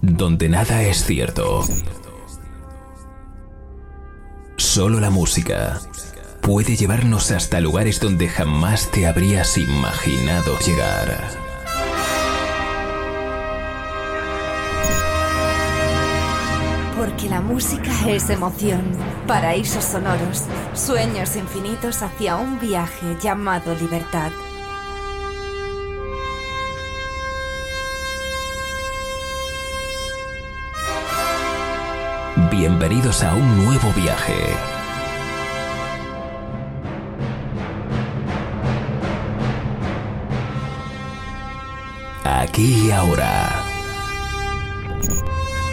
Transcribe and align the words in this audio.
donde 0.00 0.48
nada 0.48 0.82
es 0.82 1.04
cierto. 1.04 1.64
Solo 4.56 5.00
la 5.00 5.10
música 5.10 5.80
puede 6.40 6.76
llevarnos 6.76 7.30
hasta 7.30 7.60
lugares 7.60 8.00
donde 8.00 8.28
jamás 8.28 8.90
te 8.90 9.06
habrías 9.06 9.58
imaginado 9.58 10.58
llegar. 10.60 11.48
Porque 16.96 17.28
la 17.28 17.40
música 17.40 17.92
es 18.08 18.30
emoción, 18.30 18.82
paraísos 19.26 19.84
sonoros, 19.84 20.44
sueños 20.74 21.36
infinitos 21.36 22.02
hacia 22.02 22.36
un 22.36 22.58
viaje 22.58 23.16
llamado 23.20 23.74
libertad. 23.74 24.30
Bienvenidos 32.60 33.22
a 33.22 33.36
un 33.36 33.64
nuevo 33.64 33.92
viaje. 33.92 34.34
Aquí 42.24 42.88
y 42.88 42.90
ahora. 42.90 43.62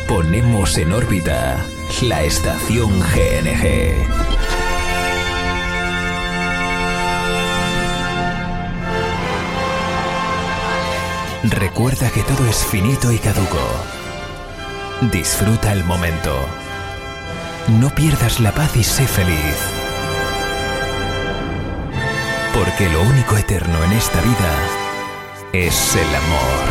Ponemos 0.07 0.77
en 0.77 0.93
órbita 0.93 1.57
la 2.03 2.21
estación 2.21 2.99
GNG. 2.99 4.05
Recuerda 11.49 12.11
que 12.11 12.21
todo 12.21 12.47
es 12.47 12.63
finito 12.63 13.11
y 13.11 13.17
caduco. 13.17 13.57
Disfruta 15.11 15.73
el 15.73 15.83
momento. 15.83 16.31
No 17.67 17.89
pierdas 17.89 18.39
la 18.41 18.51
paz 18.51 18.77
y 18.77 18.83
sé 18.83 19.07
feliz. 19.07 19.57
Porque 22.53 22.87
lo 22.89 23.01
único 23.01 23.35
eterno 23.37 23.83
en 23.85 23.93
esta 23.93 24.21
vida 24.21 24.55
es 25.51 25.95
el 25.95 26.05
amor. 26.15 26.63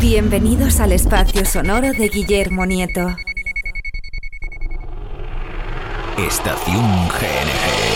Bienvenidos 0.00 0.78
al 0.78 0.92
espacio 0.92 1.44
sonoro 1.44 1.92
de 1.92 2.08
Guillermo 2.08 2.64
Nieto. 2.64 3.08
Estación 6.16 7.08
GNG. 7.08 7.90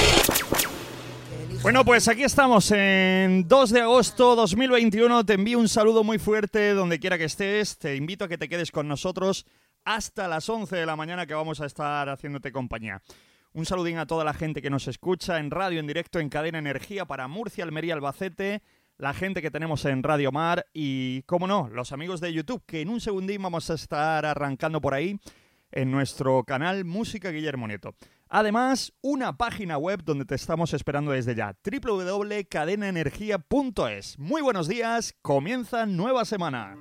Bueno, 1.63 1.85
pues 1.85 2.09
aquí 2.09 2.25
estamos 2.25 2.73
en 2.73 3.47
2 3.47 3.71
de 3.71 3.81
agosto 3.81 4.35
2021. 4.35 5.25
Te 5.25 5.35
envío 5.35 5.61
un 5.61 5.69
saludo 5.69 6.03
muy 6.03 6.19
fuerte 6.19 6.75
donde 6.75 6.99
quiera 6.99 7.17
que 7.17 7.27
estés. 7.27 7.79
Te 7.79 7.95
invito 7.95 8.25
a 8.25 8.29
que 8.29 8.39
te 8.39 8.49
quedes 8.49 8.73
con 8.73 8.89
nosotros 8.89 9.47
hasta 9.85 10.29
las 10.29 10.49
11 10.49 10.77
de 10.77 10.87
la 10.87 10.97
mañana 10.97 11.27
que 11.27 11.35
vamos 11.35 11.61
a 11.61 11.67
estar 11.67 12.09
haciéndote 12.09 12.53
compañía. 12.53 13.03
Un 13.53 13.67
saludín 13.67 13.99
a 13.99 14.07
toda 14.07 14.25
la 14.25 14.35
gente 14.35 14.63
que 14.63 14.71
nos 14.71 14.89
escucha 14.89 15.39
en 15.39 15.51
radio, 15.51 15.79
en 15.79 15.87
directo, 15.87 16.19
en 16.19 16.29
Cadena 16.29 16.59
Energía 16.59 17.05
para 17.05 17.29
Murcia, 17.29 17.65
Almería, 17.65 17.95
Albacete, 17.95 18.63
la 18.97 19.15
gente 19.15 19.43
que 19.43 19.51
tenemos 19.51 19.85
en 19.85 20.03
Radio 20.03 20.33
Mar 20.33 20.67
y, 20.73 21.23
como 21.23 21.47
no, 21.47 21.69
los 21.69 21.93
amigos 21.93 22.21
de 22.21 22.33
YouTube, 22.33 22.65
que 22.67 22.81
en 22.81 22.89
un 22.89 23.01
segundín 23.01 23.43
vamos 23.43 23.71
a 23.71 23.75
estar 23.75 24.27
arrancando 24.27 24.81
por 24.81 24.95
ahí 24.95 25.21
en 25.71 25.91
nuestro 25.91 26.45
canal 26.45 26.85
Música 26.85 27.31
Guillermo 27.31 27.69
Nieto. 27.69 27.95
Además, 28.29 28.93
una 29.03 29.37
página 29.37 29.79
web 29.79 30.03
donde 30.05 30.25
te 30.25 30.35
estamos 30.35 30.75
esperando 30.75 31.13
desde 31.13 31.35
ya, 31.35 31.57
www.cadenaenergia.es. 31.65 34.19
Muy 34.19 34.43
buenos 34.43 34.67
días, 34.67 35.15
comienza 35.23 35.87
nueva 35.87 36.25
semana. 36.25 36.77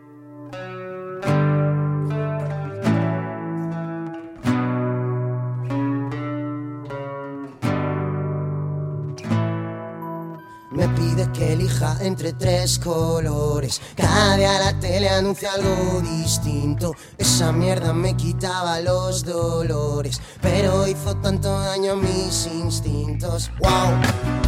Me 10.73 10.87
pide 10.89 11.31
que 11.31 11.53
elija 11.53 11.97
entre 12.01 12.33
tres 12.33 12.79
colores. 12.79 13.79
Cada 13.95 14.37
día 14.37 14.59
la 14.59 14.79
tele 14.79 15.07
anuncia 15.07 15.53
algo 15.53 16.01
distinto. 16.01 16.95
Esa 17.17 17.51
mierda 17.51 17.93
me 17.93 18.17
quitaba 18.17 18.79
los 18.79 19.23
dolores. 19.23 20.19
Pero 20.41 20.87
hizo 20.87 21.15
tanto 21.17 21.59
daño 21.59 21.93
a 21.93 21.95
mis 21.95 22.47
instintos. 22.47 23.51
¡Wow! 23.59 24.42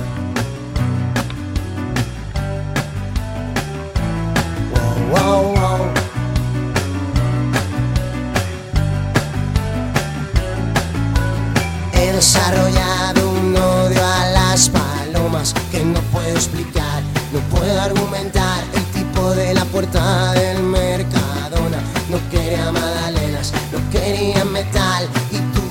No 17.34 17.40
puedo 17.50 17.82
argumentar. 17.82 18.64
El 18.74 18.84
tipo 18.86 19.32
de 19.32 19.54
la 19.54 19.66
puerta 19.66 20.34
del 20.34 20.62
Mercadona 20.64 21.80
no 22.10 22.18
quería 22.30 22.72
magdalenas, 22.72 23.52
no 23.72 23.80
quería 23.92 24.44
metal. 24.46 25.08
Y 25.32 25.38
tú 25.54 25.64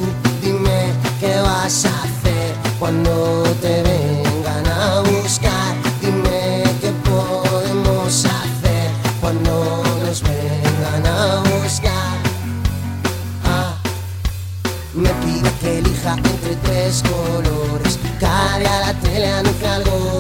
dime 0.43 0.93
qué 1.21 1.37
vas 1.41 1.85
a 1.85 2.03
hacer 2.03 2.55
cuando 2.79 3.43
te 3.61 3.83
vengan 3.83 4.67
a 4.67 5.01
buscar. 5.01 5.75
Dime 6.01 6.65
qué 6.81 6.93
podemos 7.09 8.25
hacer 8.25 8.91
cuando 9.21 9.83
nos 10.05 10.23
vengan 10.23 11.07
a 11.07 11.43
buscar. 11.51 12.19
Ah. 13.45 13.77
Me 14.95 15.11
pide 15.25 15.51
que 15.61 15.79
elija 15.79 16.17
entre 16.17 16.57
tres 16.57 17.03
colores. 17.03 17.99
Cada 18.21 18.59
día 18.59 18.81
la 18.81 18.95
tele 19.01 19.33
anuncia 19.33 19.75
algo 19.75 20.14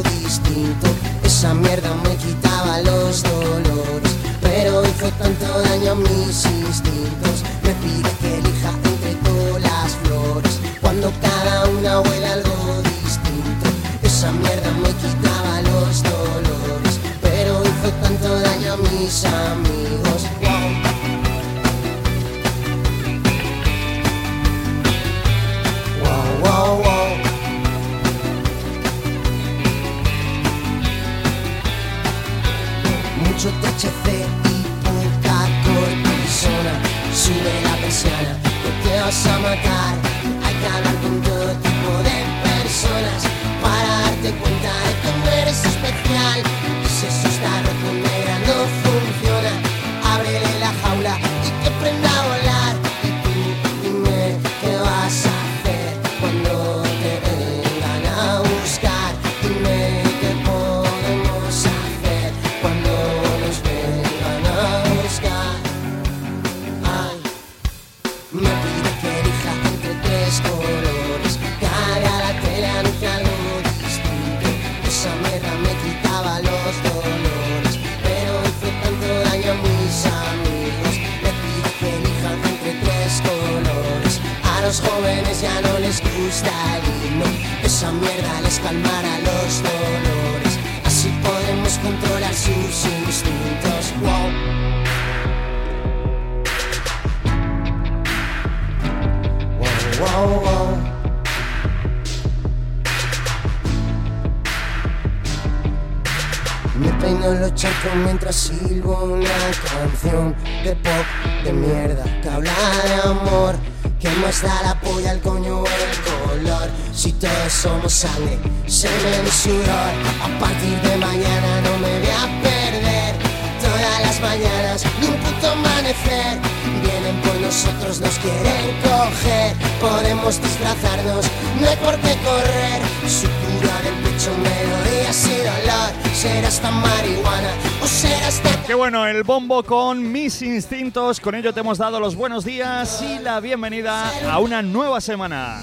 y 118.45 119.31
sudor. 119.31 119.93
A 120.23 120.39
partir 120.39 120.81
de 120.83 120.97
mañana 120.97 121.61
no 121.63 121.79
me 121.79 121.99
voy 122.01 122.09
a 122.09 122.43
perder 122.43 123.15
todas 123.61 124.01
las 124.03 124.21
mañanas 124.21 124.85
ni 125.01 125.07
un 125.09 125.17
puto 125.17 125.51
amanecer. 125.51 126.39
Vienen 126.83 127.17
por 127.23 127.35
nosotros, 127.41 128.01
nos 128.01 128.19
quieren 128.19 128.75
coger. 128.83 129.55
Podemos 129.81 130.41
disfrazarnos, 130.43 131.27
no 131.61 131.69
hay 131.69 131.77
por 131.77 131.97
qué 132.01 132.17
correr. 132.25 132.83
Sutura 133.09 133.75
del 133.85 133.95
pecho, 134.03 134.31
melodías 134.43 135.27
y 135.27 135.37
dolor. 135.39 136.15
Será 136.15 136.49
esta 136.49 136.71
marihuana 136.71 137.51
o 137.83 137.87
será 137.87 138.29
esta 138.29 138.55
Qué 138.67 138.75
bueno, 138.75 139.07
el 139.07 139.25
bombo 139.25 139.63
con 139.63 140.11
mis 140.11 140.41
instintos. 140.43 141.21
Con 141.21 141.35
ello 141.35 141.53
te 141.53 141.61
hemos 141.61 141.79
dado 141.79 142.01
los 142.01 142.17
buenos 142.17 142.45
días 142.45 143.03
y 143.03 143.19
la 143.19 143.41
bienvenida 143.41 144.11
a 144.31 144.39
una 144.39 144.63
nueva 144.63 145.01
semana. 145.03 145.61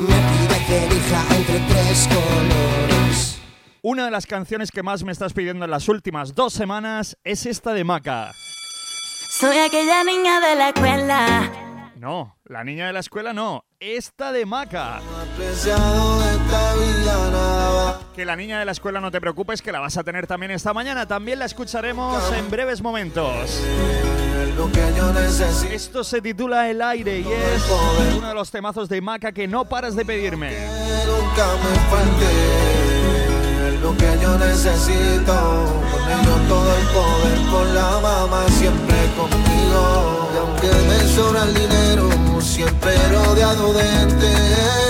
Me 0.00 0.06
pide 0.06 0.66
que 0.66 0.86
elija 0.86 1.22
entre 1.36 1.60
tres 1.68 2.08
colores. 2.08 3.40
Una 3.82 4.06
de 4.06 4.10
las 4.10 4.26
canciones 4.26 4.70
que 4.70 4.82
más 4.82 5.04
me 5.04 5.12
estás 5.12 5.34
pidiendo 5.34 5.66
en 5.66 5.70
las 5.70 5.88
últimas 5.90 6.34
dos 6.34 6.54
semanas 6.54 7.18
es 7.22 7.44
esta 7.44 7.74
de 7.74 7.84
Maca. 7.84 8.32
Soy 9.28 9.58
aquella 9.58 10.02
niña 10.04 10.40
de 10.40 10.56
la 10.56 10.68
escuela. 10.70 11.52
No, 11.96 12.38
la 12.44 12.64
niña 12.64 12.86
de 12.86 12.94
la 12.94 13.00
escuela 13.00 13.34
no, 13.34 13.66
esta 13.78 14.32
de 14.32 14.46
Maca. 14.46 15.00
Que 18.14 18.24
la 18.24 18.36
niña 18.36 18.58
de 18.58 18.64
la 18.64 18.72
escuela 18.72 19.02
no 19.02 19.10
te 19.10 19.20
preocupes, 19.20 19.60
que 19.60 19.70
la 19.70 19.80
vas 19.80 19.98
a 19.98 20.02
tener 20.02 20.26
también 20.26 20.50
esta 20.50 20.72
mañana. 20.72 21.06
También 21.06 21.38
la 21.38 21.44
escucharemos 21.44 22.32
en 22.32 22.50
breves 22.50 22.80
momentos. 22.80 23.62
Esto 25.72 26.04
se 26.04 26.20
titula 26.20 26.70
El 26.70 26.82
aire 26.82 27.20
y 27.20 27.26
es 27.26 27.62
uno 28.16 28.28
de 28.28 28.34
los 28.34 28.50
temazos 28.50 28.88
de 28.88 29.00
Maca 29.00 29.32
que 29.32 29.48
no 29.48 29.64
paras 29.64 29.96
de 29.96 30.04
pedirme. 30.04 30.50
Nunca 31.06 31.46
me 31.62 31.74
falte. 31.90 32.26
Lo 33.82 33.96
que 33.96 34.18
yo 34.22 34.38
necesito. 34.38 35.34
Con 36.24 36.48
todo 36.48 36.76
el 36.76 36.86
poder. 36.88 37.38
Con 37.50 37.74
la 37.74 37.98
mamá 38.00 38.44
siempre 38.58 38.96
conmigo. 39.16 40.28
Y 40.34 40.38
aunque 40.38 40.70
me 40.88 41.08
sobra 41.14 41.44
el 41.44 41.54
dinero, 41.54 42.08
siempre 42.40 42.94
rodeado 43.08 43.72
de 43.72 43.82
gente. 43.82 44.26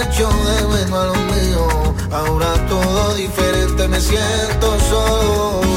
Hecho 0.02 0.28
de 0.28 0.66
menos 0.66 0.98
a 0.98 1.06
lo 1.06 1.14
mío. 1.14 1.94
Ahora 2.10 2.54
todo 2.68 3.14
diferente. 3.14 3.88
Me 3.88 4.00
siento 4.00 4.78
solo. 4.90 5.69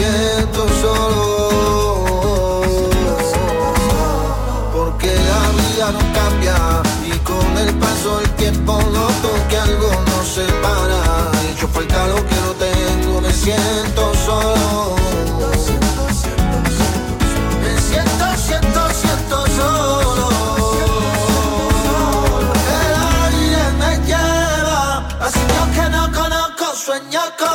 Me 0.00 0.06
siento 0.06 0.66
solo. 0.80 1.50
Porque 4.72 5.08
la 5.14 5.42
vida 5.60 5.92
no 5.92 6.00
cambia 6.14 6.56
Y 7.04 7.18
con 7.18 7.58
el 7.58 7.74
paso 7.74 8.18
del 8.20 8.30
tiempo 8.36 8.80
noto 8.80 9.30
que 9.50 9.58
algo 9.58 9.90
nos 10.06 10.26
separa 10.26 11.30
He 11.42 11.52
hecho 11.52 11.68
falta 11.68 12.06
lo 12.06 12.16
que 12.16 12.36
no 12.46 12.52
tengo 12.54 13.20
Me 13.20 13.30
siento 13.30 14.12
solo. 14.24 14.96
Me 17.62 17.72
siento, 17.82 18.24
siento, 18.46 18.80
siento 19.02 19.36
solo. 19.58 20.28
El 22.78 22.92
aire 23.26 23.64
me 23.80 23.92
lleva 24.06 24.80
a 25.20 25.28
sitios 25.30 25.68
que 25.74 25.84
no 25.90 26.02
conozco 26.12 26.64
Sueño 26.74 27.20
con 27.38 27.49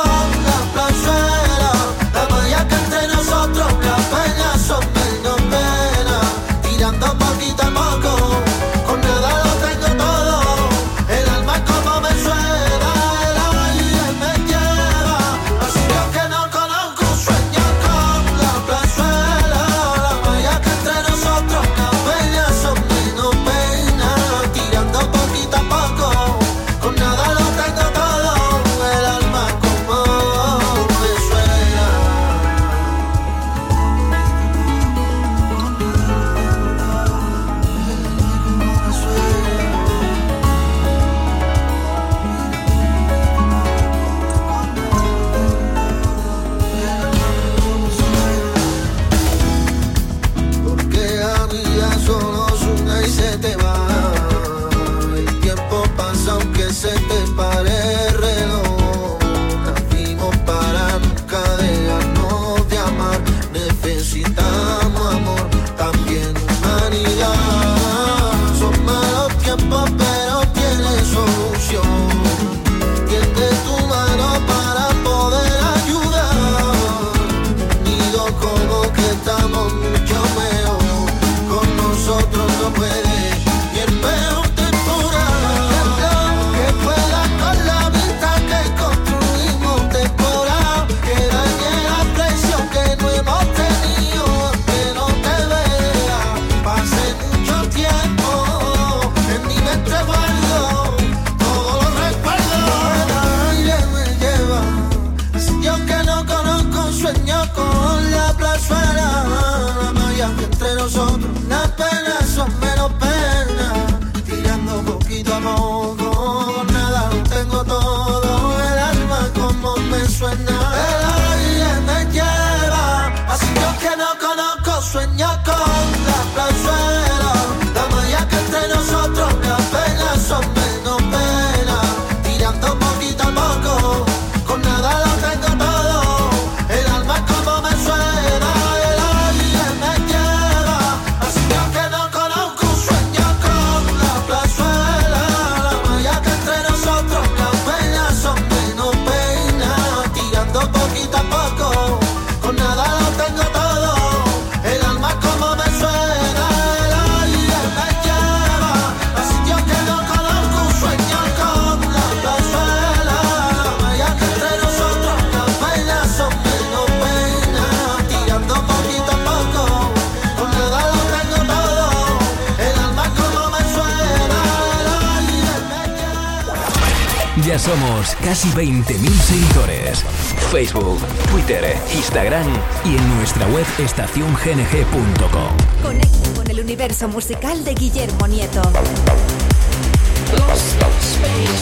somos 177.66 178.14
casi 178.22 178.48
20.000 178.50 179.10
seguidores. 179.10 180.04
Facebook, 180.52 181.00
Twitter, 181.32 181.76
Instagram 181.96 182.46
y 182.84 182.96
en 182.96 183.16
nuestra 183.16 183.44
web 183.48 183.66
estaciongng.com. 183.78 185.82
Conecta 185.82 186.30
con 186.36 186.48
el 186.48 186.60
universo 186.60 187.08
musical 187.08 187.64
de 187.64 187.74
Guillermo 187.74 188.28
Nieto. 188.28 188.62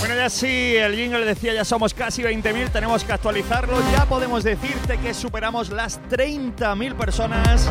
Bueno, 0.00 0.14
ya 0.14 0.28
sí, 0.28 0.76
el 0.76 0.94
jingle 0.94 1.24
decía 1.24 1.54
ya 1.54 1.64
somos 1.64 1.94
casi 1.94 2.22
20.000, 2.22 2.70
tenemos 2.70 3.02
que 3.02 3.14
actualizarlo. 3.14 3.78
Ya 3.90 4.04
podemos 4.04 4.44
decirte 4.44 4.98
que 4.98 5.14
superamos 5.14 5.70
las 5.70 6.00
30.000 6.10 6.94
personas 6.96 7.66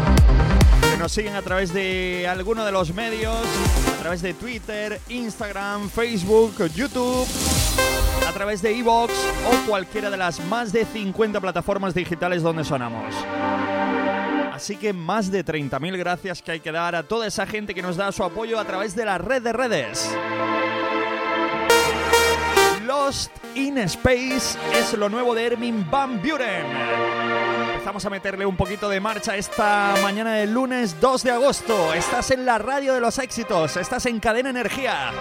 que 0.81 0.97
nos 0.97 1.11
siguen 1.11 1.35
a 1.35 1.43
través 1.43 1.71
de 1.71 2.27
alguno 2.27 2.65
de 2.65 2.71
los 2.71 2.95
medios, 2.95 3.37
a 3.95 4.01
través 4.01 4.23
de 4.23 4.33
Twitter, 4.33 4.99
Instagram, 5.09 5.87
Facebook, 5.89 6.55
YouTube, 6.73 7.27
a 8.27 8.31
través 8.31 8.61
de 8.61 8.77
Evox 8.77 9.13
o 9.47 9.67
cualquiera 9.67 10.09
de 10.09 10.17
las 10.17 10.39
más 10.45 10.71
de 10.71 10.85
50 10.85 11.39
plataformas 11.39 11.93
digitales 11.93 12.41
donde 12.43 12.63
sonamos. 12.63 13.13
Así 14.53 14.77
que 14.77 14.93
más 14.93 15.31
de 15.31 15.43
30.000 15.43 15.97
gracias 15.97 16.41
que 16.41 16.51
hay 16.51 16.59
que 16.59 16.71
dar 16.71 16.95
a 16.95 17.03
toda 17.03 17.27
esa 17.27 17.45
gente 17.45 17.73
que 17.73 17.81
nos 17.81 17.97
da 17.97 18.11
su 18.11 18.23
apoyo 18.23 18.59
a 18.59 18.65
través 18.65 18.95
de 18.95 19.05
la 19.05 19.17
red 19.17 19.41
de 19.41 19.51
redes. 19.51 20.15
Lost 22.85 23.31
in 23.55 23.77
Space 23.79 24.57
es 24.73 24.93
lo 24.93 25.09
nuevo 25.09 25.33
de 25.33 25.47
Ermin 25.47 25.89
Van 25.89 26.21
Buren. 26.21 26.65
Empezamos 27.73 28.05
a 28.05 28.09
meterle 28.09 28.45
un 28.45 28.55
poquito 28.55 28.87
de 28.87 28.99
marcha 28.99 29.35
esta 29.35 29.95
mañana 30.01 30.35
del 30.35 30.53
lunes 30.53 31.01
2 31.01 31.23
de 31.23 31.31
agosto. 31.31 31.93
Estás 31.93 32.31
en 32.31 32.45
la 32.45 32.57
radio 32.57 32.93
de 32.93 33.01
los 33.01 33.17
éxitos, 33.19 33.75
estás 33.77 34.05
en 34.05 34.19
Cadena 34.19 34.51
Energía. 34.51 35.11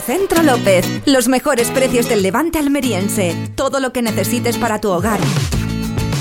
Centro 0.00 0.42
López. 0.42 0.86
Los 1.06 1.28
mejores 1.28 1.70
precios 1.70 2.08
del 2.08 2.22
levante 2.22 2.58
almeriense. 2.58 3.36
Todo 3.54 3.80
lo 3.80 3.92
que 3.92 4.02
necesites 4.02 4.58
para 4.58 4.80
tu 4.80 4.90
hogar. 4.90 5.20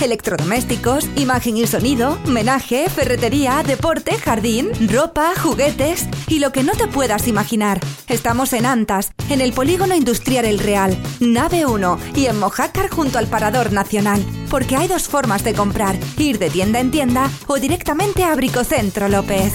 Electrodomésticos, 0.01 1.07
imagen 1.15 1.57
y 1.57 1.67
sonido, 1.67 2.17
menaje, 2.25 2.89
ferretería, 2.89 3.61
deporte, 3.63 4.17
jardín, 4.17 4.71
ropa, 4.91 5.33
juguetes 5.39 6.07
y 6.27 6.39
lo 6.39 6.51
que 6.51 6.63
no 6.63 6.73
te 6.73 6.87
puedas 6.87 7.27
imaginar. 7.27 7.79
Estamos 8.07 8.53
en 8.53 8.65
Antas, 8.65 9.11
en 9.29 9.41
el 9.41 9.53
Polígono 9.53 9.95
Industrial 9.95 10.45
El 10.45 10.57
Real, 10.57 10.97
Nave 11.19 11.67
1 11.67 11.99
y 12.15 12.25
en 12.25 12.39
Mojácar 12.39 12.89
junto 12.89 13.19
al 13.19 13.27
Parador 13.27 13.71
Nacional. 13.71 14.25
Porque 14.49 14.75
hay 14.75 14.87
dos 14.87 15.07
formas 15.07 15.43
de 15.43 15.53
comprar, 15.53 15.97
ir 16.17 16.39
de 16.39 16.49
tienda 16.49 16.79
en 16.79 16.89
tienda 16.89 17.29
o 17.45 17.59
directamente 17.59 18.23
a 18.23 18.33
Bricocentro 18.35 19.07
López. 19.07 19.53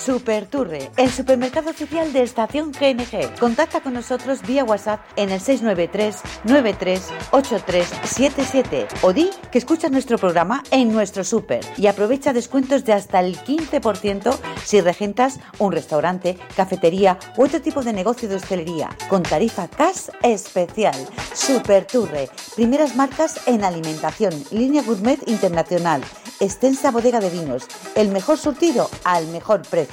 Superturre, 0.00 0.90
el 0.96 1.10
supermercado 1.10 1.70
oficial 1.70 2.12
de 2.14 2.22
Estación 2.22 2.72
GNG. 2.72 3.38
Contacta 3.38 3.82
con 3.82 3.92
nosotros 3.92 4.40
vía 4.40 4.64
WhatsApp 4.64 5.02
en 5.16 5.28
el 5.28 5.40
693 5.40 6.16
938377 6.44 8.88
o 9.02 9.12
di 9.12 9.28
que 9.52 9.58
escuchas 9.58 9.90
nuestro 9.90 10.16
programa 10.16 10.62
en 10.70 10.90
nuestro 10.90 11.22
super 11.22 11.60
y 11.76 11.86
aprovecha 11.86 12.32
descuentos 12.32 12.86
de 12.86 12.94
hasta 12.94 13.20
el 13.20 13.36
15% 13.36 14.38
si 14.64 14.80
regentas 14.80 15.38
un 15.58 15.72
restaurante, 15.72 16.38
cafetería 16.56 17.18
u 17.36 17.44
otro 17.44 17.60
tipo 17.60 17.82
de 17.82 17.92
negocio 17.92 18.26
de 18.26 18.36
hostelería 18.36 18.88
con 19.10 19.22
tarifa 19.22 19.68
cash 19.68 20.08
especial. 20.22 20.96
Superturre, 21.34 22.30
primeras 22.56 22.96
marcas 22.96 23.46
en 23.46 23.64
alimentación, 23.64 24.32
línea 24.50 24.82
gourmet 24.82 25.20
internacional, 25.28 26.00
extensa 26.40 26.90
bodega 26.90 27.20
de 27.20 27.28
vinos, 27.28 27.64
el 27.94 28.08
mejor 28.08 28.38
surtido 28.38 28.88
al 29.04 29.26
mejor 29.26 29.60
precio. 29.62 29.89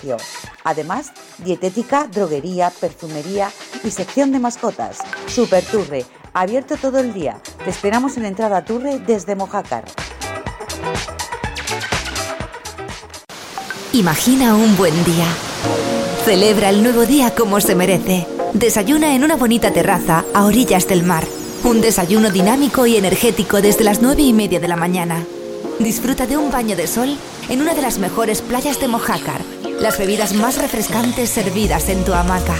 Además, 0.63 1.11
dietética, 1.39 2.07
droguería, 2.07 2.69
perfumería 2.69 3.51
y 3.83 3.91
sección 3.91 4.31
de 4.31 4.39
mascotas. 4.39 4.99
Super 5.27 5.63
Turre, 5.63 6.05
abierto 6.33 6.77
todo 6.77 6.99
el 6.99 7.13
día. 7.13 7.41
Te 7.63 7.69
esperamos 7.69 8.17
en 8.17 8.25
entrada 8.25 8.57
a 8.57 8.65
Turre 8.65 8.99
desde 8.99 9.35
Mojácar. 9.35 9.85
Imagina 13.93 14.55
un 14.55 14.75
buen 14.77 14.93
día. 15.05 15.25
Celebra 16.25 16.69
el 16.69 16.83
nuevo 16.83 17.05
día 17.05 17.33
como 17.33 17.59
se 17.61 17.73
merece. 17.73 18.27
Desayuna 18.53 19.15
en 19.15 19.23
una 19.23 19.35
bonita 19.35 19.71
terraza 19.71 20.25
a 20.33 20.45
orillas 20.45 20.87
del 20.87 21.03
mar. 21.03 21.25
Un 21.63 21.81
desayuno 21.81 22.29
dinámico 22.29 22.85
y 22.85 22.97
energético 22.97 23.61
desde 23.61 23.83
las 23.83 24.01
nueve 24.01 24.21
y 24.21 24.33
media 24.33 24.59
de 24.59 24.67
la 24.67 24.75
mañana. 24.75 25.25
Disfruta 25.79 26.27
de 26.27 26.37
un 26.37 26.51
baño 26.51 26.75
de 26.75 26.87
sol 26.87 27.17
en 27.49 27.61
una 27.61 27.73
de 27.73 27.81
las 27.81 27.97
mejores 27.97 28.41
playas 28.41 28.79
de 28.79 28.87
Mojácar 28.87 29.41
las 29.81 29.97
bebidas 29.97 30.33
más 30.33 30.57
refrescantes 30.57 31.29
servidas 31.29 31.89
en 31.89 32.03
tu 32.03 32.13
hamaca. 32.13 32.55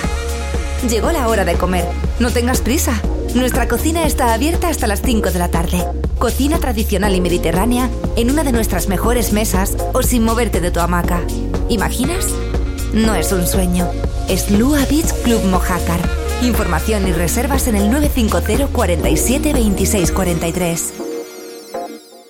Llegó 0.89 1.12
la 1.12 1.27
hora 1.27 1.45
de 1.45 1.55
comer. 1.55 1.86
No 2.19 2.31
tengas 2.31 2.62
prisa. 2.62 3.01
Nuestra 3.33 3.67
cocina 3.67 4.05
está 4.05 4.33
abierta 4.33 4.69
hasta 4.69 4.88
las 4.88 5.01
5 5.01 5.31
de 5.31 5.39
la 5.39 5.50
tarde. 5.50 5.83
Cocina 6.19 6.59
tradicional 6.59 7.15
y 7.15 7.21
mediterránea 7.21 7.89
en 8.15 8.31
una 8.31 8.43
de 8.43 8.51
nuestras 8.51 8.88
mejores 8.88 9.33
mesas 9.33 9.75
o 9.93 10.01
sin 10.01 10.24
moverte 10.24 10.62
de 10.62 10.71
tu 10.71 10.79
hamaca. 10.79 11.21
¿Imaginas? 11.69 12.27
no 12.93 13.15
es 13.15 13.31
un 13.31 13.45
sueño. 13.45 13.89
Es 14.27 14.50
Lua 14.51 14.79
Beach 14.89 15.12
Club 15.24 15.43
Mojácar. 15.45 16.00
Información 16.41 17.07
y 17.07 17.13
reservas 17.13 17.67
en 17.67 17.75
el 17.75 17.89
950 17.91 18.67
47 18.67 19.53
26 19.53 20.12
43. 20.12 20.93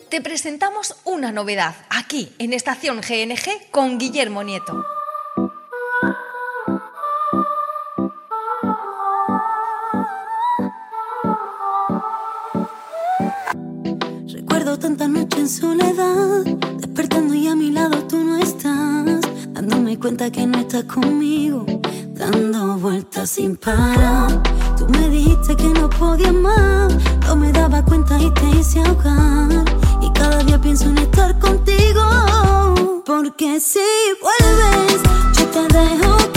Te 0.09 0.21
presentamos 0.21 0.95
una 1.03 1.33
novedad 1.33 1.75
aquí 1.89 2.31
en 2.39 2.53
Estación 2.53 3.01
GNG 3.01 3.71
con 3.71 3.97
Guillermo 3.97 4.41
Nieto. 4.41 4.85
Recuerdo 14.27 14.79
tanta 14.79 15.09
noche 15.09 15.39
en 15.39 15.49
soledad, 15.49 16.45
despertando 16.77 17.33
y 17.33 17.47
a 17.49 17.55
mi 17.55 17.71
lado 17.71 18.07
tú 18.07 18.17
no 18.23 18.37
estás, 18.37 19.19
dándome 19.49 19.99
cuenta 19.99 20.31
que 20.31 20.47
no 20.47 20.59
estás 20.59 20.85
conmigo, 20.85 21.65
dando 22.13 22.77
vueltas 22.77 23.29
sin 23.31 23.57
parar. 23.57 24.41
Tú 24.77 24.87
me 24.87 25.09
dijiste 25.09 25.53
que 25.57 25.67
no 25.67 25.89
podía 25.89 26.31
más, 26.31 26.93
no 27.25 27.35
me 27.35 27.51
daba 27.51 27.83
cuenta 27.83 28.17
y 28.17 28.33
te 28.33 28.49
hice 28.57 28.79
ahogar. 28.79 29.86
Cada 30.17 30.43
día 30.43 30.59
pienso 30.59 30.85
en 30.85 30.97
estar 30.97 31.37
contigo, 31.39 32.03
porque 33.05 33.59
si 33.59 33.79
vuelves, 34.21 35.01
yo 35.37 35.45
te 35.47 35.77
dejo 35.77 36.36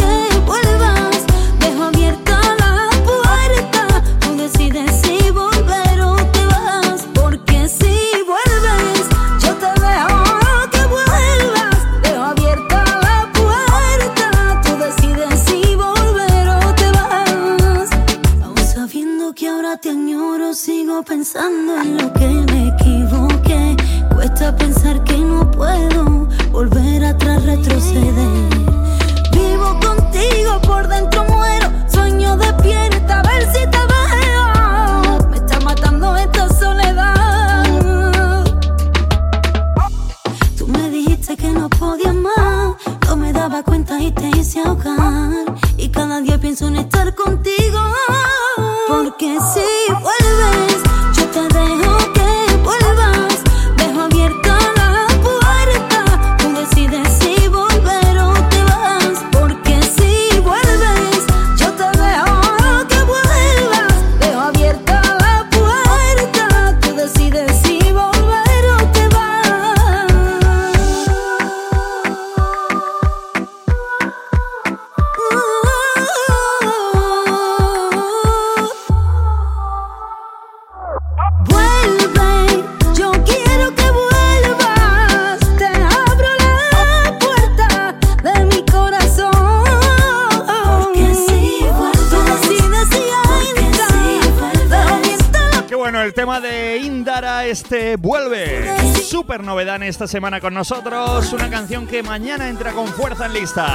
esta 99.91 100.07
semana 100.07 100.41
con 100.41 100.55
nosotros. 100.55 101.33
Una 101.33 101.51
canción 101.51 101.85
que 101.85 102.01
mañana 102.03 102.49
entra 102.49 102.73
con 102.73 102.87
fuerza 102.87 103.27
en 103.27 103.33
lista. 103.35 103.67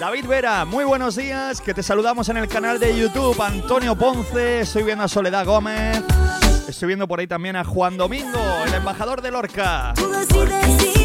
David 0.00 0.26
Vera, 0.26 0.64
muy 0.64 0.84
buenos 0.84 1.16
días. 1.16 1.60
Que 1.60 1.74
te 1.74 1.82
saludamos 1.82 2.30
en 2.30 2.38
el 2.38 2.48
canal 2.48 2.80
de 2.80 2.98
YouTube. 2.98 3.38
Antonio 3.42 3.94
Ponce, 3.94 4.60
estoy 4.60 4.84
viendo 4.84 5.04
a 5.04 5.08
Soledad 5.08 5.44
Gómez. 5.44 6.02
Estoy 6.66 6.88
viendo 6.88 7.06
por 7.06 7.20
ahí 7.20 7.26
también 7.26 7.56
a 7.56 7.64
Juan 7.64 7.98
Domingo, 7.98 8.40
el 8.66 8.72
embajador 8.72 9.20
de 9.20 9.30
Lorca. 9.30 9.92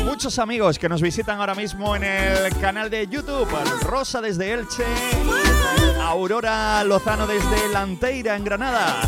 Muchos 0.06 0.40
amigos 0.40 0.80
que 0.80 0.88
nos 0.88 1.02
visitan 1.02 1.38
ahora 1.38 1.56
mismo 1.56 1.98
en 1.98 2.06
el 2.06 2.58
canal 2.62 2.90
de 2.90 3.08
YouTube. 3.08 3.50
Rosa 3.82 4.22
desde 4.22 4.54
Elche. 4.54 4.86
Aurora 6.02 6.82
Lozano 6.86 7.28
desde 7.28 7.74
Lanteira, 7.74 8.38
en 8.38 8.46
Granada. 8.46 9.02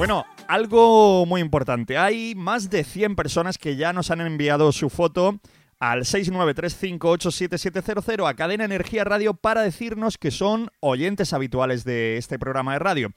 Bueno, 0.00 0.24
algo 0.54 1.24
muy 1.26 1.40
importante. 1.40 1.96
Hay 1.96 2.34
más 2.34 2.70
de 2.70 2.84
100 2.84 3.14
personas 3.16 3.58
que 3.58 3.76
ya 3.76 3.92
nos 3.92 4.10
han 4.10 4.20
enviado 4.20 4.72
su 4.72 4.90
foto 4.90 5.38
al 5.78 6.00
693587700 6.00 8.28
a 8.28 8.34
Cadena 8.34 8.64
Energía 8.64 9.04
Radio 9.04 9.34
para 9.34 9.62
decirnos 9.62 10.18
que 10.18 10.30
son 10.30 10.70
oyentes 10.80 11.32
habituales 11.32 11.84
de 11.84 12.16
este 12.16 12.38
programa 12.38 12.72
de 12.74 12.78
radio. 12.80 13.10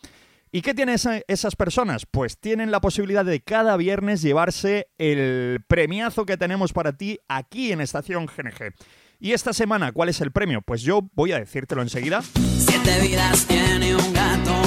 ¿Y 0.52 0.62
qué 0.62 0.74
tienen 0.76 0.96
esa- 0.96 1.22
esas 1.28 1.56
personas? 1.56 2.06
Pues 2.06 2.38
tienen 2.38 2.70
la 2.70 2.80
posibilidad 2.80 3.26
de 3.26 3.42
cada 3.42 3.76
viernes 3.78 4.22
llevarse 4.22 4.88
el 5.00 5.62
premiazo 5.68 6.28
que 6.28 6.38
tenemos 6.38 6.74
para 6.74 6.96
ti 6.96 7.18
aquí 7.28 7.72
en 7.72 7.82
Estación 7.82 8.28
GNG. 8.28 8.74
Y 9.20 9.32
esta 9.32 9.52
semana, 9.54 9.92
¿cuál 9.92 10.10
es 10.10 10.22
el 10.22 10.32
premio? 10.32 10.62
Pues 10.62 10.84
yo 10.84 11.10
voy 11.16 11.32
a 11.32 11.40
decírtelo 11.40 11.82
enseguida. 11.82 12.22
Siete 12.22 13.00
vidas 13.02 13.48
tiene 13.48 13.96
un 13.96 14.14
gato, 14.14 14.62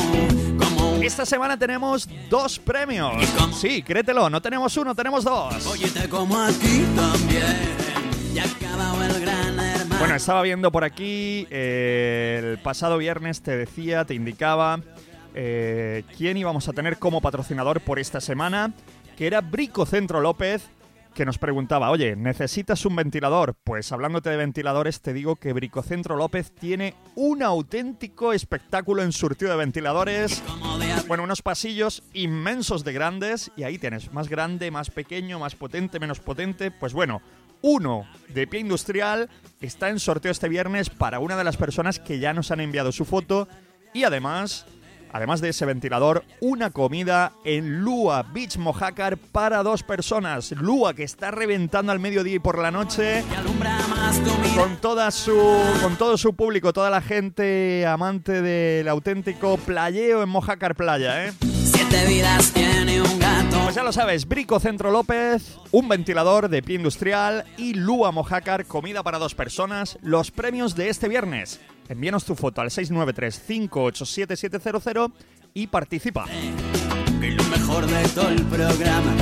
Esta 1.03 1.25
semana 1.27 1.59
tenemos 1.59 2.09
dos 2.29 2.59
premios. 2.59 3.13
Sí, 3.55 3.83
créetelo, 3.83 4.29
no 4.29 4.41
tenemos 4.43 4.77
uno, 4.77 4.95
tenemos 4.95 5.25
dos. 5.25 5.55
como 6.11 6.39
aquí 6.39 6.85
también. 6.97 7.77
Bueno, 9.99 10.15
estaba 10.15 10.43
viendo 10.43 10.71
por 10.71 10.85
aquí, 10.85 11.47
eh, 11.51 12.41
el 12.43 12.59
pasado 12.59 12.99
viernes 12.99 13.41
te 13.41 13.57
decía, 13.57 14.05
te 14.05 14.15
indicaba 14.15 14.81
eh, 15.35 16.05
quién 16.17 16.37
íbamos 16.37 16.69
a 16.69 16.73
tener 16.73 16.99
como 16.99 17.21
patrocinador 17.21 17.81
por 17.81 17.99
esta 17.99 18.21
semana, 18.21 18.73
que 19.17 19.27
era 19.27 19.41
Brico 19.41 19.87
Centro 19.87 20.21
López, 20.21 20.69
que 21.17 21.25
nos 21.25 21.39
preguntaba, 21.39 21.91
oye, 21.91 22.15
¿necesitas 22.15 22.85
un 22.85 22.95
ventilador? 22.95 23.57
Pues 23.65 23.91
hablándote 23.91 24.29
de 24.29 24.37
ventiladores, 24.37 25.01
te 25.01 25.15
digo 25.15 25.37
que 25.37 25.55
Bricocentro 25.55 26.15
López 26.15 26.53
tiene 26.53 26.95
un 27.15 27.43
auténtico 27.43 28.35
espectáculo 28.35 29.03
en 29.03 29.13
surtido 29.13 29.51
de 29.51 29.57
ventiladores. 29.57 30.43
Bueno, 31.09 31.25
unos 31.25 31.41
pasillos 31.41 32.03
inmensos 32.13 32.85
de 32.85 32.93
grandes, 32.93 33.51
y 33.57 33.63
ahí 33.63 33.79
tienes, 33.79 34.13
más 34.13 34.29
grande, 34.29 34.71
más 34.71 34.91
pequeño, 34.91 35.39
más 35.39 35.57
potente, 35.57 35.99
menos 35.99 36.21
potente. 36.21 36.71
Pues 36.71 36.93
bueno, 36.93 37.23
uno 37.63 38.07
de 38.29 38.47
pie 38.47 38.61
industrial 38.61 39.31
está 39.63 39.89
en 39.89 39.99
sorteo 39.99 40.31
este 40.31 40.51
viernes 40.51 40.91
para 40.91 41.19
una 41.19 41.39
de 41.39 41.45
las 41.45 41.57
personas 41.57 41.99
que 41.99 42.19
ya 42.19 42.35
nos 42.35 42.51
han 42.51 42.61
enviado 42.61 42.93
su 42.93 43.07
foto, 43.07 43.49
y 43.95 44.05
además 44.05 44.67
Además 45.13 45.41
de 45.41 45.51
ese 45.51 45.65
ventilador, 45.65 46.25
una 46.41 46.71
comida 46.71 47.33
en 47.45 47.81
Lua 47.81 48.23
Beach 48.23 48.59
Mojácar 48.59 49.17
para 49.17 49.63
dos 49.63 49.83
personas. 49.83 50.53
Lua 50.53 50.95
que 50.95 51.05
está 51.05 51.31
reventando 51.31 51.93
al 51.93 52.01
mediodía 52.01 52.37
y 52.37 52.39
por 52.39 52.59
la 52.59 52.71
noche 52.71 53.25
con 54.57 54.77
toda 54.77 55.11
su 55.11 55.37
con 55.83 55.97
todo 55.97 56.17
su 56.17 56.35
público, 56.35 56.73
toda 56.73 56.91
la 56.91 57.01
gente 57.01 57.87
amante 57.87 58.43
del 58.43 58.89
auténtico 58.89 59.57
playeo 59.59 60.23
en 60.23 60.29
Mojácar 60.29 60.75
Playa, 60.75 61.27
¿eh? 61.27 61.33
Siete 61.65 62.07
vidas 62.07 62.53
tiene 62.53 63.03
un 63.03 63.19
gato. 63.19 63.61
Pues 63.65 63.75
ya 63.75 63.83
lo 63.83 63.93
sabes, 63.93 64.27
Brico 64.27 64.61
Centro 64.61 64.91
López, 64.91 65.59
un 65.73 65.89
ventilador 65.89 66.49
de 66.49 66.63
pie 66.63 66.77
industrial 66.77 67.45
y 67.57 67.75
Lua 67.75 68.13
Mojácar, 68.13 68.67
comida 68.67 69.03
para 69.03 69.19
dos 69.19 69.35
personas, 69.35 69.99
los 70.03 70.31
premios 70.31 70.77
de 70.77 70.89
este 70.89 71.09
viernes. 71.09 71.61
Envíanos 71.89 72.25
tu 72.25 72.35
foto 72.35 72.61
al 72.61 72.71
693-587-700 72.71 75.13
y 75.55 75.69
participa. 75.69 76.27
Y 77.21 77.31
lo 77.31 77.45
mejor 77.45 77.87
de 77.87 78.09
todo 78.09 78.29
el 78.29 78.43
programa, 78.43 79.15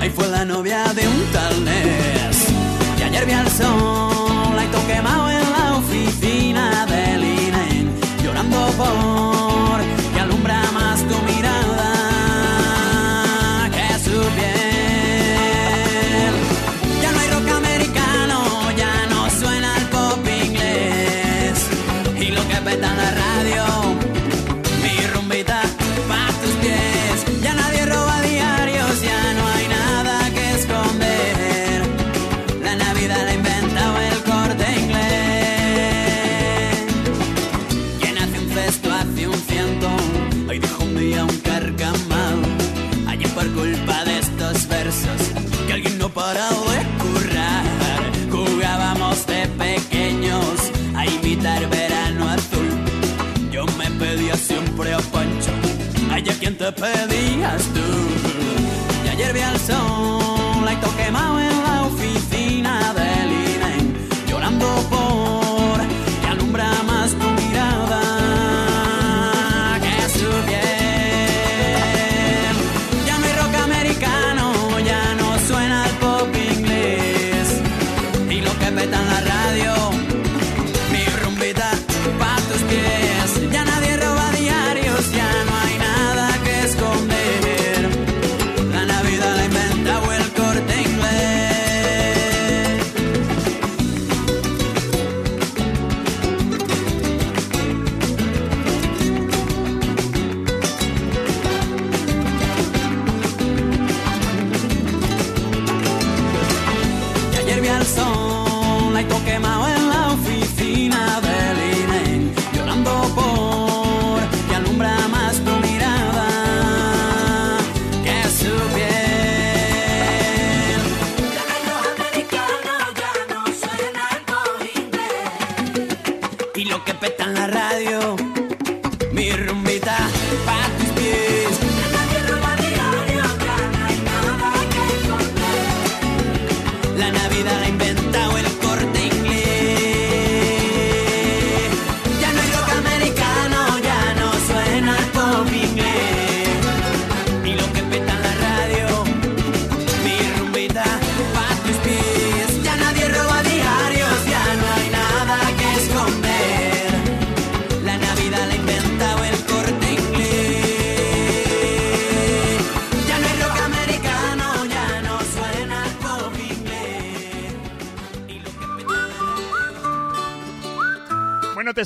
ahí 0.00 0.08
fue 0.10 0.28
la 0.28 0.44
novia 0.44 0.84
de 0.94 1.04
un 1.06 1.24
tal 1.32 1.64
Nes. 1.64 2.48
Y 2.98 3.02
ayer 3.02 3.26
vi 3.26 3.32
al 3.32 3.50
sol, 3.50 4.58
ahí 4.58 4.68
quemado 4.86 5.30
en 5.30 5.50
la 5.50 5.76
oficina 5.76 6.86
del 6.86 7.24
INE, 7.24 7.86
llorando 8.22 8.68
por 8.76 9.80
que 10.14 10.20
alumbra 10.20 10.62
más 10.72 11.02
tu 11.06 11.20
mirada 11.22 11.65
para 46.16 46.48
decorar. 46.48 47.64
Jugábamos 48.32 49.26
de 49.26 49.46
pequeños 49.64 50.72
a 50.96 51.04
imitar 51.06 51.68
verano 51.68 52.30
azul. 52.30 52.70
Yo 53.52 53.66
me 53.78 53.88
pedía 54.00 54.34
siempre 54.34 54.94
a 54.94 54.98
Pancho, 54.98 55.52
ayer 56.10 56.34
quien 56.36 56.56
te 56.56 56.72
pedías 56.72 57.62
tú. 57.74 57.86
Y 59.04 59.08
ayer 59.08 59.34
vi 59.34 59.40
al 59.40 59.60
sol. 59.60 60.25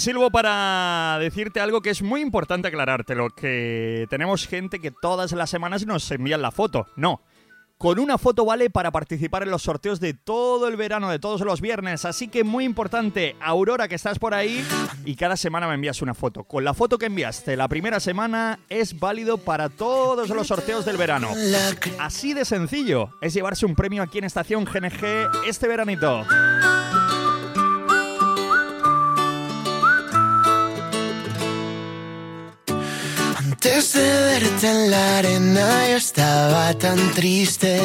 te 0.01 0.05
sirvo 0.05 0.31
para 0.31 1.19
decirte 1.21 1.61
algo 1.61 1.83
que 1.83 1.91
es 1.91 2.01
muy 2.01 2.23
importante 2.23 2.69
aclarártelo, 2.69 3.29
que 3.29 4.07
tenemos 4.09 4.47
gente 4.47 4.81
que 4.81 4.91
todas 4.91 5.33
las 5.33 5.51
semanas 5.51 5.85
nos 5.85 6.11
envían 6.11 6.41
la 6.41 6.51
foto. 6.51 6.87
No, 6.97 7.21
con 7.77 7.99
una 7.99 8.17
foto 8.17 8.47
vale 8.47 8.71
para 8.71 8.93
participar 8.93 9.43
en 9.43 9.51
los 9.51 9.61
sorteos 9.61 10.01
de 10.01 10.15
todo 10.15 10.69
el 10.69 10.77
verano, 10.77 11.11
de 11.11 11.19
todos 11.19 11.43
los 11.43 11.61
viernes. 11.61 12.07
Así 12.07 12.29
que 12.29 12.45
muy 12.45 12.65
importante, 12.65 13.37
Aurora, 13.43 13.89
que 13.89 13.95
estás 13.95 14.19
por 14.19 14.33
ahí 14.33 14.67
y 15.05 15.17
cada 15.17 15.37
semana 15.37 15.69
me 15.69 15.75
envías 15.75 16.01
una 16.01 16.15
foto. 16.15 16.45
Con 16.45 16.65
la 16.65 16.73
foto 16.73 16.97
que 16.97 17.05
enviaste 17.05 17.55
la 17.59 17.69
primera 17.69 18.01
semana 18.01 18.59
es 18.71 18.99
válido 18.99 19.37
para 19.37 19.69
todos 19.69 20.31
los 20.31 20.47
sorteos 20.47 20.87
del 20.87 20.97
verano. 20.97 21.29
Así 21.99 22.33
de 22.33 22.47
sencillo 22.47 23.11
es 23.21 23.35
llevarse 23.35 23.67
un 23.67 23.75
premio 23.75 24.03
aquí 24.03 24.17
en 24.17 24.25
Estación 24.25 24.65
GNG 24.65 25.47
este 25.47 25.69
veranito. 25.69 26.25
Antes 33.63 33.93
de 33.93 34.01
verte 34.01 34.71
en 34.71 34.91
la 34.91 35.19
arena 35.19 35.87
yo 35.91 35.97
estaba 35.99 36.73
tan 36.79 36.97
triste. 37.13 37.79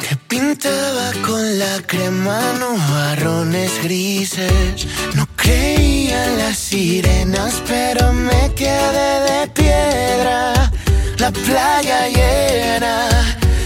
Te 0.00 0.16
pintaba 0.16 1.12
con 1.26 1.58
la 1.58 1.82
crema 1.86 2.40
nubarrones 2.58 3.82
grises. 3.82 4.86
No 5.14 5.28
creía 5.36 6.24
en 6.24 6.38
las 6.38 6.56
sirenas, 6.56 7.62
pero 7.68 8.14
me 8.14 8.54
quedé 8.54 9.10
de 9.28 9.48
piedra. 9.48 10.70
La 11.18 11.30
playa 11.30 12.08
llena 12.08 13.10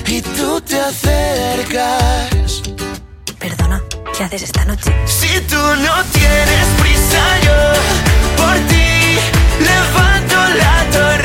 y 0.08 0.22
tú 0.22 0.60
te 0.60 0.80
acercas. 0.80 2.62
Perdona, 3.38 3.80
¿qué 4.18 4.24
haces 4.24 4.42
esta 4.42 4.64
noche? 4.64 4.92
Si 5.06 5.40
tú 5.42 5.62
no 5.86 5.94
tienes 6.18 6.66
prisa, 6.80 7.22
yo 7.46 8.42
por 8.42 8.56
ti 8.66 9.18
levanto 9.60 10.34
la 10.58 10.90
torre. 10.90 11.23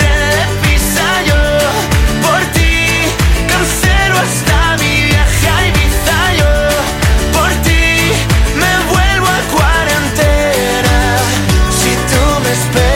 despedir. 12.60 12.89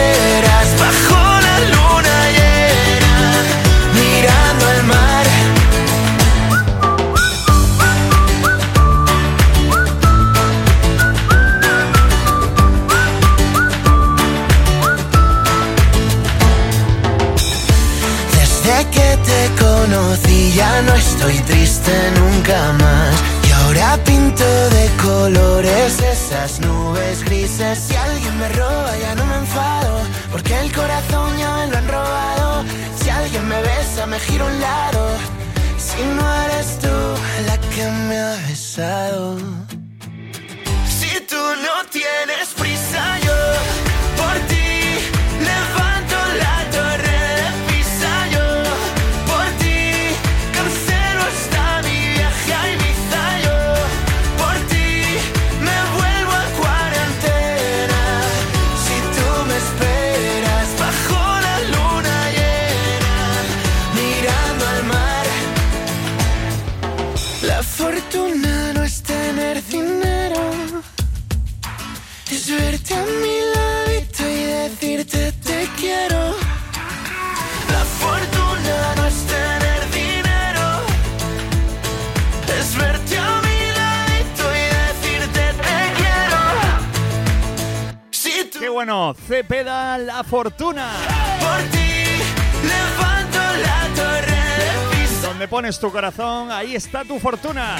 tu 95.84 95.92
corazón, 95.92 96.50
ahí 96.50 96.74
está 96.74 97.04
tu 97.04 97.18
fortuna. 97.18 97.76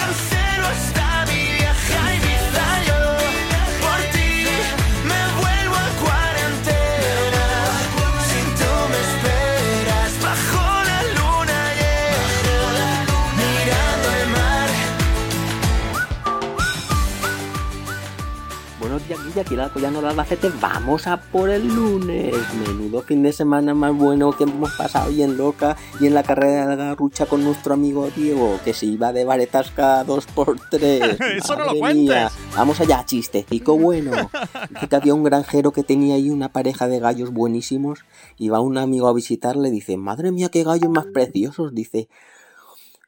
Aquí 19.44 19.57
la 19.57 19.64
Alcoyano 19.64 19.98
al 19.98 20.07
Albacete, 20.07 20.50
vamos 20.59 21.07
a 21.07 21.18
por 21.18 21.50
el 21.50 21.68
lunes. 21.68 22.35
Menudo 22.66 23.02
fin 23.02 23.22
de 23.22 23.30
semana 23.30 23.74
más 23.74 23.94
bueno 23.94 24.33
que 24.33 24.44
hemos 24.44 24.72
pasado 24.72 25.11
y 25.11 25.22
en 25.22 25.37
Loca 25.37 25.76
y 26.00 26.07
en 26.07 26.14
la 26.14 26.22
carrera 26.22 26.66
de 26.66 26.76
la 26.76 26.85
garrucha 26.87 27.26
con 27.26 27.44
nuestro 27.44 27.74
amigo 27.74 28.09
Diego, 28.16 28.59
que 28.64 28.72
se 28.72 28.87
iba 28.87 29.12
de 29.12 29.26
varetasca 29.26 30.02
dos 30.04 30.26
por 30.26 30.59
tres. 30.70 31.20
Eso 31.37 31.57
no 31.57 31.66
lo 31.66 31.78
cuentes. 31.78 32.33
Vamos 32.57 32.80
allá, 32.80 33.04
chistecico 33.04 33.76
bueno. 33.76 34.30
Que 34.88 34.96
había 34.96 35.12
un 35.12 35.24
granjero 35.24 35.72
que 35.72 35.83
tenía 35.83 36.14
ahí 36.14 36.30
una 36.30 36.50
pareja 36.50 36.88
de 36.88 36.98
gallos 36.98 37.30
buenísimos 37.30 38.00
y 38.38 38.48
va 38.48 38.61
un 38.61 38.78
amigo 38.78 39.09
a 39.09 39.12
visitarle, 39.12 39.70
dice, 39.70 39.98
madre 39.98 40.33
mía, 40.33 40.48
qué 40.48 40.64
gallos 40.64 40.90
más 40.90 41.04
preciosos, 41.12 41.74
dice, 41.74 42.09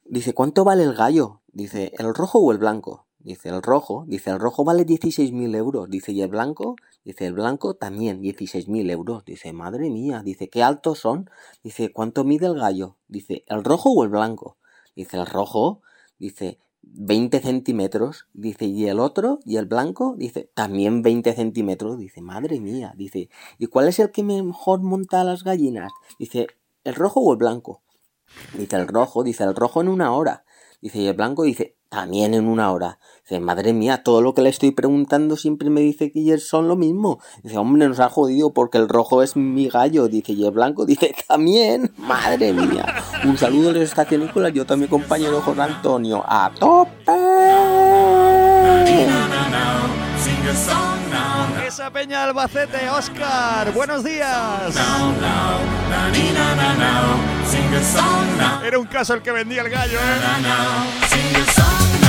dice, 0.05 0.35
¿cuánto 0.35 0.65
vale 0.65 0.83
el 0.83 0.95
gallo? 0.95 1.41
Dice, 1.53 1.93
¿el 1.99 2.15
rojo 2.15 2.41
o 2.41 2.53
el 2.53 2.59
blanco? 2.59 3.06
Dice, 3.27 3.49
el 3.49 3.61
rojo, 3.61 4.05
dice, 4.07 4.31
el 4.31 4.39
rojo 4.39 4.63
vale 4.63 4.87
16.000 4.87 5.57
euros, 5.57 5.91
dice, 5.91 6.13
¿y 6.13 6.23
el 6.23 6.29
blanco? 6.29 6.77
Dice, 7.05 7.27
el 7.27 7.33
blanco 7.33 7.75
también, 7.75 8.23
16.000 8.23 8.89
euros. 8.89 9.25
Dice, 9.25 9.53
madre 9.53 9.91
mía, 9.91 10.23
dice, 10.25 10.49
¿qué 10.49 10.63
altos 10.63 11.01
son? 11.01 11.29
Dice, 11.65 11.93
¿cuánto 11.93 12.23
mide 12.23 12.47
el 12.47 12.55
gallo? 12.55 12.99
Dice, 13.09 13.43
¿el 13.49 13.65
rojo 13.65 13.91
o 13.91 14.05
el 14.05 14.11
blanco? 14.11 14.59
Dice, 14.95 15.17
el 15.17 15.27
rojo, 15.27 15.83
dice, 16.21 16.61
20 16.83 17.41
centímetros. 17.41 18.29
Dice, 18.33 18.67
¿y 18.67 18.87
el 18.87 19.01
otro? 19.01 19.41
¿Y 19.45 19.57
el 19.57 19.67
blanco? 19.67 20.15
Dice, 20.17 20.49
también 20.55 21.03
20 21.03 21.33
centímetros. 21.33 21.99
Dice, 21.99 22.21
madre 22.21 22.61
mía, 22.61 22.95
dice, 22.97 23.29
¿y 23.59 23.67
cuál 23.67 23.89
es 23.89 23.99
el 23.99 24.13
que 24.13 24.23
mejor 24.23 24.83
monta 24.83 25.25
las 25.25 25.43
gallinas? 25.43 25.91
Dice, 26.21 26.47
¿el 26.85 26.95
rojo 26.95 27.19
o 27.19 27.33
el 27.33 27.39
blanco? 27.39 27.83
Dice, 28.57 28.77
el 28.77 28.87
rojo, 28.87 29.25
dice, 29.25 29.43
el 29.43 29.57
rojo 29.57 29.81
en 29.81 29.89
una 29.89 30.13
hora. 30.13 30.45
Dice, 30.81 31.01
y 31.01 31.09
el 31.09 31.15
blanco 31.15 31.43
dice, 31.43 31.76
también 31.89 32.35
en 32.35 32.49
una 32.49 32.73
hora. 32.73 32.99
Dice, 33.23 33.41
madre 33.41 33.73
mía, 33.73 34.03
todo 34.03 34.23
lo 34.23 34.35
que 34.35 34.43
le 34.43 34.51
estoy 34.51 34.71
preguntando 34.71 35.37
siempre 35.37 35.71
me 35.71 35.81
dice 35.81 36.13
que 36.13 36.39
son 36.39 36.69
lo 36.69 36.77
mismo. 36.77 37.21
Dice, 37.43 37.59
hombre, 37.59 37.89
nos 37.89 38.01
ha 38.01 38.09
jodido 38.09 38.53
porque 38.53 38.79
el 38.79 38.89
rojo 38.89 39.23
es 39.23 39.37
mi 39.37 39.69
gallo. 39.69 40.09
Dice, 40.09 40.33
y 40.33 40.45
el 40.45 40.53
blanco 40.53 40.87
dice, 40.87 41.15
también. 41.29 41.93
Madre 41.97 42.53
mía. 42.53 42.87
Un 43.25 43.37
saludo 43.37 43.71
a 43.71 43.73
los 43.73 43.83
estacionícolas, 43.83 44.53
yo 44.53 44.65
también 44.65 44.91
compañero 44.91 45.41
José 45.41 45.63
Antonio. 45.63 46.23
¡A 46.27 46.53
tope! 46.59 47.13
Esa 51.67 51.91
peña 51.91 52.25
Albacete, 52.25 52.89
Oscar, 52.91 53.73
buenos 53.75 54.05
días. 54.05 54.77
Era 58.65 58.79
un 58.79 58.87
caso 58.87 59.15
el 59.15 59.23
que 59.23 59.31
vendía 59.31 59.63
el 59.63 59.71
gallo, 59.71 59.99
¿eh? 59.99 62.06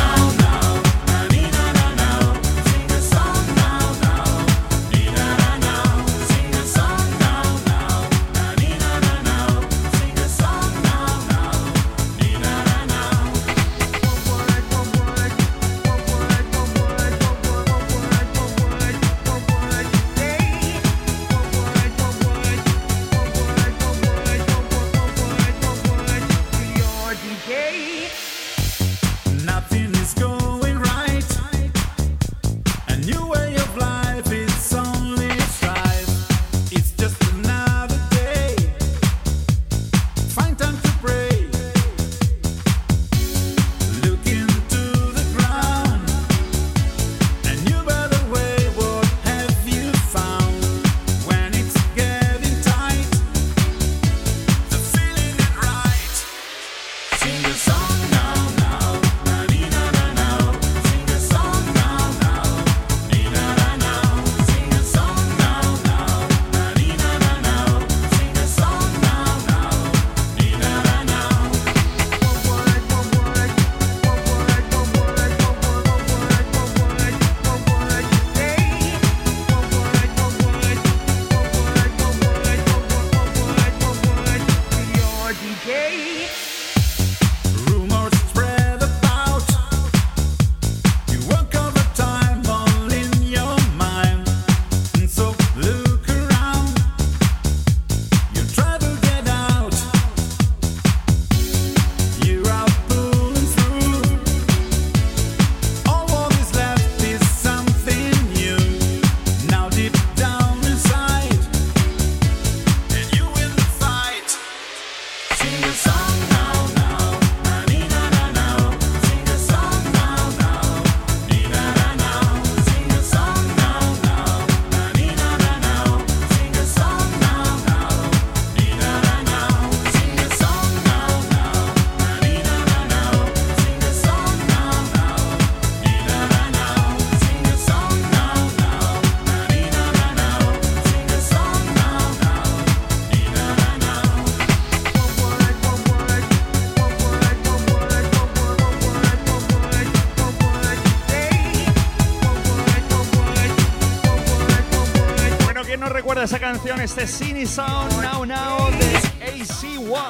Canción? 156.54 156.80
Este 156.80 157.06
Cine 157.06 157.46
Sound 157.46 158.02
Now 158.02 158.26
Now 158.26 158.72
de 158.72 158.96
AC1. 159.34 160.08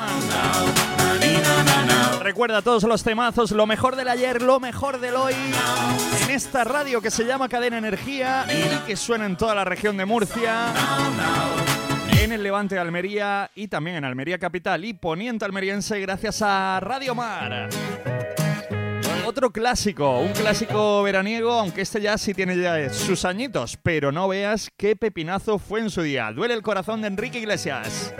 Recuerda 2.21 2.61
todos 2.61 2.83
los 2.83 3.01
temazos, 3.03 3.49
lo 3.49 3.65
mejor 3.65 3.95
del 3.95 4.07
ayer, 4.07 4.43
lo 4.43 4.59
mejor 4.59 4.99
del 4.99 5.15
hoy, 5.15 5.33
en 6.21 6.29
esta 6.29 6.63
radio 6.63 7.01
que 7.01 7.09
se 7.09 7.25
llama 7.25 7.49
Cadena 7.49 7.79
Energía 7.79 8.45
y 8.49 8.85
que 8.85 8.95
suena 8.95 9.25
en 9.25 9.35
toda 9.35 9.55
la 9.55 9.65
región 9.65 9.97
de 9.97 10.05
Murcia, 10.05 10.73
en 12.21 12.31
el 12.31 12.43
Levante 12.43 12.75
de 12.75 12.81
Almería 12.81 13.49
y 13.55 13.67
también 13.67 13.95
en 13.95 14.05
Almería 14.05 14.37
Capital 14.37 14.85
y 14.85 14.93
Poniente 14.93 15.43
Almeriense 15.43 15.99
gracias 15.99 16.43
a 16.43 16.79
Radio 16.79 17.15
Mar. 17.15 17.69
Otro 19.37 19.51
clásico, 19.51 20.19
un 20.19 20.33
clásico 20.33 21.03
veraniego, 21.03 21.51
aunque 21.51 21.81
este 21.81 22.01
ya 22.01 22.17
sí 22.17 22.33
tiene 22.33 22.59
ya 22.59 22.91
sus 22.91 23.23
añitos, 23.23 23.77
pero 23.83 24.11
no 24.11 24.27
veas 24.27 24.71
qué 24.75 24.95
pepinazo 24.95 25.59
fue 25.59 25.79
en 25.79 25.91
su 25.91 26.01
día. 26.01 26.31
Duele 26.31 26.55
el 26.55 26.63
corazón 26.63 27.01
de 27.03 27.09
Enrique 27.09 27.37
Iglesias. 27.37 28.15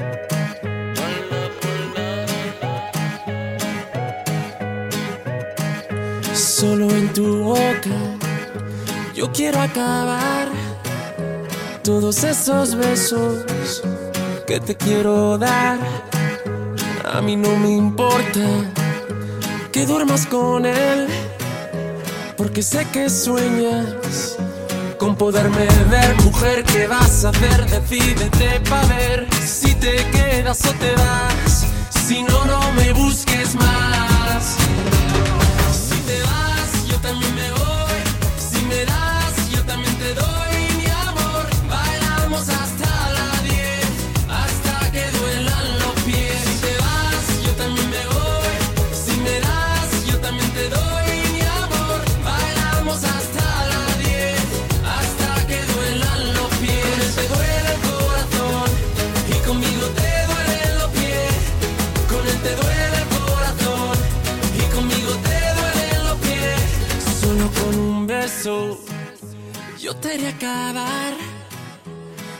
Solo 6.35 6.87
en 6.91 7.11
tu 7.13 7.45
boca 7.45 7.97
yo 9.15 9.31
quiero 9.31 9.59
acabar 9.59 10.49
todos 11.83 12.23
esos 12.23 12.75
besos 12.75 13.81
que 14.45 14.59
te 14.59 14.75
quiero 14.77 15.39
dar. 15.39 15.79
A 17.11 17.23
mí 17.23 17.35
no 17.35 17.55
me 17.57 17.71
importa 17.71 18.76
que 19.77 19.85
duermas 19.85 20.25
con 20.25 20.65
él, 20.65 21.07
porque 22.35 22.63
sé 22.63 22.83
que 22.91 23.11
sueñas 23.11 24.35
Con 24.97 25.15
poderme 25.15 25.67
ver, 25.91 26.15
mujer, 26.23 26.63
¿qué 26.63 26.87
vas 26.87 27.23
a 27.25 27.29
hacer? 27.29 27.63
Decídete 27.69 28.59
pa' 28.67 28.85
ver 28.87 29.27
si 29.45 29.75
te 29.75 29.95
quedas 30.15 30.65
o 30.65 30.73
te 30.83 30.91
vas. 30.95 31.67
Si 32.07 32.23
no, 32.23 32.45
no 32.45 32.71
me 32.71 32.91
busques 32.93 33.53
más. 33.53 34.57
Yo 69.77 69.93
te 69.99 70.13
haré 70.13 70.27
acabar 70.29 71.13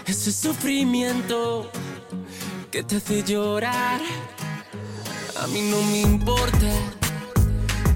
ese 0.06 0.32
sufrimiento 0.32 1.70
que 2.72 2.82
te 2.82 2.96
hace 2.96 3.24
llorar. 3.24 4.00
A 5.42 5.48
mí 5.48 5.60
no 5.70 5.82
me 5.92 6.00
importa 6.00 6.72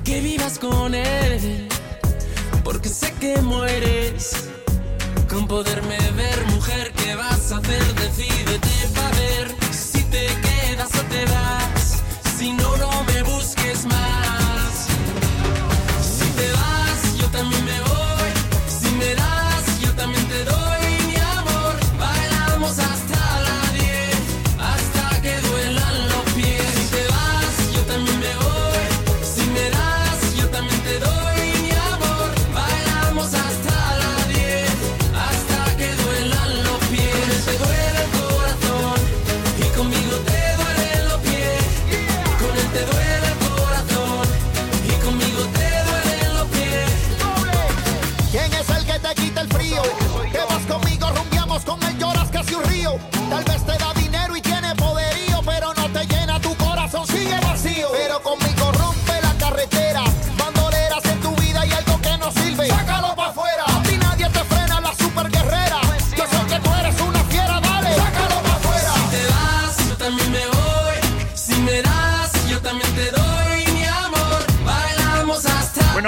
que 0.04 0.19
vivas 0.19 0.60
con 0.60 0.93
él, 0.93 1.69
porque 2.65 2.89
sé 2.89 3.13
que 3.13 3.38
mueres 3.41 4.50
con 5.30 5.47
poderme 5.47 5.97
ver, 6.17 6.45
mujer. 6.47 6.91
¿Qué 6.91 7.15
vas 7.15 7.54
a 7.54 7.60
hacer? 7.60 7.82
Decídete 7.95 8.81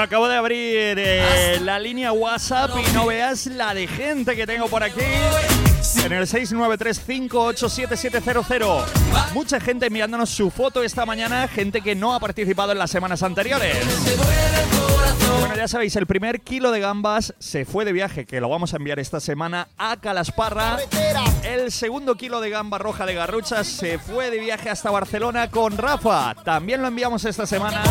acabo 0.04 0.28
de 0.28 0.36
abrir 0.36 1.00
eh, 1.00 1.58
la 1.62 1.80
línea 1.80 2.12
WhatsApp 2.12 2.72
y 2.78 2.84
no 2.94 3.08
veas 3.08 3.48
la 3.48 3.74
de 3.74 3.88
gente 3.88 4.36
que 4.36 4.46
tengo 4.46 4.68
por 4.68 4.84
aquí. 4.84 5.00
En 6.04 6.12
el 6.12 6.28
693587700. 6.28 8.84
Mucha 9.34 9.60
gente 9.60 9.88
enviándonos 9.88 10.30
su 10.30 10.52
foto 10.52 10.84
esta 10.84 11.04
mañana, 11.06 11.48
gente 11.48 11.82
que 11.82 11.96
no 11.96 12.14
ha 12.14 12.20
participado 12.20 12.74
en 12.74 12.80
las 12.80 12.92
semanas 12.92 13.24
anteriores. 13.24 13.78
Bueno, 15.40 15.56
ya 15.56 15.68
sabéis, 15.68 15.96
el 15.96 16.08
primer 16.08 16.42
kilo 16.42 16.72
de 16.72 16.80
gambas 16.80 17.34
se 17.40 17.66
fue 17.66 17.86
de 17.86 17.92
viaje, 17.92 18.26
que 18.26 18.40
lo 18.40 18.50
vamos 18.50 18.74
a 18.74 18.78
enviar 18.78 19.00
esta 19.00 19.20
semana 19.20 19.68
a 19.78 19.98
Calasparra. 19.98 20.78
El 21.44 21.72
segundo 21.72 22.16
kilo 22.16 22.42
de 22.42 22.50
gamba 22.50 22.78
roja 22.78 23.06
de 23.06 23.14
garruchas 23.14 23.68
se 23.68 24.00
fue 24.00 24.32
de 24.32 24.40
viaje 24.40 24.70
hasta 24.70 24.92
Barcelona 24.92 25.50
con 25.50 25.78
Rafa. 25.78 26.36
También 26.44 26.82
lo 26.82 26.88
enviamos 26.88 27.26
esta 27.26 27.46
semana. 27.46 27.84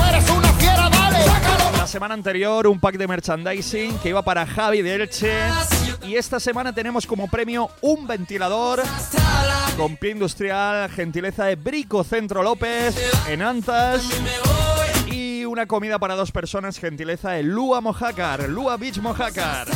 La 1.77 1.87
semana 1.87 2.15
anterior 2.15 2.67
un 2.67 2.81
pack 2.81 2.97
de 2.97 3.09
merchandising 3.09 3.99
que 3.99 4.11
iba 4.11 4.23
para 4.23 4.47
Javi 4.47 4.83
de 4.83 4.95
Elche. 4.95 5.37
Y 6.07 6.17
esta 6.17 6.41
semana 6.41 6.73
tenemos 6.73 7.07
como 7.07 7.29
premio 7.29 7.71
un 7.81 8.07
ventilador 8.07 8.83
con 9.77 9.97
pie 9.97 10.13
industrial, 10.13 10.91
gentileza 10.91 11.45
de 11.45 11.57
Brico 11.57 12.05
Centro 12.05 12.43
López 12.43 12.97
en 13.29 13.43
Antas. 13.43 14.03
Una 15.53 15.67
comida 15.67 15.99
para 15.99 16.15
dos 16.15 16.33
personas, 16.33 16.79
gentileza 16.79 17.33
de 17.33 17.43
Lua 17.43 17.83
Mojácar, 17.83 18.49
Lua 18.49 18.79
Beach 18.79 18.97
Mojácar. 19.01 19.69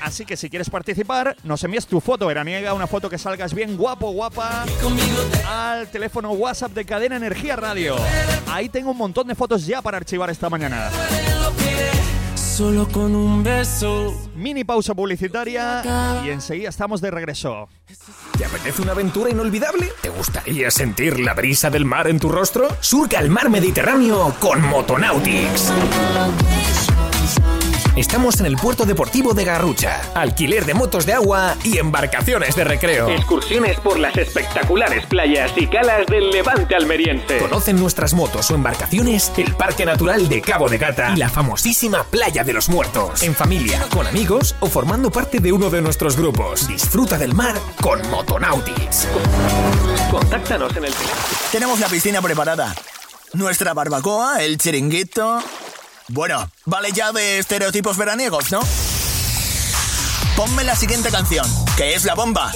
Así 0.00 0.24
que 0.24 0.36
si 0.36 0.48
quieres 0.48 0.70
participar, 0.70 1.36
nos 1.42 1.64
envías 1.64 1.88
tu 1.88 2.00
foto 2.00 2.28
veraniega, 2.28 2.72
una 2.72 2.86
foto 2.86 3.10
que 3.10 3.18
salgas 3.18 3.52
bien 3.52 3.76
guapo, 3.76 4.12
guapa, 4.12 4.64
al 5.50 5.88
teléfono 5.88 6.30
WhatsApp 6.30 6.70
de 6.70 6.84
Cadena 6.84 7.16
Energía 7.16 7.56
Radio. 7.56 7.96
Ahí 8.46 8.68
tengo 8.68 8.92
un 8.92 8.96
montón 8.98 9.26
de 9.26 9.34
fotos 9.34 9.66
ya 9.66 9.82
para 9.82 9.96
archivar 9.96 10.30
esta 10.30 10.48
mañana. 10.48 10.88
Solo 12.56 12.86
con 12.86 13.16
un 13.16 13.42
beso. 13.42 14.14
Mini 14.36 14.62
pausa 14.62 14.94
publicitaria 14.94 16.22
y 16.24 16.30
enseguida 16.30 16.68
estamos 16.68 17.00
de 17.00 17.10
regreso. 17.10 17.68
¿Te 18.38 18.44
apetece 18.44 18.80
una 18.80 18.92
aventura 18.92 19.28
inolvidable? 19.28 19.90
¿Te 20.00 20.08
gustaría 20.08 20.70
sentir 20.70 21.18
la 21.18 21.34
brisa 21.34 21.68
del 21.68 21.84
mar 21.84 22.06
en 22.06 22.20
tu 22.20 22.28
rostro? 22.28 22.68
Surca 22.78 23.18
el 23.18 23.28
mar 23.28 23.50
Mediterráneo 23.50 24.36
con 24.38 24.62
Motonautics. 24.68 25.72
Estamos 27.96 28.40
en 28.40 28.46
el 28.46 28.56
puerto 28.56 28.86
deportivo 28.86 29.34
de 29.34 29.44
Garrucha. 29.44 30.02
Alquiler 30.16 30.64
de 30.66 30.74
motos 30.74 31.06
de 31.06 31.12
agua 31.12 31.56
y 31.62 31.78
embarcaciones 31.78 32.56
de 32.56 32.64
recreo. 32.64 33.08
Excursiones 33.08 33.78
por 33.78 34.00
las 34.00 34.16
espectaculares 34.16 35.06
playas 35.06 35.52
y 35.54 35.68
calas 35.68 36.04
del 36.06 36.30
Levante 36.30 36.74
almeriense. 36.74 37.38
Conocen 37.38 37.78
nuestras 37.78 38.12
motos 38.12 38.50
o 38.50 38.56
embarcaciones, 38.56 39.30
el 39.36 39.54
Parque 39.54 39.86
Natural 39.86 40.28
de 40.28 40.42
Cabo 40.42 40.68
de 40.68 40.78
Gata 40.78 41.12
y 41.14 41.18
la 41.18 41.28
famosísima 41.28 42.02
Playa 42.02 42.42
de 42.42 42.52
los 42.52 42.68
Muertos. 42.68 43.22
En 43.22 43.32
familia, 43.32 43.86
con 43.92 44.08
amigos 44.08 44.56
o 44.58 44.66
formando 44.66 45.12
parte 45.12 45.38
de 45.38 45.52
uno 45.52 45.70
de 45.70 45.80
nuestros 45.80 46.16
grupos. 46.16 46.66
Disfruta 46.66 47.16
del 47.16 47.32
mar 47.32 47.54
con 47.80 48.00
Motonautics. 48.10 49.06
Contáctanos 50.10 50.76
en 50.76 50.86
el 50.86 50.94
Tenemos 51.52 51.78
la 51.78 51.86
piscina 51.86 52.20
preparada. 52.20 52.74
Nuestra 53.34 53.72
barbacoa, 53.72 54.42
el 54.42 54.58
chiringuito. 54.58 55.40
Bueno, 56.08 56.50
vale 56.66 56.92
ya 56.92 57.12
de 57.12 57.38
estereotipos 57.38 57.96
veraniegos, 57.96 58.52
¿no? 58.52 58.60
Ponme 60.36 60.64
la 60.64 60.76
siguiente 60.76 61.10
canción, 61.10 61.46
que 61.76 61.94
es 61.94 62.04
la 62.04 62.14
bomba. 62.14 62.52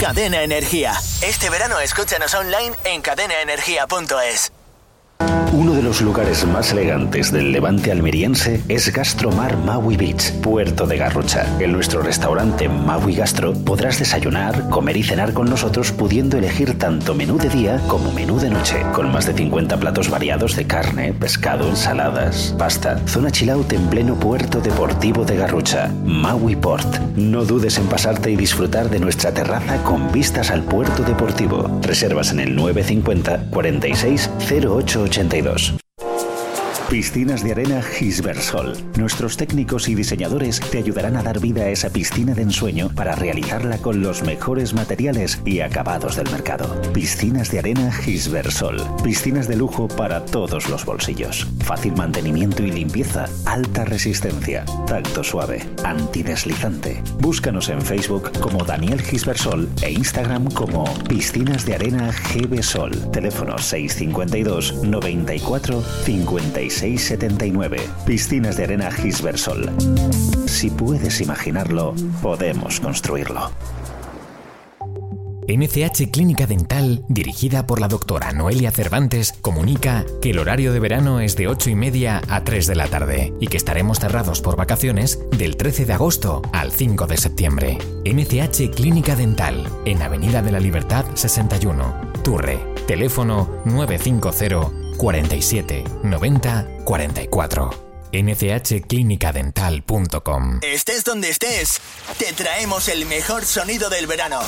Cadena 0.00 0.42
Energía. 0.42 0.94
Este 1.22 1.50
verano 1.50 1.78
escúchanos 1.80 2.34
online 2.34 2.74
en 2.84 3.02
cadenaenergía.es. 3.02 4.52
Uno 5.52 5.72
de 5.72 5.82
los 5.82 6.02
lugares 6.02 6.46
más 6.46 6.72
elegantes 6.72 7.32
del 7.32 7.50
levante 7.50 7.90
almeriense 7.90 8.62
es 8.68 8.92
Gastromar 8.92 9.56
Maui 9.56 9.96
Beach, 9.96 10.30
puerto 10.40 10.86
de 10.86 10.98
Garrucha. 10.98 11.46
En 11.58 11.72
nuestro 11.72 12.02
restaurante 12.02 12.68
Maui 12.68 13.16
Gastro 13.16 13.54
podrás 13.54 13.98
desayunar, 13.98 14.68
comer 14.68 14.96
y 14.98 15.02
cenar 15.02 15.32
con 15.32 15.48
nosotros 15.48 15.90
pudiendo 15.90 16.36
elegir 16.36 16.78
tanto 16.78 17.14
menú 17.14 17.38
de 17.38 17.48
día 17.48 17.80
como 17.88 18.12
menú 18.12 18.38
de 18.38 18.50
noche, 18.50 18.84
con 18.92 19.10
más 19.10 19.26
de 19.26 19.32
50 19.32 19.80
platos 19.80 20.10
variados 20.10 20.54
de 20.54 20.66
carne, 20.66 21.12
pescado, 21.14 21.66
ensaladas, 21.68 22.54
pasta. 22.58 23.00
Zona 23.08 23.30
chill 23.32 23.50
out 23.50 23.72
en 23.72 23.88
pleno 23.88 24.14
puerto 24.14 24.60
deportivo 24.60 25.24
de 25.24 25.38
Garrucha, 25.38 25.90
Maui 26.04 26.54
Port. 26.54 26.86
No 27.16 27.44
dudes 27.44 27.78
en 27.78 27.86
pasarte 27.86 28.30
y 28.30 28.36
disfrutar 28.36 28.90
de 28.90 29.00
nuestra 29.00 29.32
terraza 29.32 29.82
con 29.82 30.12
vistas 30.12 30.50
al 30.50 30.62
puerto 30.62 31.02
deportivo. 31.02 31.80
Reservas 31.82 32.30
en 32.30 32.40
el 32.40 32.54
950 32.54 33.50
46 33.50 34.30
0882. 35.10 35.87
Piscinas 36.88 37.44
de 37.44 37.52
arena 37.52 37.82
Gisbersol. 37.82 38.72
Nuestros 38.96 39.36
técnicos 39.36 39.90
y 39.90 39.94
diseñadores 39.94 40.58
te 40.58 40.78
ayudarán 40.78 41.16
a 41.16 41.22
dar 41.22 41.38
vida 41.38 41.64
a 41.64 41.68
esa 41.68 41.90
piscina 41.90 42.32
de 42.32 42.40
ensueño 42.40 42.88
para 42.94 43.14
realizarla 43.14 43.76
con 43.76 44.00
los 44.00 44.22
mejores 44.22 44.72
materiales 44.72 45.38
y 45.44 45.60
acabados 45.60 46.16
del 46.16 46.30
mercado. 46.30 46.80
Piscinas 46.94 47.50
de 47.50 47.58
arena 47.58 47.92
Gisbersol. 47.92 48.78
Piscinas 49.04 49.48
de 49.48 49.56
lujo 49.56 49.86
para 49.86 50.24
todos 50.24 50.70
los 50.70 50.86
bolsillos. 50.86 51.46
Fácil 51.60 51.94
mantenimiento 51.94 52.62
y 52.62 52.70
limpieza. 52.70 53.26
Alta 53.44 53.84
resistencia. 53.84 54.64
Tacto 54.86 55.22
suave. 55.22 55.68
Antideslizante. 55.84 57.02
Búscanos 57.20 57.68
en 57.68 57.82
Facebook 57.82 58.32
como 58.40 58.64
Daniel 58.64 59.02
Gisbersol 59.02 59.68
e 59.82 59.92
Instagram 59.92 60.50
como 60.52 60.84
Piscinas 61.06 61.66
de 61.66 61.74
Arena 61.74 62.10
GB 62.32 62.62
Sol. 62.62 62.92
Teléfono 63.12 63.58
652 63.58 64.84
94 64.84 65.82
56 65.82 66.77
79. 66.78 67.78
Piscinas 68.06 68.56
de 68.56 68.64
Arena 68.64 68.90
Gisbersol. 68.90 69.70
Si 70.46 70.70
puedes 70.70 71.20
imaginarlo, 71.20 71.94
podemos 72.22 72.78
construirlo. 72.80 73.50
MCH 75.48 76.10
Clínica 76.10 76.46
Dental, 76.46 77.02
dirigida 77.08 77.66
por 77.66 77.80
la 77.80 77.88
doctora 77.88 78.32
Noelia 78.32 78.70
Cervantes, 78.70 79.32
comunica 79.40 80.04
que 80.20 80.30
el 80.30 80.38
horario 80.38 80.74
de 80.74 80.78
verano 80.78 81.20
es 81.20 81.36
de 81.36 81.48
8 81.48 81.70
y 81.70 81.74
media 81.74 82.20
a 82.28 82.44
3 82.44 82.66
de 82.66 82.74
la 82.76 82.86
tarde 82.86 83.32
y 83.40 83.46
que 83.46 83.56
estaremos 83.56 83.98
cerrados 83.98 84.42
por 84.42 84.56
vacaciones 84.56 85.18
del 85.36 85.56
13 85.56 85.86
de 85.86 85.94
agosto 85.94 86.42
al 86.52 86.70
5 86.70 87.06
de 87.06 87.16
septiembre. 87.16 87.78
MCH 88.04 88.70
Clínica 88.74 89.16
Dental, 89.16 89.66
en 89.86 90.02
Avenida 90.02 90.42
de 90.42 90.52
la 90.52 90.60
Libertad 90.60 91.06
61, 91.14 92.12
Turre. 92.22 92.58
Teléfono 92.86 93.48
950 93.64 94.87
47 94.98 95.84
90 96.02 96.66
44. 96.84 97.70
nchclinicadental.com 98.12 100.60
Estés 100.62 101.04
donde 101.04 101.30
estés, 101.30 101.80
te 102.18 102.34
traemos 102.34 102.88
el 102.88 103.06
mejor 103.06 103.46
sonido 103.46 103.88
del 103.88 104.06
verano. 104.06 104.40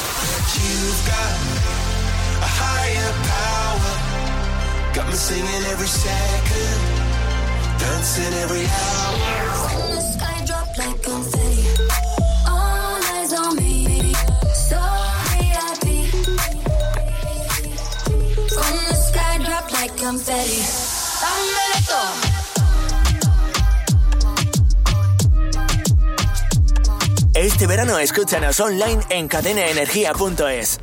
Este 27.35 27.67
verano 27.69 27.99
escúchanos 27.99 28.59
online 28.59 29.03
en 29.11 29.29
cadenaenergía.es. 29.29 30.81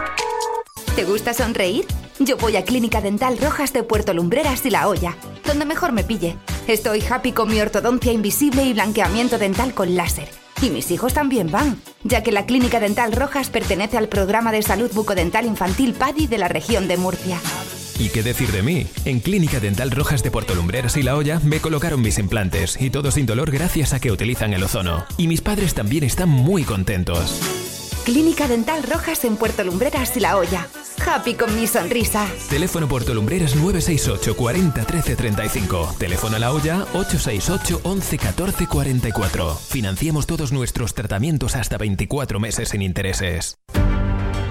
¿Te 0.94 1.04
gusta 1.04 1.34
sonreír? 1.34 1.84
Yo 2.18 2.38
voy 2.38 2.56
a 2.56 2.64
Clínica 2.64 3.00
Dental 3.02 3.36
Rojas 3.38 3.72
de 3.72 3.82
Puerto 3.82 4.14
Lumbreras 4.14 4.64
y 4.64 4.70
La 4.70 4.88
Hoya, 4.88 5.14
donde 5.44 5.66
mejor 5.66 5.92
me 5.92 6.04
pille. 6.04 6.36
Estoy 6.66 7.04
happy 7.08 7.32
con 7.32 7.50
mi 7.50 7.60
ortodoncia 7.60 8.12
invisible 8.12 8.64
y 8.64 8.72
blanqueamiento 8.72 9.36
dental 9.36 9.74
con 9.74 9.94
láser. 9.94 10.28
Y 10.62 10.70
mis 10.70 10.90
hijos 10.90 11.12
también 11.12 11.50
van, 11.50 11.80
ya 12.02 12.22
que 12.22 12.32
la 12.32 12.46
Clínica 12.46 12.80
Dental 12.80 13.12
Rojas 13.12 13.50
pertenece 13.50 13.98
al 13.98 14.08
programa 14.08 14.52
de 14.52 14.62
salud 14.62 14.90
bucodental 14.94 15.44
infantil 15.44 15.92
PADI 15.92 16.26
de 16.28 16.38
la 16.38 16.48
región 16.48 16.88
de 16.88 16.96
Murcia. 16.96 17.38
¿Y 17.98 18.10
qué 18.10 18.22
decir 18.22 18.52
de 18.52 18.62
mí? 18.62 18.86
En 19.04 19.20
Clínica 19.20 19.58
Dental 19.58 19.90
Rojas 19.90 20.22
de 20.22 20.30
Puerto 20.30 20.54
Lumbreras 20.54 20.96
y 20.96 21.02
La 21.02 21.16
Hoya 21.16 21.40
me 21.42 21.60
colocaron 21.60 22.02
mis 22.02 22.18
implantes 22.18 22.76
y 22.80 22.90
todo 22.90 23.10
sin 23.10 23.26
dolor 23.26 23.50
gracias 23.50 23.92
a 23.92 24.00
que 24.00 24.12
utilizan 24.12 24.52
el 24.52 24.62
ozono. 24.62 25.06
Y 25.16 25.28
mis 25.28 25.40
padres 25.40 25.74
también 25.74 26.04
están 26.04 26.28
muy 26.28 26.64
contentos. 26.64 27.40
Clínica 28.04 28.46
Dental 28.46 28.82
Rojas 28.82 29.24
en 29.24 29.36
Puerto 29.36 29.64
Lumbreras 29.64 30.16
y 30.16 30.20
La 30.20 30.36
Hoya. 30.36 30.68
Happy 31.04 31.34
con 31.34 31.54
mi 31.56 31.66
sonrisa. 31.66 32.26
Teléfono 32.48 32.86
Puerto 32.86 33.14
Lumbreras 33.14 33.56
968 33.56 34.36
40 34.36 34.84
13 34.84 35.16
35. 35.16 35.96
Teléfono 35.98 36.36
a 36.36 36.38
La 36.38 36.52
Hoya 36.52 36.86
868 36.92 37.80
11 37.82 38.18
14 38.18 38.66
44. 38.66 39.54
Financiamos 39.54 40.26
todos 40.26 40.52
nuestros 40.52 40.94
tratamientos 40.94 41.56
hasta 41.56 41.78
24 41.78 42.40
meses 42.40 42.68
sin 42.68 42.82
intereses. 42.82 43.58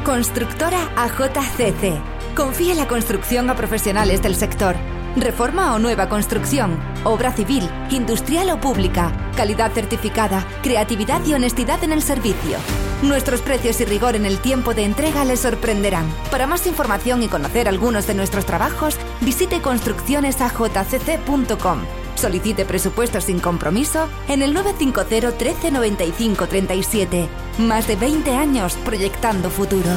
Constructora 0.06 0.80
AJCC. 0.95 1.99
Confía 2.36 2.76
la 2.76 2.88
construcción 2.88 3.49
a 3.49 3.56
profesionales 3.56 4.22
del 4.22 4.36
sector. 4.36 4.76
Reforma 5.16 5.74
o 5.74 5.80
nueva 5.80 6.10
construcción, 6.10 6.80
obra 7.03 7.32
civil, 7.32 7.68
industrial 7.89 8.51
o 8.51 8.62
pública, 8.62 9.12
calidad 9.36 9.72
certificada, 9.72 10.45
creatividad 10.62 11.26
y 11.26 11.34
honestidad 11.34 11.84
en 11.84 11.91
el 11.91 12.03
servicio. 12.03 12.60
Nuestros 13.01 13.41
precios 13.41 13.82
y 13.82 13.86
rigor 13.86 14.16
en 14.16 14.28
el 14.28 14.38
tiempo 14.38 14.76
de 14.76 14.84
entrega 14.84 15.26
les 15.26 15.39
sorprenderán. 15.39 16.06
Para 16.30 16.45
más 16.45 16.68
información 16.68 17.24
y 17.24 17.28
conocer 17.28 17.68
algunos 17.68 18.06
de 18.06 18.14
nuestros 18.14 18.45
trabajos, 18.45 18.99
visite 19.22 19.60
construccionesajcc.com. 19.60 22.05
Solicite 22.16 22.66
presupuestos 22.66 23.26
sin 23.26 23.39
compromiso 23.39 24.07
en 24.28 24.41
el 24.41 24.53
950 24.53 25.38
13 25.38 25.72
95 25.72 26.47
37. 26.47 27.30
Más 27.59 27.88
de 27.88 27.95
20 27.95 28.32
años 28.32 28.78
proyectando 28.84 29.49
futuro. 29.49 29.89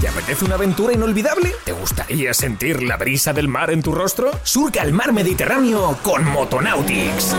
¿Te 0.00 0.08
apetece 0.08 0.44
una 0.44 0.56
aventura 0.56 0.92
inolvidable? 0.92 1.52
¿Te 1.64 1.72
gustaría 1.72 2.34
sentir 2.34 2.82
la 2.82 2.96
brisa 2.96 3.32
del 3.32 3.48
mar 3.48 3.70
en 3.70 3.82
tu 3.82 3.92
rostro? 3.92 4.30
Surca 4.42 4.82
el 4.82 4.92
mar 4.92 5.12
Mediterráneo 5.12 5.98
con 6.02 6.24
Motonautics. 6.24 7.34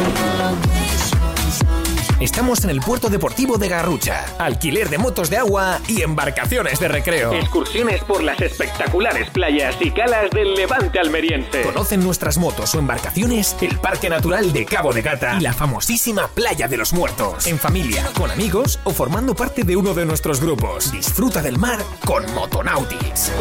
Estamos 2.20 2.64
en 2.64 2.72
el 2.72 2.80
puerto 2.80 3.10
deportivo 3.10 3.60
de 3.60 3.70
Garrucha. 3.70 4.26
Alquiler 4.40 4.90
de 4.90 4.98
motos 4.98 5.30
de 5.30 5.38
agua 5.38 5.80
y 5.88 6.02
embarcaciones 6.02 6.80
de 6.80 6.88
recreo. 6.88 7.32
Excursiones 7.32 8.04
por 8.04 8.24
las 8.24 8.42
espectaculares 8.42 9.30
playas 9.30 9.76
y 9.80 9.92
calas 9.92 10.32
del 10.32 10.56
Levante 10.56 10.98
almeriense. 10.98 11.62
Conocen 11.62 12.04
nuestras 12.04 12.40
motos 12.40 12.74
o 12.74 12.80
embarcaciones, 12.80 13.56
el 13.62 13.78
Parque 13.78 14.10
Natural 14.10 14.52
de 14.52 14.66
Cabo 14.66 14.94
de 14.94 15.04
Gata 15.04 15.38
y 15.38 15.42
la 15.42 15.54
famosísima 15.54 16.28
Playa 16.28 16.68
de 16.68 16.78
los 16.78 16.92
Muertos. 16.92 17.46
En 17.46 17.60
familia, 17.60 18.04
con 18.18 18.32
amigos 18.32 18.80
o 18.84 18.94
formando 18.94 19.36
parte 19.36 19.62
de 19.62 19.76
uno 19.76 19.94
de 19.94 20.08
nuestros 20.08 20.42
grupos. 20.42 20.92
Disfruta 20.92 21.44
del 21.44 21.60
mar 21.60 21.78
con 22.04 22.26
Motonautics. 22.34 23.32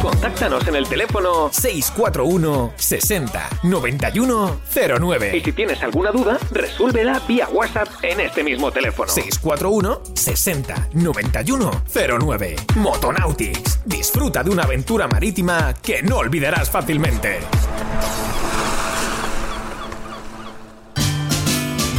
Contáctanos 0.00 0.66
en 0.68 0.76
el 0.76 0.88
teléfono 0.88 1.50
641 1.52 2.72
60 2.76 3.48
91 3.62 4.60
09. 5.00 5.36
y 5.36 5.40
si 5.42 5.52
tienes 5.52 5.82
alguna 5.82 6.10
duda, 6.12 6.38
resúlvela 6.50 7.20
vía 7.28 7.46
WhatsApp 7.50 7.73
en 8.02 8.20
este 8.20 8.42
mismo 8.42 8.70
teléfono. 8.70 9.10
641 9.10 10.00
60 10.14 10.88
91 10.92 11.70
09. 12.20 12.56
Motonautics. 12.76 13.80
Disfruta 13.84 14.42
de 14.42 14.50
una 14.50 14.64
aventura 14.64 15.08
marítima 15.08 15.74
que 15.82 16.02
no 16.02 16.18
olvidarás 16.18 16.70
fácilmente. 16.70 17.40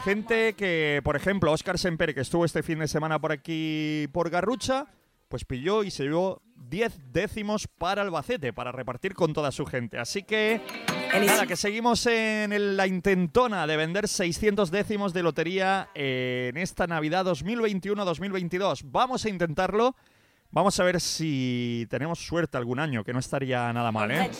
Gente 0.04 0.54
que, 0.54 1.00
por 1.04 1.14
ejemplo, 1.14 1.52
Óscar 1.52 1.78
Semper, 1.78 2.12
que 2.12 2.22
estuvo 2.22 2.44
este 2.44 2.64
fin 2.64 2.80
de 2.80 2.88
semana 2.88 3.20
por 3.20 3.30
aquí 3.30 4.08
por 4.12 4.30
Garrucha, 4.30 4.88
pues 5.32 5.46
pilló 5.46 5.82
y 5.82 5.90
se 5.90 6.02
llevó 6.02 6.42
10 6.68 7.10
décimos 7.10 7.66
para 7.66 8.02
Albacete, 8.02 8.52
para 8.52 8.70
repartir 8.70 9.14
con 9.14 9.32
toda 9.32 9.50
su 9.50 9.64
gente. 9.64 9.98
Así 9.98 10.24
que, 10.24 10.60
nada, 11.26 11.46
que 11.46 11.56
seguimos 11.56 12.04
en 12.04 12.52
el- 12.52 12.76
la 12.76 12.86
intentona 12.86 13.66
de 13.66 13.78
vender 13.78 14.08
600 14.08 14.70
décimos 14.70 15.14
de 15.14 15.22
lotería 15.22 15.88
en 15.94 16.58
esta 16.58 16.86
Navidad 16.86 17.24
2021-2022. 17.24 18.82
Vamos 18.84 19.24
a 19.24 19.30
intentarlo. 19.30 19.96
Vamos 20.50 20.78
a 20.80 20.84
ver 20.84 21.00
si 21.00 21.86
tenemos 21.88 22.18
suerte 22.18 22.58
algún 22.58 22.78
año, 22.78 23.02
que 23.02 23.14
no 23.14 23.18
estaría 23.20 23.72
nada 23.72 23.90
mal, 23.90 24.10
¿eh? 24.10 24.30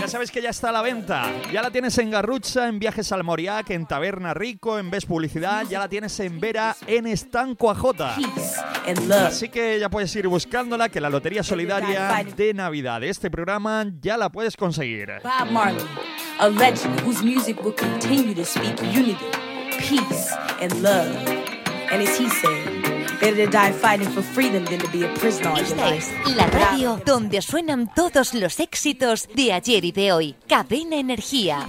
Ya 0.00 0.08
sabes 0.08 0.30
que 0.30 0.42
ya 0.42 0.50
está 0.50 0.70
a 0.70 0.72
la 0.72 0.82
venta. 0.82 1.30
Ya 1.52 1.62
la 1.62 1.70
tienes 1.70 1.96
en 1.98 2.10
Garrucha, 2.10 2.68
en 2.68 2.78
Viajes 2.78 3.12
al 3.12 3.24
Moriac, 3.24 3.70
en 3.70 3.86
Taberna 3.86 4.34
Rico, 4.34 4.78
en 4.78 4.90
Ves 4.90 5.06
Publicidad. 5.06 5.64
Ya 5.68 5.78
la 5.78 5.88
tienes 5.88 6.18
en 6.20 6.40
Vera, 6.40 6.76
en 6.86 7.06
Estanco 7.06 7.70
AJ. 7.70 7.84
Así 9.26 9.48
que 9.48 9.78
ya 9.78 9.88
puedes 9.88 10.14
ir 10.16 10.28
buscándola, 10.28 10.88
que 10.88 11.00
la 11.00 11.10
Lotería 11.10 11.42
Solidaria 11.42 12.24
de 12.36 12.54
Navidad 12.54 13.00
de 13.00 13.10
este 13.10 13.30
programa 13.30 13.86
ya 14.00 14.16
la 14.16 14.30
puedes 14.30 14.56
conseguir. 14.56 15.08
Bob 15.22 15.50
Marley, 15.50 15.84
a 16.38 16.48
legend 16.48 17.00
whose 17.00 17.22
music 17.22 17.62
will 17.62 17.74
continue 17.74 18.34
to 18.34 18.44
speak 18.44 18.80
unity, 18.82 19.16
peace, 19.78 20.32
and 20.60 20.82
love. 20.82 21.14
And 21.90 22.02
as 22.02 22.16
he 22.18 22.28
said, 22.28 22.81
better 23.22 23.46
to 23.46 23.50
die 23.50 23.72
fighting 23.72 24.08
for 24.10 24.22
freedom 24.22 24.64
than 24.64 24.80
to 24.80 24.88
be 24.90 25.04
a 25.04 25.08
prisoner 25.14 25.50
all 25.50 25.56
your 25.56 25.64
Esta 25.66 25.90
life. 25.90 26.12
es 26.26 26.34
la 26.36 26.46
radio 26.48 27.00
donde 27.06 27.40
suenan 27.40 27.88
todos 27.94 28.34
los 28.34 28.58
éxitos 28.58 29.28
de 29.34 29.52
ayer 29.52 29.84
y 29.84 29.92
de 29.92 30.12
hoy. 30.12 30.34
Cadena 30.48 30.96
Energía. 30.96 31.68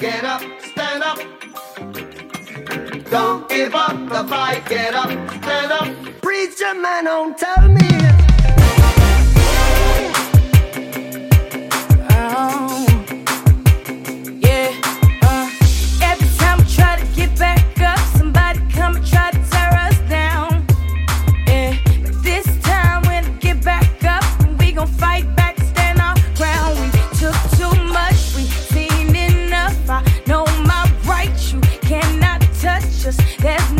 Get 0.00 0.24
up, 0.24 0.40
stand 0.72 1.02
up. 1.02 1.18
Don't 3.10 3.46
give 3.50 3.74
up 3.74 3.92
the 4.08 4.24
fight. 4.28 4.64
Get 4.68 4.94
up, 4.94 5.10
stand 5.42 5.72
up. 5.72 5.88
Preacher 6.20 6.74
man, 6.74 7.04
don't 7.04 7.38
tell 7.38 7.68
me. 7.68 8.27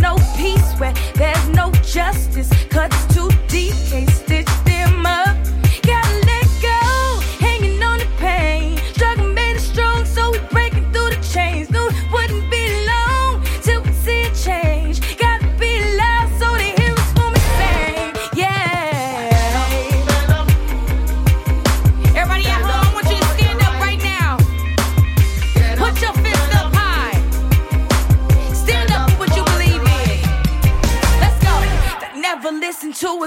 No 0.08 0.16
peace 0.36 0.72
where 0.78 0.94
there's 1.14 1.48
no 1.50 1.70
justice. 1.82 2.48
Cuts 2.70 3.14
too 3.14 3.28
deep, 3.48 3.74
can't 3.90 4.10
stitch 4.10 4.52
them 4.64 5.04
up. 5.04 5.36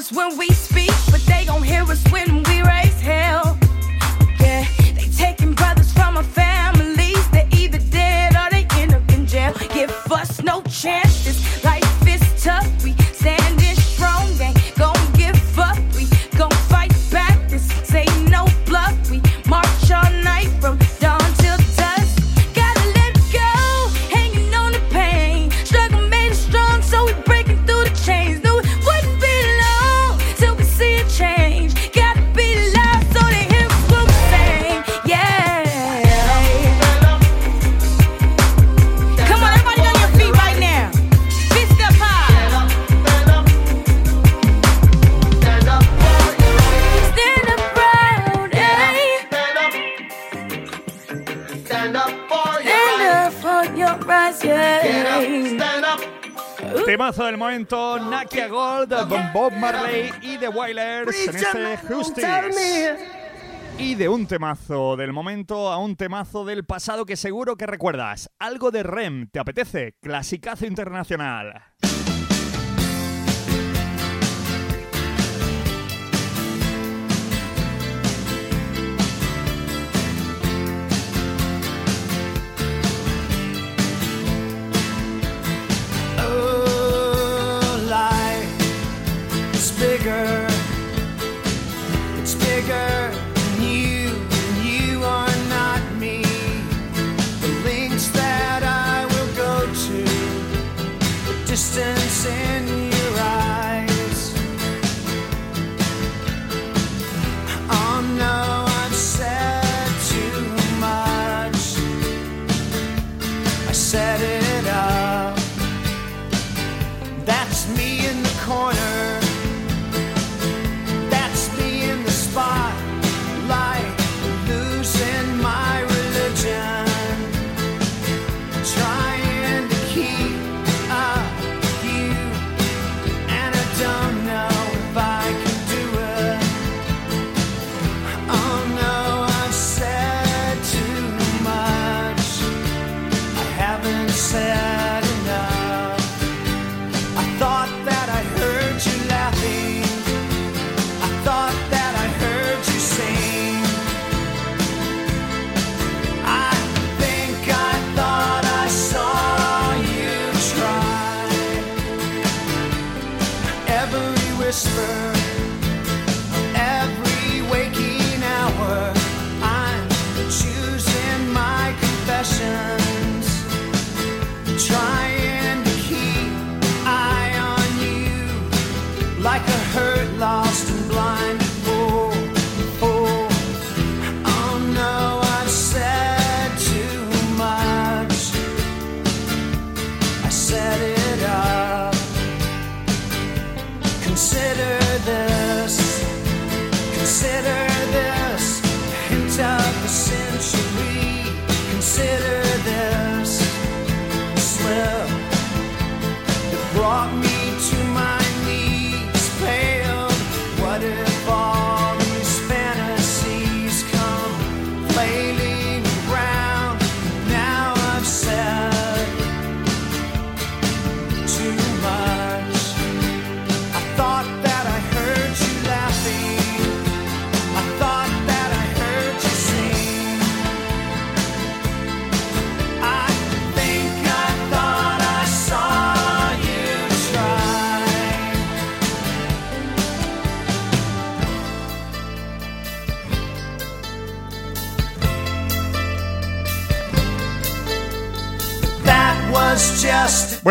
was 0.01 0.11
when 0.11 0.35
we 0.35 0.50
Nakia 58.31 58.47
Gold, 58.47 59.09
con 59.09 59.33
Bob 59.33 59.51
Marley 59.53 60.09
y 60.21 60.37
The 60.37 60.47
Wailers 60.47 61.27
en 61.27 61.35
este 61.35 61.77
Justice. 61.77 62.97
Y 63.77 63.95
de 63.95 64.07
un 64.07 64.25
temazo 64.25 64.95
del 64.95 65.11
momento 65.11 65.69
a 65.69 65.77
un 65.77 65.97
temazo 65.97 66.45
del 66.45 66.63
pasado 66.63 67.05
que 67.05 67.17
seguro 67.17 67.57
que 67.57 67.65
recuerdas. 67.65 68.29
Algo 68.39 68.71
de 68.71 68.83
REM, 68.83 69.27
¿te 69.31 69.39
apetece? 69.39 69.95
Clasicazo 70.01 70.65
internacional. 70.65 71.61
sugar 90.11 90.50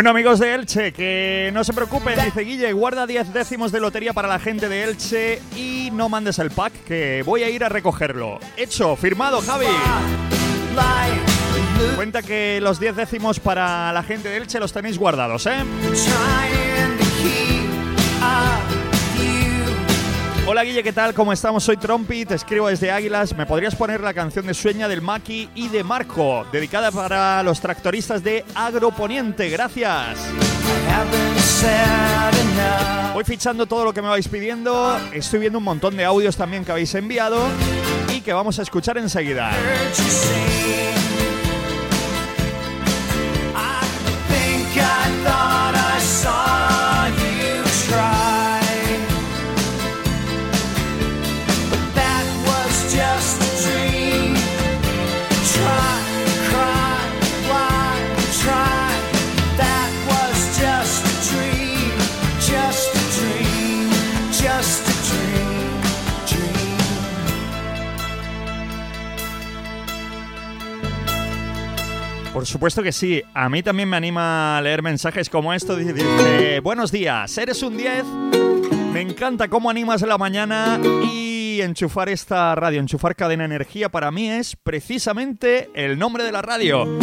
Bueno, 0.01 0.12
amigos 0.12 0.38
de 0.38 0.55
Elche, 0.55 0.92
que 0.94 1.51
no 1.53 1.62
se 1.62 1.74
preocupen, 1.74 2.18
dice 2.24 2.40
Guille, 2.40 2.72
guarda 2.72 3.07
10 3.07 3.34
décimos 3.34 3.70
de 3.70 3.80
lotería 3.80 4.14
para 4.14 4.28
la 4.28 4.38
gente 4.38 4.66
de 4.66 4.84
Elche 4.84 5.42
y 5.55 5.90
no 5.92 6.09
mandes 6.09 6.38
el 6.38 6.51
pack, 6.51 6.72
que 6.84 7.22
voy 7.22 7.42
a 7.42 7.51
ir 7.51 7.62
a 7.64 7.68
recogerlo. 7.68 8.40
Hecho, 8.57 8.96
firmado, 8.96 9.42
Javi. 9.42 9.66
Cuenta 11.96 12.22
que 12.22 12.61
los 12.62 12.80
10 12.80 12.96
décimos 12.96 13.40
para 13.40 13.92
la 13.92 14.03
gente 14.03 14.30
de 14.30 14.38
Elche 14.38 14.59
los 14.59 14.72
tenéis 14.72 14.96
guardados, 14.96 15.44
¿eh? 15.44 16.70
Hola 20.47 20.64
Guille, 20.64 20.82
¿qué 20.82 20.93
tal? 20.93 21.14
¿Cómo 21.14 21.32
estamos? 21.32 21.62
Soy 21.62 21.76
Trompi, 21.76 22.24
te 22.24 22.34
escribo 22.34 22.68
desde 22.68 22.91
Águilas. 22.91 23.36
¿Me 23.36 23.47
podrías 23.47 23.76
poner 23.76 24.01
la 24.01 24.12
canción 24.14 24.47
de 24.47 24.55
Sueña 24.55 24.88
del 24.88 25.01
Maki 25.01 25.51
y 25.55 25.68
de 25.68 25.84
Marco, 25.84 26.45
dedicada 26.51 26.91
para 26.91 27.43
los 27.43 27.61
tractoristas 27.61 28.24
de 28.24 28.45
Agroponiente? 28.55 29.49
Gracias. 29.51 30.18
Voy 33.14 33.24
fichando 33.24 33.66
todo 33.66 33.84
lo 33.84 33.93
que 33.93 34.03
me 34.03 34.09
vais 34.09 34.26
pidiendo. 34.26 34.99
Estoy 35.12 35.41
viendo 35.41 35.59
un 35.59 35.64
montón 35.64 35.97
de 35.97 36.05
audios 36.05 36.36
también 36.36 36.64
que 36.64 36.72
habéis 36.72 36.95
enviado 36.95 37.47
y 38.12 38.20
que 38.20 38.32
vamos 38.32 38.59
a 38.59 38.62
escuchar 38.62 38.99
enseguida. 38.99 39.53
Supuesto 72.51 72.82
que 72.82 72.92
sí. 72.92 73.22
A 73.32 73.48
mí 73.48 73.62
también 73.62 73.88
me 73.88 73.96
anima 73.96 74.59
a 74.59 74.62
leer 74.62 74.82
mensajes 74.82 75.30
como 75.30 75.55
esto. 75.55 75.76
Dice, 75.76 76.61
buenos 76.61 76.90
días, 76.90 77.38
eres 77.38 77.62
un 77.62 77.76
10. 77.76 78.05
Me 78.92 79.01
encanta 79.01 79.48
cómo 79.48 79.70
animas 79.70 80.03
la 80.03 80.18
mañana 80.18 80.80
y 81.05 81.61
enchufar 81.61 82.09
esta 82.09 82.55
radio, 82.57 82.80
enchufar 82.80 83.14
Cadena 83.14 83.44
Energía 83.44 83.88
para 83.88 84.11
mí 84.11 84.28
es 84.28 84.57
precisamente 84.57 85.70
el 85.74 85.98
nombre 85.98 86.24
de 86.24 86.32
la 86.32 86.42
radio. 86.42 86.98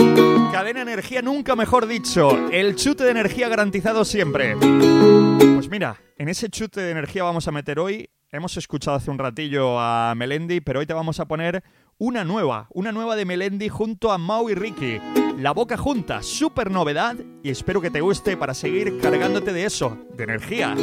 Cadena 0.51 0.81
Energía 0.81 1.21
nunca 1.21 1.55
mejor 1.55 1.87
dicho, 1.87 2.49
el 2.51 2.75
chute 2.75 3.05
de 3.05 3.11
energía 3.11 3.47
garantizado 3.47 4.03
siempre. 4.03 4.57
Pues 4.57 5.69
mira, 5.69 6.01
en 6.17 6.27
ese 6.27 6.49
chute 6.49 6.81
de 6.81 6.91
energía 6.91 7.23
vamos 7.23 7.47
a 7.47 7.51
meter 7.51 7.79
hoy, 7.79 8.09
hemos 8.31 8.57
escuchado 8.57 8.97
hace 8.97 9.09
un 9.09 9.17
ratillo 9.17 9.79
a 9.79 10.13
Melendi, 10.15 10.59
pero 10.59 10.79
hoy 10.79 10.85
te 10.85 10.93
vamos 10.93 11.19
a 11.19 11.27
poner 11.27 11.63
una 11.99 12.23
nueva, 12.23 12.67
una 12.71 12.91
nueva 12.91 13.15
de 13.15 13.25
Melendi 13.25 13.69
junto 13.69 14.11
a 14.11 14.17
Mau 14.17 14.49
y 14.49 14.55
Ricky. 14.55 14.99
La 15.37 15.51
boca 15.51 15.77
junta, 15.77 16.21
súper 16.21 16.69
novedad 16.69 17.15
y 17.43 17.49
espero 17.49 17.81
que 17.81 17.89
te 17.89 18.01
guste 18.01 18.37
para 18.37 18.53
seguir 18.53 18.99
cargándote 18.99 19.51
de 19.51 19.65
eso, 19.65 19.97
de 20.15 20.23
energía. 20.23 20.75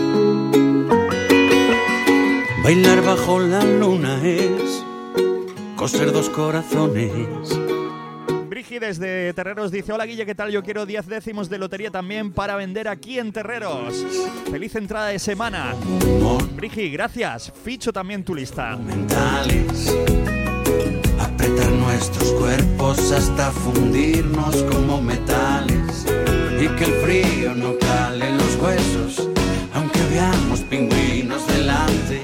Bailar 2.62 3.04
bajo 3.04 3.38
la 3.40 3.62
luna 3.62 4.20
es 4.24 4.84
coser 5.76 6.12
dos 6.12 6.30
corazones. 6.30 7.60
Brigi 8.48 8.78
desde 8.78 9.32
Terreros 9.34 9.70
dice, 9.70 9.92
hola 9.92 10.06
Guille, 10.06 10.26
¿qué 10.26 10.34
tal? 10.34 10.50
Yo 10.50 10.62
quiero 10.62 10.86
10 10.86 11.06
décimos 11.06 11.48
de 11.48 11.58
lotería 11.58 11.90
también 11.90 12.32
para 12.32 12.56
vender 12.56 12.88
aquí 12.88 13.18
en 13.18 13.32
Terreros. 13.32 14.04
Feliz 14.50 14.74
entrada 14.74 15.08
de 15.08 15.18
semana. 15.18 15.74
Brigi, 16.56 16.90
gracias. 16.90 17.52
Ficho 17.62 17.92
también 17.92 18.24
tu 18.24 18.34
lista. 18.34 18.76
mentales. 18.76 19.92
Apretar 21.44 21.72
nuestros 21.72 22.32
cuerpos 22.32 23.12
hasta 23.12 23.50
fundirnos 23.50 24.56
como 24.72 25.02
metales. 25.02 26.06
Y 26.58 26.68
que 26.68 26.84
el 26.84 26.92
frío 27.02 27.54
no 27.54 27.76
cale 27.78 28.32
los 28.32 28.56
huesos, 28.56 29.28
aunque 29.74 30.00
veamos 30.08 30.60
pingüinos 30.60 31.46
delante. 31.46 32.22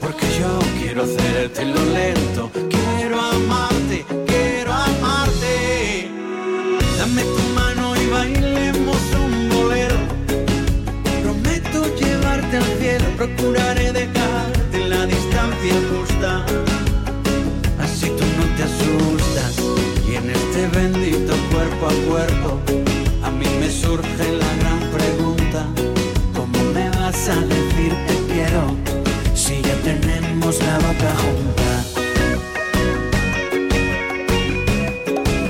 Porque 0.00 0.26
yo 0.38 0.60
quiero 0.78 1.02
hacértelo 1.02 1.74
lento, 1.86 2.52
quiero 2.70 3.20
amarte, 3.20 4.04
quiero 4.28 4.72
amarte. 4.72 6.08
Dame 6.98 7.22
tu 7.22 7.42
mano 7.56 7.96
y 7.96 8.06
bailemos 8.10 8.98
un 9.24 9.48
bolero. 9.48 9.96
Prometo 11.24 11.96
llevarte 11.96 12.58
al 12.58 12.78
cielo, 12.78 13.06
procuraré 13.16 13.90
dejarte 13.90 14.88
la 14.88 15.04
distancia 15.06 15.74
justa. 15.90 16.11
Y 20.08 20.14
en 20.16 20.30
este 20.30 20.66
bendito 20.68 21.34
cuerpo 21.50 21.86
a 21.86 21.94
cuerpo 22.08 22.60
a 23.22 23.30
mí 23.30 23.46
me 23.60 23.70
surge 23.70 24.32
la 24.32 24.54
gran 24.60 24.80
pregunta 24.90 25.66
¿Cómo 26.34 26.58
me 26.74 26.90
vas 26.90 27.28
a 27.28 27.36
decir 27.36 27.92
te 28.06 28.16
quiero 28.32 28.76
si 29.34 29.62
ya 29.62 29.74
tenemos 29.82 30.58
la 30.58 30.76
boca 30.78 31.14
junta? 31.22 31.84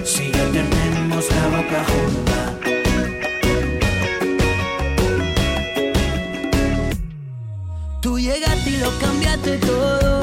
Si 0.04 0.30
ya 0.30 0.44
tenemos 0.52 1.30
la 1.30 1.46
boca 1.56 1.84
junta 1.92 2.12
Tú 8.00 8.18
llegaste 8.18 8.70
y 8.70 8.76
lo 8.78 8.90
cambiaste 8.98 9.58
todo. 9.58 10.21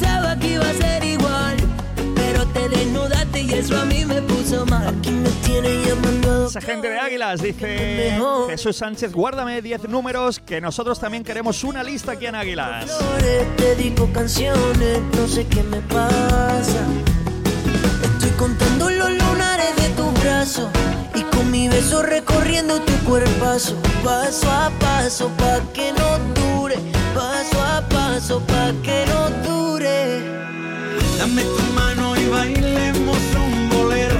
Pensaba 0.00 0.36
que 0.36 0.54
iba 0.54 0.68
a 0.68 0.74
ser 0.74 1.04
igual, 1.04 1.56
pero 2.14 2.46
te 2.48 2.68
desnudaste 2.68 3.40
y 3.42 3.52
eso 3.52 3.78
a 3.78 3.84
mí 3.84 4.04
me 4.04 4.22
puso 4.22 4.64
mal. 4.66 4.88
Aquí 4.88 5.10
me 5.10 5.28
tiene 5.44 5.84
llamando. 5.84 6.46
Esa 6.46 6.60
gente 6.60 6.88
de 6.88 6.98
Águilas 6.98 7.42
dice 7.42 8.18
Jesús 8.48 8.76
Sánchez, 8.76 9.12
guárdame 9.12 9.60
10 9.62 9.88
números 9.88 10.40
que 10.40 10.60
nosotros 10.60 10.98
también 10.98 11.22
queremos 11.22 11.62
una 11.64 11.82
lista 11.82 12.12
aquí 12.12 12.26
en 12.26 12.34
Águilas. 12.34 12.86
Te 13.18 13.74
dedico 13.74 14.10
canciones, 14.12 15.00
no 15.16 15.28
sé 15.28 15.46
qué 15.46 15.62
me 15.62 15.80
pasa. 15.82 16.80
Estoy 18.02 18.30
contando 18.38 18.90
los 18.90 19.10
lunares 19.10 19.76
de 19.76 19.88
tus 19.90 20.22
brazos 20.22 20.68
y 21.14 21.22
con 21.22 21.50
mi 21.50 21.68
beso 21.68 22.02
recorriendo 22.02 22.80
tu 22.80 22.92
cuerpazo, 23.04 23.76
paso 24.02 24.50
a 24.50 24.70
paso 24.80 25.28
pa 25.36 25.60
que 25.74 25.92
no 25.92 26.18
dure, 26.34 26.76
paso 27.14 27.62
a 27.62 27.86
paso 27.88 28.40
pa 28.46 28.72
que 28.82 29.04
no 29.06 29.30
dure. 29.30 29.49
Dame 31.20 31.42
tu 31.42 31.62
mano 31.74 32.16
y 32.16 32.24
bailemos 32.28 33.18
un 33.44 33.68
bolero. 33.68 34.16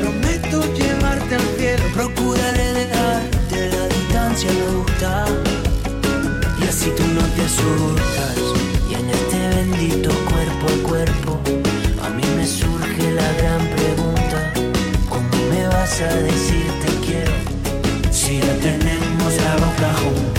Prometo 0.00 0.74
llevarte 0.74 1.36
al 1.36 1.48
cielo. 1.56 1.84
Procuraré 1.94 2.72
dejarte 2.72 3.70
la 3.70 3.86
distancia 3.86 4.50
justa 4.58 5.24
y 6.60 6.64
así 6.66 6.90
tú 6.96 7.04
no 7.14 7.22
te 7.36 7.42
asustas. 7.42 8.34
Y 8.90 8.94
en 8.94 9.08
este 9.08 9.38
bendito 9.54 10.10
cuerpo 10.30 10.66
a 10.66 10.88
cuerpo, 10.88 11.40
a 12.04 12.10
mí 12.10 12.24
me 12.36 12.44
surge 12.44 13.12
la 13.12 13.32
gran 13.34 13.64
pregunta: 13.76 14.52
¿Cómo 15.08 15.30
me 15.48 15.64
vas 15.68 16.00
a 16.00 16.12
decir 16.12 16.66
te 16.82 17.06
quiero 17.06 17.34
si 18.10 18.40
ya 18.40 18.52
tenemos 18.56 19.32
la 19.44 19.54
boca 19.64 19.94
junta? 20.02 20.37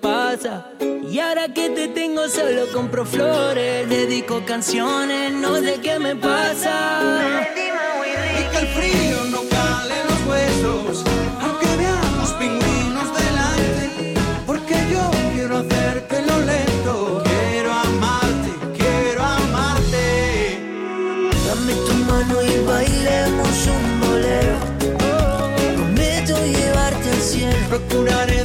Pasa. 0.00 0.70
Y 0.80 1.18
ahora 1.18 1.52
que 1.52 1.68
te 1.68 1.88
tengo 1.88 2.26
solo 2.28 2.72
compro 2.72 3.04
flores, 3.04 3.86
dedico 3.86 4.42
canciones, 4.46 5.30
no 5.30 5.56
sé 5.56 5.78
qué 5.82 5.98
me 5.98 6.16
pasa. 6.16 7.46
Y 8.38 8.50
que 8.50 8.58
el 8.58 8.66
frío 8.68 9.24
no 9.30 9.42
cale 9.50 9.94
los 10.08 10.26
huesos, 10.26 11.04
aunque 11.42 11.66
veamos 11.76 12.30
pingüinos 12.38 13.08
delante. 13.20 14.14
Porque 14.46 14.74
yo 14.90 15.10
quiero 15.34 15.58
hacértelo 15.58 16.40
lento. 16.40 17.22
Quiero 17.24 17.72
amarte, 17.72 18.50
quiero 18.78 19.22
amarte. 19.22 20.60
Dame 21.46 21.74
tu 21.74 21.94
mano 22.10 22.42
y 22.42 22.64
bailemos 22.64 23.66
un 23.66 24.00
bolero. 24.00 24.56
Prometo 25.76 26.38
llevarte 26.46 27.10
al 27.10 27.20
cielo. 27.20 27.56
Procuraré 27.68 28.37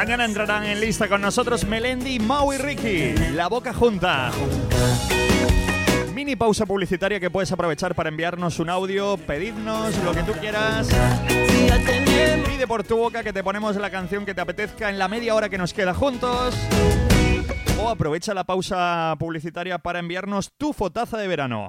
Mañana 0.00 0.24
entrarán 0.24 0.64
en 0.64 0.80
lista 0.80 1.08
con 1.08 1.20
nosotros 1.20 1.66
Melendi, 1.66 2.18
Mau 2.18 2.54
y 2.54 2.56
Ricky. 2.56 3.12
La 3.34 3.48
boca 3.48 3.74
junta. 3.74 4.30
Mini 6.14 6.36
pausa 6.36 6.64
publicitaria 6.64 7.20
que 7.20 7.28
puedes 7.28 7.52
aprovechar 7.52 7.94
para 7.94 8.08
enviarnos 8.08 8.58
un 8.60 8.70
audio, 8.70 9.18
pedirnos 9.18 9.94
lo 10.02 10.14
que 10.14 10.22
tú 10.22 10.32
quieras. 10.40 10.88
Pide 12.46 12.66
por 12.66 12.82
tu 12.82 12.96
boca 12.96 13.22
que 13.22 13.34
te 13.34 13.44
ponemos 13.44 13.76
la 13.76 13.90
canción 13.90 14.24
que 14.24 14.34
te 14.34 14.40
apetezca 14.40 14.88
en 14.88 14.98
la 14.98 15.06
media 15.06 15.34
hora 15.34 15.50
que 15.50 15.58
nos 15.58 15.74
queda 15.74 15.92
juntos. 15.92 16.54
O 17.78 17.90
aprovecha 17.90 18.32
la 18.32 18.44
pausa 18.44 19.14
publicitaria 19.18 19.76
para 19.76 19.98
enviarnos 19.98 20.50
tu 20.56 20.72
fotaza 20.72 21.18
de 21.18 21.28
verano. 21.28 21.68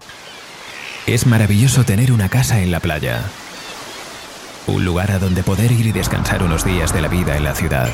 Es 1.06 1.28
maravilloso 1.28 1.84
tener 1.84 2.14
una 2.14 2.30
casa 2.30 2.62
en 2.62 2.72
la 2.72 2.80
playa. 2.80 3.24
Un 4.68 4.86
lugar 4.86 5.12
a 5.12 5.20
donde 5.20 5.44
poder 5.44 5.70
ir 5.70 5.88
y 5.88 5.92
descansar 5.92 6.44
unos 6.44 6.64
días 6.64 6.94
de 6.94 7.02
la 7.02 7.10
vida 7.10 7.36
en 7.36 7.44
la 7.44 7.56
ciudad. 7.56 7.90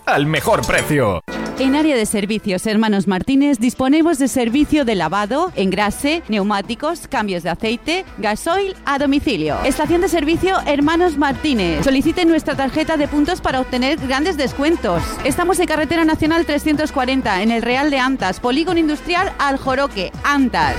al 0.05 0.27
mejor 0.27 0.67
precio. 0.67 1.23
En 1.59 1.75
área 1.75 1.97
de 1.97 2.05
servicios 2.05 2.67
Hermanos 2.67 3.09
Martínez 3.09 3.59
disponemos 3.59 4.19
de 4.19 4.29
servicio 4.29 4.85
de 4.85 4.95
lavado, 4.95 5.53
engrase, 5.57 6.23
neumáticos, 6.29 7.09
cambios 7.09 7.43
de 7.45 7.51
aceite, 7.51 8.05
gasoil 8.19 8.77
a 8.85 8.99
domicilio. 8.99 9.57
Estación 9.65 10.03
de 10.03 10.09
servicio 10.09 10.59
Hermanos 10.67 11.17
Martínez. 11.17 11.83
Solicite 11.83 12.27
nuestra 12.27 12.57
tarjeta 12.57 12.99
de 12.99 13.09
puntos 13.09 13.41
para 13.41 13.61
obtener 13.61 13.99
grandes 14.07 14.37
descuentos. 14.37 15.03
Estamos 15.25 15.59
en 15.61 15.67
Carretera 15.67 16.05
Nacional 16.05 16.45
340 16.45 17.43
en 17.43 17.51
el 17.51 17.63
Real 17.63 17.91
de 17.91 17.99
Antas, 17.99 18.41
Polígono 18.41 18.79
Industrial 18.79 19.33
Aljoroque, 19.39 20.13
Antas. 20.25 20.77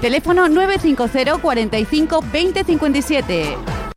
Teléfono 0.00 0.48
950 0.48 1.38
45 1.38 2.20
2057. 2.20 3.89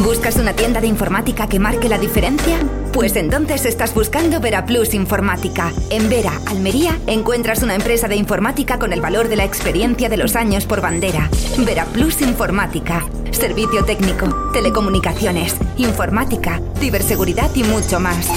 ¿Buscas 0.00 0.36
una 0.36 0.54
tienda 0.54 0.80
de 0.80 0.86
informática 0.86 1.48
que 1.48 1.58
marque 1.58 1.88
la 1.88 1.98
diferencia? 1.98 2.58
Pues 2.92 3.16
entonces 3.16 3.66
estás 3.66 3.94
buscando 3.94 4.40
Veraplus 4.40 4.94
Informática. 4.94 5.72
En 5.90 6.08
Vera, 6.08 6.32
Almería, 6.46 6.98
encuentras 7.08 7.62
una 7.64 7.74
empresa 7.74 8.06
de 8.06 8.14
informática 8.14 8.78
con 8.78 8.92
el 8.92 9.00
valor 9.00 9.28
de 9.28 9.36
la 9.36 9.44
experiencia 9.44 10.08
de 10.08 10.16
los 10.16 10.36
años 10.36 10.66
por 10.66 10.80
bandera. 10.80 11.28
Veraplus 11.58 12.22
Informática. 12.22 13.04
Servicio 13.32 13.84
técnico, 13.84 14.50
telecomunicaciones, 14.52 15.56
informática, 15.76 16.60
ciberseguridad 16.78 17.50
y 17.56 17.64
mucho 17.64 17.98
más. 17.98 18.28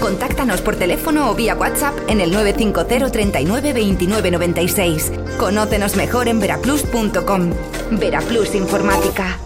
Contáctanos 0.00 0.60
por 0.60 0.76
teléfono 0.76 1.30
o 1.30 1.34
vía 1.34 1.54
WhatsApp 1.54 1.94
en 2.08 2.20
el 2.20 2.30
950 2.30 3.10
39 3.10 3.72
29 3.72 4.30
96. 4.30 5.12
Conócenos 5.38 5.96
mejor 5.96 6.28
en 6.28 6.40
veraplus.com. 6.40 7.50
Veraplus 7.92 8.54
Informática. 8.54 9.45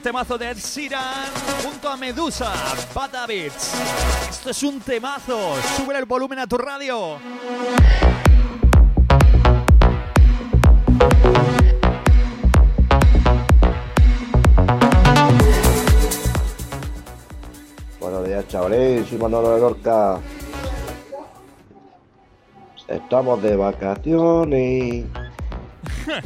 El 0.00 0.02
temazo 0.02 0.38
de 0.38 0.50
Ed 0.50 0.56
Sheeran 0.56 1.28
junto 1.62 1.86
a 1.90 1.94
Medusa, 1.94 2.50
Bad 2.94 3.14
Habits. 3.16 3.74
Esto 4.30 4.48
es 4.48 4.62
un 4.62 4.80
temazo. 4.80 5.54
Sube 5.76 5.98
el 5.98 6.06
volumen 6.06 6.38
a 6.38 6.46
tu 6.46 6.56
radio. 6.56 7.18
Buenos 18.00 18.26
días, 18.26 18.48
chavales. 18.48 19.06
Soy 19.06 19.18
Manolo 19.18 19.54
de 19.54 19.60
Lorca. 19.60 20.18
Estamos 22.88 23.42
de 23.42 23.54
vacaciones. 23.54 25.04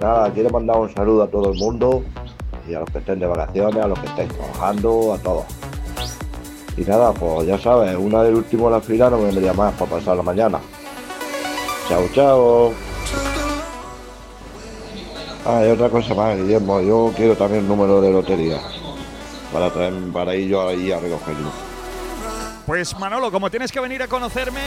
Nada, 0.00 0.32
quiero 0.32 0.48
mandar 0.48 0.78
un 0.78 0.94
saludo 0.94 1.24
a 1.24 1.28
todo 1.28 1.52
el 1.52 1.58
mundo 1.58 2.02
y 2.68 2.74
a 2.74 2.80
los 2.80 2.90
que 2.90 2.98
estén 2.98 3.18
de 3.18 3.26
vacaciones, 3.26 3.84
a 3.84 3.88
los 3.88 3.98
que 3.98 4.06
estéis 4.06 4.32
trabajando, 4.32 5.14
a 5.14 5.18
todos. 5.18 5.44
Y 6.76 6.82
nada, 6.82 7.12
pues 7.12 7.46
ya 7.46 7.58
sabes, 7.58 7.96
una 7.96 8.22
del 8.22 8.36
último 8.36 8.66
de 8.66 8.76
la 8.76 8.80
fila 8.80 9.10
no 9.10 9.18
me 9.18 9.24
vendría 9.26 9.52
más 9.52 9.74
para 9.74 9.90
pasar 9.90 10.16
la 10.16 10.22
mañana. 10.22 10.58
Chao, 11.88 12.08
chao. 12.14 12.72
Ah, 15.44 15.62
y 15.66 15.70
otra 15.70 15.88
cosa 15.88 16.14
más, 16.14 16.36
Guillermo, 16.36 16.80
yo 16.80 17.12
quiero 17.16 17.34
también 17.34 17.62
el 17.62 17.68
número 17.68 18.00
de 18.00 18.12
lotería 18.12 18.60
para 19.52 19.70
traer, 19.70 19.94
para 20.12 20.34
ir 20.34 20.48
yo 20.48 20.68
ahí 20.68 20.92
a 20.92 21.00
recogerlo. 21.00 21.50
Pues 22.66 22.96
Manolo, 22.98 23.32
como 23.32 23.50
tienes 23.50 23.72
que 23.72 23.80
venir 23.80 24.02
a 24.02 24.06
conocerme, 24.06 24.60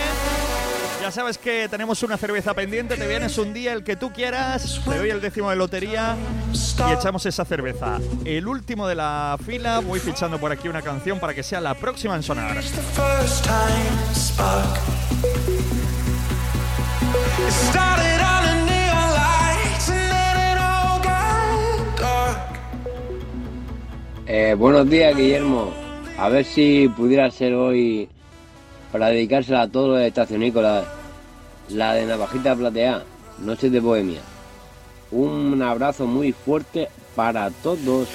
ya 1.04 1.12
sabes 1.12 1.38
que 1.38 1.68
tenemos 1.68 2.02
una 2.04 2.16
cerveza 2.16 2.54
pendiente, 2.54 2.96
te 2.96 3.06
vienes 3.06 3.38
un 3.38 3.54
día 3.54 3.74
el 3.74 3.84
que 3.84 3.98
tú 3.98 4.14
quieras, 4.14 4.80
te 4.88 4.98
doy 4.98 5.10
el 5.10 5.20
décimo 5.20 5.50
de 5.50 5.58
lotería 5.58 6.16
y 6.54 6.94
echamos 6.94 7.26
esa 7.26 7.44
cerveza. 7.44 8.00
El 8.24 8.48
último 8.48 8.88
de 8.88 8.96
la 8.96 9.38
fila, 9.46 9.80
voy 9.80 10.00
fichando 10.00 10.40
por 10.40 10.54
aquí 10.54 10.70
una 10.70 10.82
canción 10.82 11.20
para 11.20 11.34
que 11.34 11.44
sea 11.44 11.60
la 11.60 11.74
próxima 11.74 12.16
en 12.16 12.24
sonar. 12.24 12.58
Eh, 24.26 24.56
buenos 24.58 24.90
días, 24.90 25.18
Guillermo. 25.18 25.74
A 26.18 26.30
ver 26.30 26.46
si 26.46 26.88
pudiera 26.96 27.30
ser 27.30 27.56
hoy 27.56 28.08
para 28.94 29.08
dedicársela 29.08 29.64
a 29.64 29.68
todos 29.68 29.90
los 29.90 30.02
estacionícolas, 30.02 30.86
la 31.70 31.96
de 31.96 32.06
Navajita 32.06 32.56
Plateada, 32.56 33.04
Noches 33.40 33.72
de 33.72 33.80
Bohemia. 33.80 34.22
Un 35.10 35.60
abrazo 35.64 36.06
muy 36.06 36.32
fuerte 36.32 36.90
para 37.16 37.50
todos. 37.50 38.08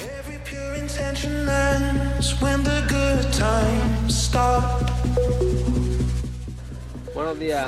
Buenos 7.13 7.39
días. 7.39 7.67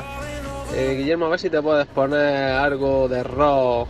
Eh, 0.73 0.95
Guillermo, 0.97 1.25
a 1.25 1.29
ver 1.29 1.39
si 1.41 1.49
te 1.49 1.61
puedes 1.61 1.87
poner 1.87 2.53
algo 2.53 3.09
de 3.09 3.23
rock 3.23 3.89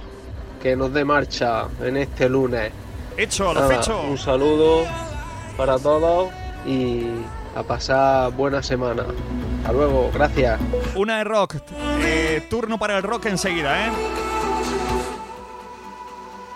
que 0.64 0.76
nos 0.76 0.92
dé 0.92 1.06
marcha 1.06 1.66
en 1.80 1.98
este 1.98 2.28
lunes. 2.28 2.72
Hecho, 3.18 3.54
lo 3.54 3.60
Nada, 3.62 3.78
ficho. 3.78 4.02
Un 4.02 4.18
saludo 4.18 4.84
para 5.56 5.78
todos 5.78 6.32
y 6.66 7.06
a 7.56 7.64
pasar 7.64 8.32
buena 8.34 8.62
semana. 8.64 9.06
Hasta 9.60 9.74
luego, 9.74 10.10
gracias. 10.14 10.60
Una 10.96 11.20
de 11.20 11.24
rock. 11.24 11.56
Eh, 12.04 12.46
turno 12.50 12.78
para 12.78 12.98
el 12.98 13.04
rock 13.04 13.28
enseguida, 13.28 13.88
¿eh? 13.88 13.92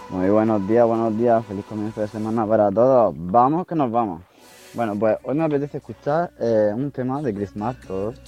Muy 0.09 0.29
buenos 0.29 0.67
días, 0.67 0.85
buenos 0.87 1.17
días, 1.17 1.45
feliz 1.45 1.65
comienzo 1.65 2.01
de 2.01 2.07
semana 2.07 2.45
para 2.45 2.71
todos. 2.71 3.13
Vamos 3.17 3.67
que 3.67 3.75
nos 3.75 3.91
vamos. 3.91 4.21
Bueno, 4.73 4.95
pues 4.97 5.17
hoy 5.23 5.35
me 5.35 5.43
apetece 5.43 5.77
escuchar 5.77 6.31
eh, 6.39 6.71
un 6.73 6.91
tema 6.91 7.21
de 7.21 7.33
Chris 7.33 7.55
Martos 7.55 8.19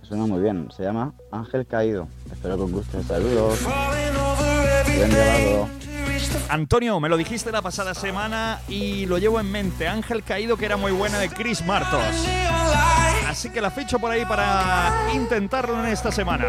que 0.00 0.06
suena 0.06 0.26
muy 0.26 0.40
bien. 0.40 0.68
Se 0.74 0.82
llama 0.82 1.12
Ángel 1.30 1.66
Caído. 1.66 2.08
Espero 2.30 2.56
que 2.56 2.62
os 2.62 2.72
guste. 2.72 3.02
Saludos. 3.02 3.58
Buen 4.96 5.10
día. 5.10 5.83
Antonio, 6.48 7.00
me 7.00 7.08
lo 7.08 7.16
dijiste 7.16 7.50
la 7.50 7.62
pasada 7.62 7.94
semana 7.94 8.60
y 8.68 9.06
lo 9.06 9.18
llevo 9.18 9.40
en 9.40 9.50
mente. 9.50 9.88
Ángel 9.88 10.22
Caído, 10.22 10.56
que 10.56 10.66
era 10.66 10.76
muy 10.76 10.92
buena 10.92 11.18
de 11.18 11.28
Chris 11.28 11.64
Martos. 11.64 12.02
Así 13.28 13.50
que 13.50 13.60
la 13.60 13.70
ficho 13.70 13.98
por 13.98 14.10
ahí 14.10 14.24
para 14.24 15.08
intentarlo 15.12 15.78
en 15.80 15.90
esta 15.90 16.12
semana. 16.12 16.46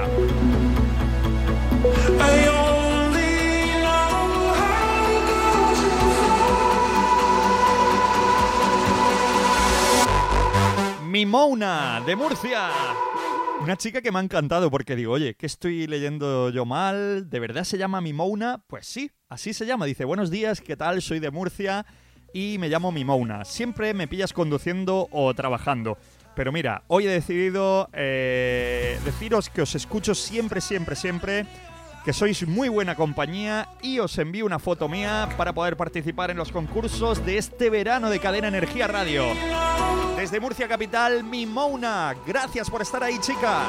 Mimona, 11.16 12.02
de 12.06 12.16
Murcia. 12.16 12.70
Una 13.62 13.78
chica 13.78 14.02
que 14.02 14.12
me 14.12 14.20
ha 14.20 14.22
encantado 14.22 14.70
porque 14.70 14.96
digo, 14.96 15.14
oye, 15.14 15.36
¿qué 15.36 15.46
estoy 15.46 15.88
leyendo 15.88 16.50
yo 16.50 16.66
mal? 16.66 17.30
¿De 17.30 17.40
verdad 17.40 17.64
se 17.64 17.78
llama 17.78 18.02
Mimona? 18.02 18.64
Pues 18.68 18.86
sí, 18.86 19.10
así 19.30 19.54
se 19.54 19.66
llama. 19.66 19.86
Dice, 19.86 20.04
buenos 20.04 20.30
días, 20.30 20.62
¿qué 20.62 20.76
tal? 20.76 21.02
Soy 21.02 21.20
de 21.20 21.32
Murcia 21.32 21.86
y 22.34 22.58
me 22.60 22.68
llamo 22.68 22.92
Mimona. 22.92 23.46
Siempre 23.46 23.94
me 23.94 24.08
pillas 24.08 24.34
conduciendo 24.34 25.08
o 25.10 25.34
trabajando. 25.34 25.98
Pero 26.36 26.52
mira, 26.52 26.84
hoy 26.88 27.08
he 27.08 27.10
decidido 27.10 27.90
eh, 27.94 29.00
deciros 29.06 29.50
que 29.50 29.62
os 29.62 29.74
escucho 29.74 30.14
siempre, 30.16 30.60
siempre, 30.60 30.98
siempre, 30.98 31.46
que 32.06 32.14
sois 32.14 32.48
muy 32.48 32.70
buena 32.70 32.94
compañía 32.94 33.68
y 33.82 33.98
os 33.98 34.16
envío 34.20 34.46
una 34.46 34.60
foto 34.60 34.88
mía 34.88 35.28
para 35.38 35.54
poder 35.54 35.76
participar 35.76 36.30
en 36.30 36.38
los 36.38 36.52
concursos 36.52 37.26
de 37.26 37.40
este 37.40 37.72
verano 37.72 38.12
de 38.12 38.20
Cadena 38.20 38.48
Energía 38.48 38.86
Radio. 38.86 39.24
Desde 40.16 40.40
Murcia 40.40 40.68
Capital, 40.68 41.24
Mimona. 41.24 42.16
Gracias 42.28 42.70
por 42.70 42.84
estar 42.84 43.04
ahí, 43.04 43.18
chica. 43.20 43.64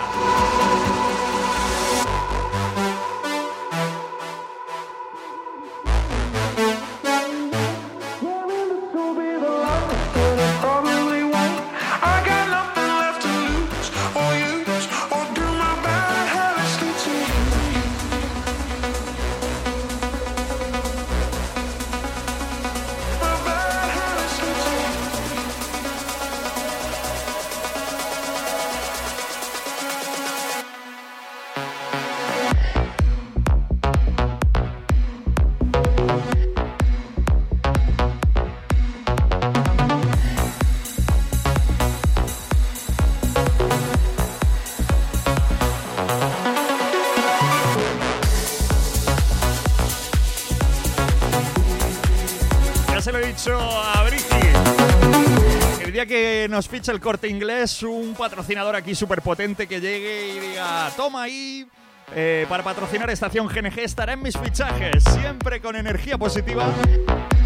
Nos 56.48 56.68
ficha 56.68 56.92
el 56.92 57.00
corte 57.00 57.28
inglés, 57.28 57.82
un 57.82 58.14
patrocinador 58.14 58.76
aquí 58.76 58.94
súper 58.94 59.22
potente 59.22 59.66
que 59.66 59.80
llegue 59.80 60.34
y 60.34 60.38
diga, 60.38 60.90
toma 60.96 61.22
ahí. 61.24 61.66
eh, 62.14 62.46
para 62.48 62.62
patrocinar 62.62 63.10
Estación 63.10 63.48
GNG 63.48 63.80
estará 63.80 64.12
en 64.12 64.22
mis 64.22 64.36
fichajes, 64.36 65.02
siempre 65.20 65.60
con 65.60 65.74
energía 65.76 66.16
positiva. 66.18 66.72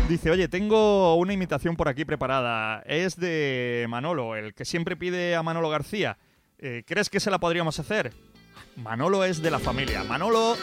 Dice, 0.08 0.30
oye, 0.30 0.48
tengo 0.48 1.14
una 1.14 1.32
imitación 1.32 1.76
por 1.76 1.88
aquí 1.88 2.04
preparada. 2.04 2.82
Es 2.84 3.16
de 3.16 3.86
Manolo, 3.88 4.34
el 4.36 4.54
que 4.54 4.64
siempre 4.64 4.96
pide 4.96 5.36
a 5.36 5.42
Manolo 5.42 5.70
García. 5.70 6.18
Eh, 6.58 6.82
¿Crees 6.86 7.08
que 7.08 7.20
se 7.20 7.30
la 7.30 7.38
podríamos 7.38 7.78
hacer? 7.78 8.12
Manolo 8.76 9.24
es 9.24 9.40
de 9.40 9.50
la 9.50 9.58
familia. 9.58 10.04
Manolo 10.04 10.56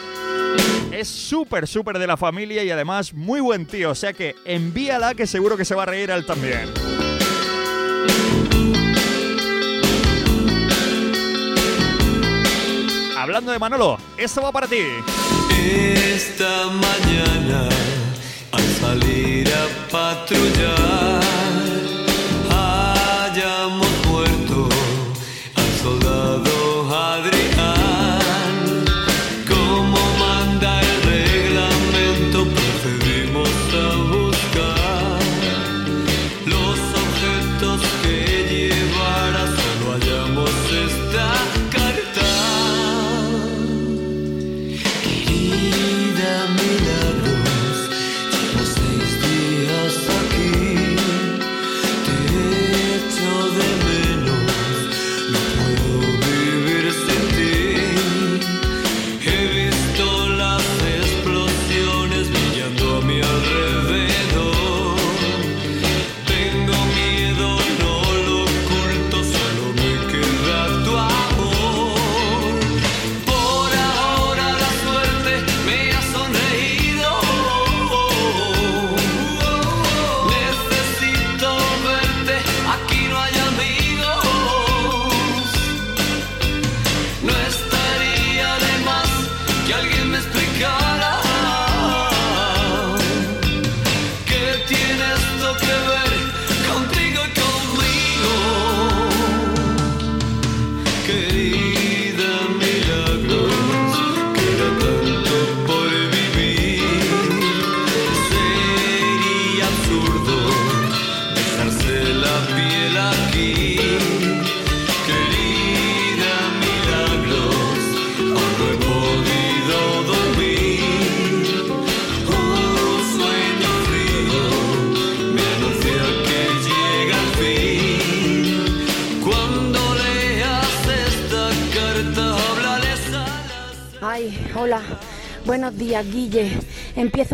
es 0.92 1.08
súper, 1.08 1.66
súper 1.66 1.98
de 1.98 2.06
la 2.06 2.16
familia 2.16 2.62
y 2.62 2.70
además 2.70 3.14
muy 3.14 3.40
buen 3.40 3.66
tío. 3.66 3.90
O 3.90 3.94
sea 3.94 4.12
que 4.12 4.34
envíala 4.44 5.14
que 5.14 5.26
seguro 5.26 5.56
que 5.56 5.64
se 5.64 5.74
va 5.74 5.84
a 5.84 5.86
reír 5.86 6.10
él 6.10 6.26
también. 6.26 6.68
Hablando 13.28 13.52
de 13.52 13.58
Manolo, 13.58 13.98
esto 14.16 14.40
va 14.40 14.50
para 14.50 14.66
ti. 14.66 14.80
Esta 15.62 16.64
mañana 16.68 17.68
al 18.52 18.62
salir 18.80 19.46
a 19.52 19.90
patrullar 19.90 21.67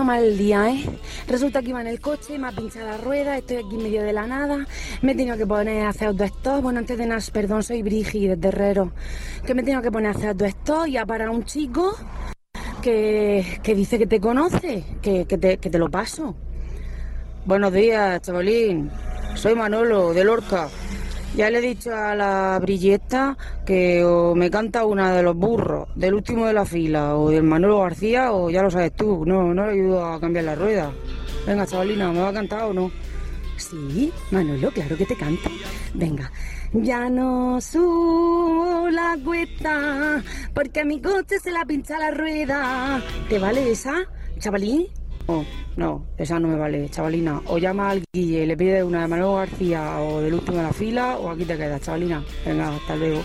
Mal 0.04 0.36
día, 0.36 0.68
¿eh? 0.68 0.84
Resulta 1.26 1.62
que 1.62 1.70
iba 1.70 1.80
en 1.80 1.86
el 1.86 1.98
coche, 1.98 2.38
me 2.38 2.48
ha 2.48 2.52
pinchado 2.52 2.88
la 2.88 2.98
rueda, 2.98 3.38
estoy 3.38 3.56
aquí 3.56 3.76
en 3.76 3.84
medio 3.84 4.02
de 4.02 4.12
la 4.12 4.26
nada, 4.26 4.66
me 5.00 5.12
he 5.12 5.14
tenido 5.14 5.38
que 5.38 5.46
poner 5.46 5.86
a 5.86 5.88
hacer 5.88 6.08
autostop. 6.08 6.62
Bueno, 6.62 6.80
antes 6.80 6.98
de 6.98 7.06
nada, 7.06 7.22
perdón, 7.32 7.62
soy 7.62 7.82
Brigi 7.82 8.26
de 8.26 8.36
Terrero. 8.36 8.92
Que 9.46 9.54
me 9.54 9.62
he 9.62 9.64
tenido 9.64 9.80
que 9.80 9.90
poner 9.90 10.08
a 10.08 10.10
hacer 10.10 10.28
autostop 10.28 10.88
y 10.88 10.98
a 10.98 11.06
parar 11.06 11.30
un 11.30 11.44
chico 11.44 11.96
que, 12.82 13.58
que 13.62 13.74
dice 13.74 13.96
que 13.96 14.06
te 14.06 14.20
conoce, 14.20 14.84
que, 15.00 15.24
que 15.24 15.38
te, 15.38 15.56
que 15.56 15.70
te 15.70 15.78
lo 15.78 15.90
paso. 15.90 16.36
Buenos 17.46 17.72
días, 17.72 18.20
chavalín. 18.20 18.90
Soy 19.36 19.54
Manolo, 19.54 20.12
de 20.12 20.22
Lorca. 20.22 20.68
Ya 21.36 21.50
le 21.50 21.58
he 21.58 21.60
dicho 21.60 21.92
a 21.92 22.14
la 22.14 22.58
brilleta 22.62 23.36
que 23.66 24.04
o 24.04 24.36
me 24.36 24.50
canta 24.50 24.84
una 24.84 25.16
de 25.16 25.22
los 25.24 25.34
burros, 25.34 25.88
del 25.96 26.14
último 26.14 26.46
de 26.46 26.52
la 26.52 26.64
fila, 26.64 27.16
o 27.16 27.28
del 27.28 27.42
Manolo 27.42 27.80
García, 27.80 28.32
o 28.32 28.50
ya 28.50 28.62
lo 28.62 28.70
sabes 28.70 28.92
tú, 28.92 29.24
no, 29.26 29.52
no 29.52 29.66
le 29.66 29.72
ayudo 29.72 30.04
a 30.04 30.20
cambiar 30.20 30.44
la 30.44 30.54
rueda. 30.54 30.92
Venga, 31.44 31.66
chavalina, 31.66 32.12
¿me 32.12 32.20
va 32.20 32.28
a 32.28 32.32
cantar 32.32 32.62
o 32.62 32.72
no? 32.72 32.90
Sí, 33.56 34.12
Manolo, 34.30 34.70
claro 34.70 34.96
que 34.96 35.06
te 35.06 35.16
canta. 35.16 35.50
Venga. 35.94 36.30
Ya 36.72 37.08
no 37.08 37.60
subo 37.60 38.88
la 38.90 39.16
cuesta, 39.24 40.22
porque 40.52 40.80
a 40.80 40.84
mi 40.84 41.00
coche 41.00 41.38
se 41.40 41.50
la 41.50 41.64
pincha 41.64 41.98
la 41.98 42.10
rueda. 42.12 43.02
¿Te 43.28 43.38
vale 43.40 43.72
esa, 43.72 44.04
chavalín? 44.38 44.86
Oh, 45.26 45.42
no, 45.76 46.06
esa 46.18 46.38
no 46.38 46.48
me 46.48 46.56
vale, 46.56 46.88
chavalina. 46.90 47.40
O 47.46 47.56
llama 47.56 47.90
al 47.90 48.02
Guille, 48.12 48.46
le 48.46 48.56
pide 48.56 48.84
una 48.84 49.02
de 49.02 49.08
Manolo 49.08 49.36
García 49.36 49.98
o 50.00 50.20
del 50.20 50.34
último 50.34 50.58
de 50.58 50.62
la 50.64 50.72
fila, 50.72 51.16
o 51.16 51.30
aquí 51.30 51.44
te 51.44 51.56
quedas, 51.56 51.80
chavalina. 51.80 52.22
Venga, 52.44 52.74
hasta 52.74 52.96
luego. 52.96 53.22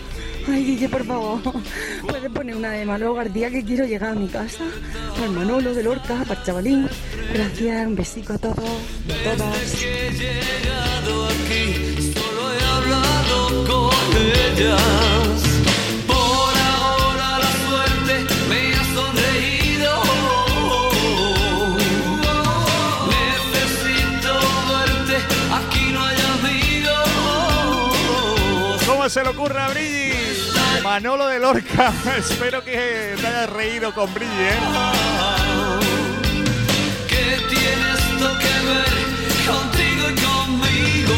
Ay, 0.47 0.63
Guille, 0.65 0.89
por 0.89 1.05
favor, 1.05 1.41
¿puedes 2.07 2.31
poner 2.31 2.55
una 2.55 2.71
de 2.71 2.85
Manolo 2.85 3.15
García 3.15 3.51
que 3.51 3.63
quiero 3.63 3.85
llegar 3.85 4.11
a 4.11 4.15
mi 4.15 4.27
casa? 4.27 4.63
Al 5.21 5.31
Manolo 5.31 5.73
de 5.73 5.83
Lorca, 5.83 6.23
para 6.25 6.39
el 6.39 6.45
chavalín. 6.45 6.89
Gracias, 7.33 7.87
un 7.87 7.95
besico 7.95 8.33
a 8.33 8.37
todos 8.37 8.57
y 9.07 9.11
a 9.11 9.35
todas. 9.35 9.83
he 9.83 10.11
llegado 10.11 11.25
aquí, 11.25 12.13
solo 12.13 12.53
he 12.53 12.63
hablado 12.63 13.65
con 13.67 14.17
ellas. 14.57 14.98
Manolo 30.83 31.27
de 31.27 31.39
Lorca. 31.39 31.91
Espero 32.17 32.63
que 32.63 33.15
te 33.19 33.27
hayas 33.27 33.49
reído 33.49 33.93
con 33.93 34.13
Brilli, 34.13 34.31
¿eh? 34.31 34.59
¿Qué 37.07 37.37
tiene 37.49 37.93
esto 37.93 38.29
que 38.37 38.53
ver 38.67 38.85
contigo 39.47 40.09
y 40.09 40.15
conmigo? 40.23 41.15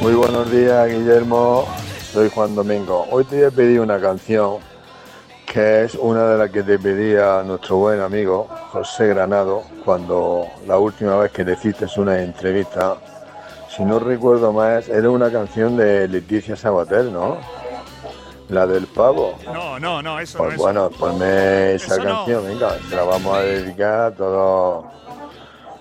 Muy 0.00 0.14
buenos 0.14 0.50
días, 0.50 0.88
Guillermo. 0.88 1.66
Soy 2.12 2.30
Juan 2.30 2.54
Domingo. 2.54 3.06
Hoy 3.10 3.24
te 3.24 3.36
voy 3.36 3.44
a 3.44 3.50
pedir 3.50 3.80
una 3.80 4.00
canción 4.00 4.58
que 5.44 5.84
es 5.84 5.94
una 5.94 6.26
de 6.26 6.38
las 6.38 6.50
que 6.50 6.62
te 6.62 6.78
pedía 6.78 7.42
nuestro 7.42 7.76
buen 7.76 8.00
amigo 8.00 8.48
José 8.72 9.08
Granado 9.08 9.62
cuando 9.84 10.46
la 10.66 10.78
última 10.78 11.16
vez 11.18 11.32
que 11.32 11.44
le 11.44 11.52
hiciste 11.52 11.86
una 11.98 12.22
entrevista. 12.22 12.96
Si 13.76 13.84
no 13.84 13.98
recuerdo 13.98 14.52
más, 14.52 14.88
era 14.88 15.10
una 15.10 15.30
canción 15.30 15.76
de 15.76 16.08
Leticia 16.08 16.56
Sabater, 16.56 17.04
¿no? 17.06 17.36
La 18.48 18.66
del 18.66 18.86
pavo. 18.86 19.36
No, 19.44 19.78
no, 19.78 20.00
no, 20.02 20.18
eso 20.20 20.38
Pues 20.38 20.50
no 20.50 20.54
es. 20.54 20.60
bueno, 20.60 20.90
ponme 20.90 21.74
esa 21.74 21.94
Eso 21.96 22.04
no. 22.04 22.16
canción, 22.16 22.44
venga, 22.46 22.78
se 22.88 22.96
la 22.96 23.02
vamos 23.02 23.36
a 23.36 23.40
dedicar 23.40 24.00
a 24.00 24.10
todos 24.14 24.84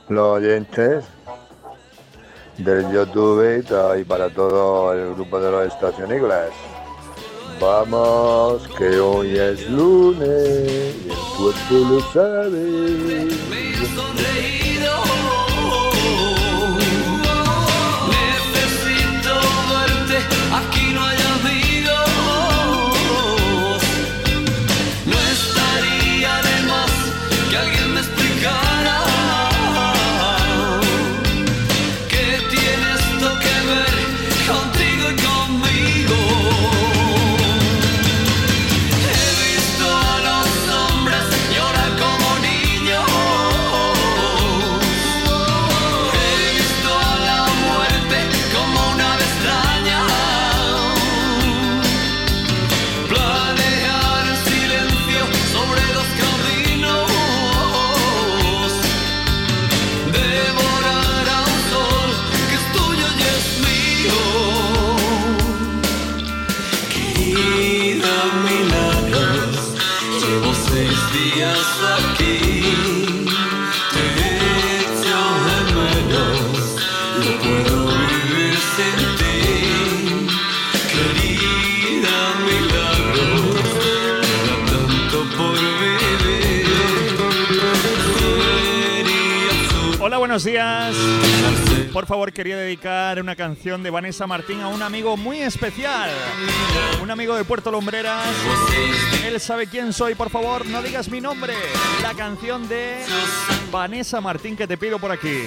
los 0.10 0.28
oyentes 0.38 1.06
del 2.58 2.92
YouTube 2.92 3.64
y, 3.98 4.04
para 4.04 4.30
todo 4.30 4.94
el 4.94 5.14
grupo 5.14 5.40
de 5.40 5.52
los 5.52 5.68
estacionícolas. 5.68 6.50
Vamos, 7.62 8.68
que 8.78 9.00
hoy 9.00 9.38
es 9.38 9.70
lunes 9.70 10.96
y 11.06 11.10
el 11.10 11.18
cuerpo 11.38 11.90
lo 11.90 12.00
sabe. 12.12 13.30
Buenos 90.36 90.44
días. 90.44 90.96
Por 91.94 92.06
favor, 92.06 92.34
quería 92.34 92.58
dedicar 92.58 93.22
una 93.22 93.38
canción 93.38 93.84
de 93.84 93.90
Vanessa 93.90 94.28
Martín 94.28 94.60
a 94.60 94.68
un 94.68 94.82
amigo 94.82 95.16
muy 95.16 95.38
especial. 95.38 96.10
Un 97.02 97.10
amigo 97.10 97.38
de 97.38 97.46
Puerto 97.46 97.72
Lumbreras. 97.72 98.36
Él 99.26 99.40
sabe 99.40 99.68
quién 99.68 99.94
soy, 99.94 100.14
por 100.14 100.30
favor, 100.30 100.66
no 100.66 100.82
digas 100.82 101.08
mi 101.08 101.22
nombre. 101.22 101.54
La 102.02 102.14
canción 102.16 102.68
de 102.68 102.98
Vanessa 103.72 104.20
Martín 104.20 104.58
que 104.58 104.68
te 104.68 104.78
pido 104.78 105.00
por 105.00 105.14
aquí. 105.14 105.44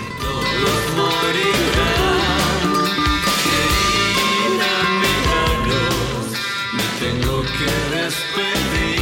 Tengo 6.99 7.43
que. 7.43 8.98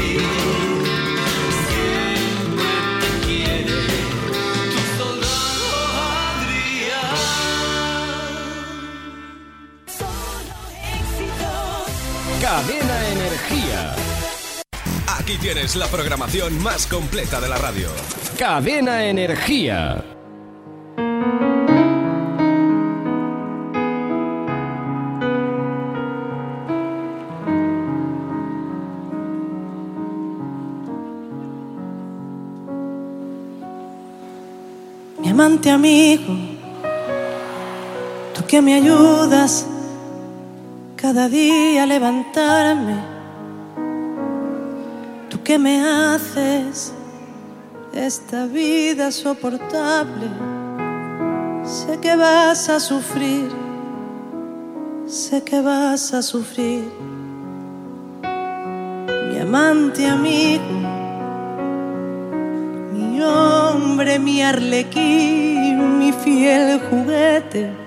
Cadena 12.40 13.08
Energía. 13.08 13.96
Aquí 15.18 15.38
tienes 15.38 15.74
la 15.74 15.86
programación 15.86 16.62
más 16.62 16.86
completa 16.86 17.40
de 17.40 17.48
la 17.48 17.56
radio. 17.56 17.88
Cadena 18.38 19.04
Energía. 19.06 20.04
mi 35.18 35.28
amante 35.32 35.70
amigo, 35.70 36.36
tú 38.34 38.46
que 38.46 38.60
me 38.60 38.74
ayudas 38.74 39.66
cada 40.96 41.28
día 41.28 41.84
levantarme, 41.84 42.96
tú 45.28 45.42
que 45.42 45.58
me 45.58 45.78
haces 45.80 46.92
esta 47.92 48.46
vida 48.46 49.12
soportable, 49.12 50.26
sé 51.64 51.98
que 52.00 52.16
vas 52.16 52.70
a 52.70 52.80
sufrir, 52.80 53.50
sé 55.06 55.44
que 55.44 55.60
vas 55.60 56.14
a 56.14 56.22
sufrir, 56.22 56.90
mi 59.30 59.38
amante 59.38 60.08
amigo, 60.08 60.64
mi 62.94 63.20
hombre, 63.22 64.18
mi 64.18 64.42
arlequín, 64.42 65.98
mi 65.98 66.10
fiel 66.12 66.80
juguete 66.88 67.85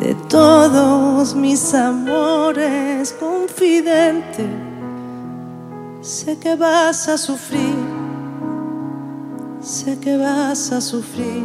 de 0.00 0.14
todos 0.30 1.34
mis 1.34 1.74
amores, 1.74 3.12
confidente. 3.20 4.48
Sé 6.00 6.38
que 6.38 6.56
vas 6.56 7.06
a 7.08 7.18
sufrir, 7.18 7.76
sé 9.60 10.00
que 10.00 10.16
vas 10.16 10.72
a 10.72 10.80
sufrir. 10.80 11.44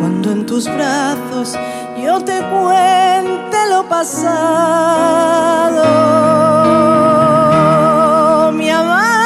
Cuando 0.00 0.32
en 0.32 0.44
tus 0.44 0.64
brazos 0.64 1.56
yo 2.04 2.20
te 2.24 2.40
cuente 2.50 3.56
lo 3.70 3.88
pasado, 3.88 4.22
mi 8.52 8.68
amante 8.70 9.20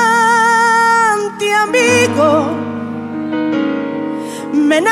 amigo, 1.55 2.48
me 4.52 4.76
he 4.76 4.82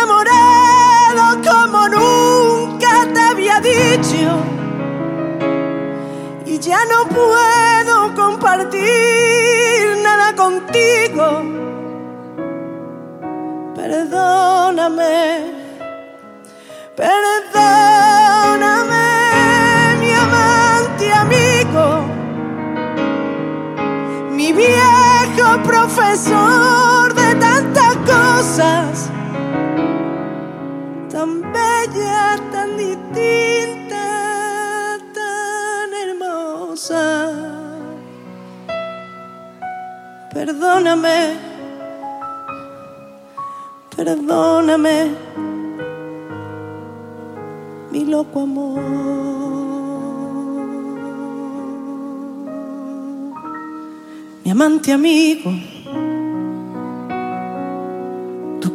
dicho 3.60 4.42
y 6.46 6.58
ya 6.58 6.78
no 6.86 7.06
puedo 7.08 8.14
compartir 8.14 8.82
nada 10.02 10.34
contigo. 10.36 11.42
Perdóname, 13.74 15.52
perdóname, 16.96 17.36
mi 20.00 20.12
amante 20.12 21.12
amigo, 21.12 22.04
mi 24.30 24.52
viejo 24.52 25.62
profesor 25.64 27.14
de 27.14 27.34
tantas 27.34 27.96
cosas, 28.06 29.03
tan 31.14 31.40
bella, 31.54 32.36
tan 32.50 32.70
distinta, 32.76 34.06
tan 35.14 35.88
hermosa. 36.02 37.04
Perdóname, 40.34 41.18
perdóname, 43.94 44.96
mi 47.92 48.04
loco 48.06 48.40
amor, 48.40 48.82
mi 54.42 54.50
amante 54.50 54.92
amigo. 54.92 55.73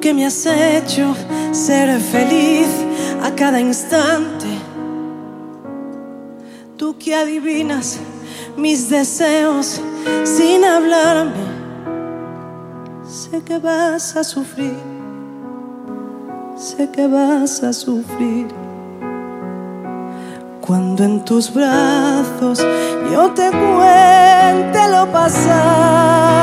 Que 0.01 0.13
me 0.13 0.25
has 0.25 0.45
hecho 0.45 1.13
ser 1.51 1.99
feliz 1.99 2.69
a 3.21 3.31
cada 3.35 3.59
instante. 3.59 4.47
Tú 6.77 6.97
que 6.97 7.13
adivinas 7.13 7.99
mis 8.55 8.89
deseos 8.89 9.81
sin 10.23 10.63
hablarme. 10.63 11.33
Sé 13.05 13.41
que 13.41 13.57
vas 13.59 14.15
a 14.15 14.23
sufrir. 14.23 14.77
Sé 16.55 16.89
que 16.91 17.05
vas 17.07 17.61
a 17.63 17.73
sufrir. 17.73 18.47
Cuando 20.61 21.03
en 21.03 21.25
tus 21.25 21.53
brazos 21.53 22.65
yo 23.11 23.31
te 23.31 23.49
cuente 23.49 24.87
lo 24.91 25.11
pasado. 25.11 26.39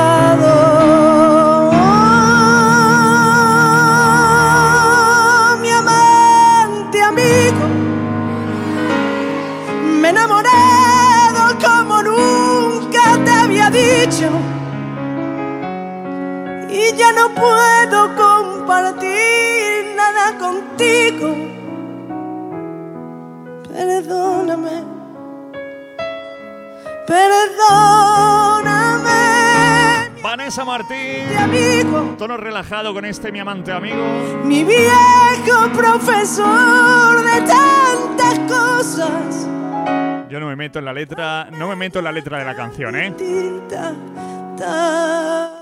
Puedo 17.36 18.14
compartir 18.16 19.94
nada 19.96 20.36
contigo. 20.38 21.34
Perdóname, 23.72 24.82
perdóname, 28.66 30.10
Vanessa 30.22 30.64
Martín. 30.64 31.36
amigo. 31.38 32.14
Tono 32.18 32.36
relajado 32.36 32.92
con 32.94 33.04
este 33.04 33.30
mi 33.30 33.38
amante 33.40 33.72
amigo. 33.72 34.02
mi 34.44 34.64
viejo 34.64 35.70
profesor 35.74 37.22
de 37.22 37.42
tantas 37.42 38.38
cosas. 38.48 39.46
Yo 40.28 40.40
no 40.40 40.46
me 40.48 40.56
meto 40.56 40.78
en 40.80 40.84
la 40.86 40.92
letra, 40.92 41.48
no 41.52 41.68
me 41.68 41.76
meto 41.76 41.98
en 42.00 42.04
la 42.04 42.12
letra 42.12 42.38
de 42.38 42.44
la 42.44 42.54
canción, 42.56 42.96
¿eh? 42.96 43.12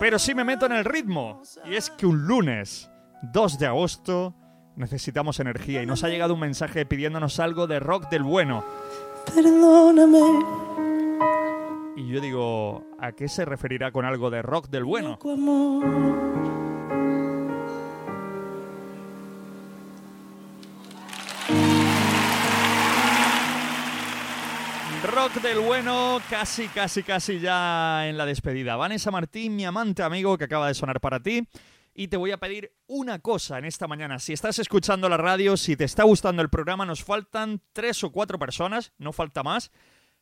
Pero 0.00 0.18
sí 0.18 0.34
me 0.34 0.44
meto 0.44 0.66
en 0.66 0.72
el 0.72 0.84
ritmo. 0.84 1.42
Y 1.64 1.74
es 1.74 1.90
que 1.90 2.06
un 2.06 2.26
lunes, 2.26 2.90
2 3.32 3.58
de 3.58 3.66
agosto, 3.66 4.34
necesitamos 4.76 5.40
energía 5.40 5.82
y 5.82 5.86
nos 5.86 6.04
ha 6.04 6.08
llegado 6.08 6.34
un 6.34 6.40
mensaje 6.40 6.86
pidiéndonos 6.86 7.40
algo 7.40 7.66
de 7.66 7.80
rock 7.80 8.08
del 8.10 8.22
bueno. 8.22 8.64
Perdóname, 9.34 10.20
Y 11.96 12.08
yo 12.08 12.20
digo, 12.20 12.84
¿a 13.00 13.12
qué 13.12 13.28
se 13.28 13.44
referirá 13.44 13.92
con 13.92 14.04
algo 14.04 14.30
de 14.30 14.42
rock 14.42 14.68
del 14.68 14.84
bueno? 14.84 15.18
Rock 25.04 25.42
del 25.42 25.58
bueno, 25.58 26.18
casi, 26.30 26.66
casi, 26.68 27.02
casi 27.02 27.38
ya 27.38 28.08
en 28.08 28.16
la 28.16 28.24
despedida. 28.24 28.74
Vanessa 28.76 29.10
Martín, 29.10 29.54
mi 29.54 29.66
amante 29.66 30.02
amigo 30.02 30.38
que 30.38 30.44
acaba 30.44 30.68
de 30.68 30.74
sonar 30.74 30.98
para 30.98 31.20
ti. 31.20 31.46
Y 31.92 32.08
te 32.08 32.16
voy 32.16 32.30
a 32.30 32.38
pedir 32.38 32.72
una 32.86 33.18
cosa 33.18 33.58
en 33.58 33.66
esta 33.66 33.86
mañana. 33.86 34.18
Si 34.18 34.32
estás 34.32 34.58
escuchando 34.58 35.08
la 35.10 35.18
radio, 35.18 35.58
si 35.58 35.76
te 35.76 35.84
está 35.84 36.04
gustando 36.04 36.40
el 36.40 36.48
programa, 36.48 36.86
nos 36.86 37.04
faltan 37.04 37.60
tres 37.74 38.02
o 38.02 38.12
cuatro 38.12 38.38
personas, 38.38 38.92
no 38.96 39.12
falta 39.12 39.42
más, 39.42 39.70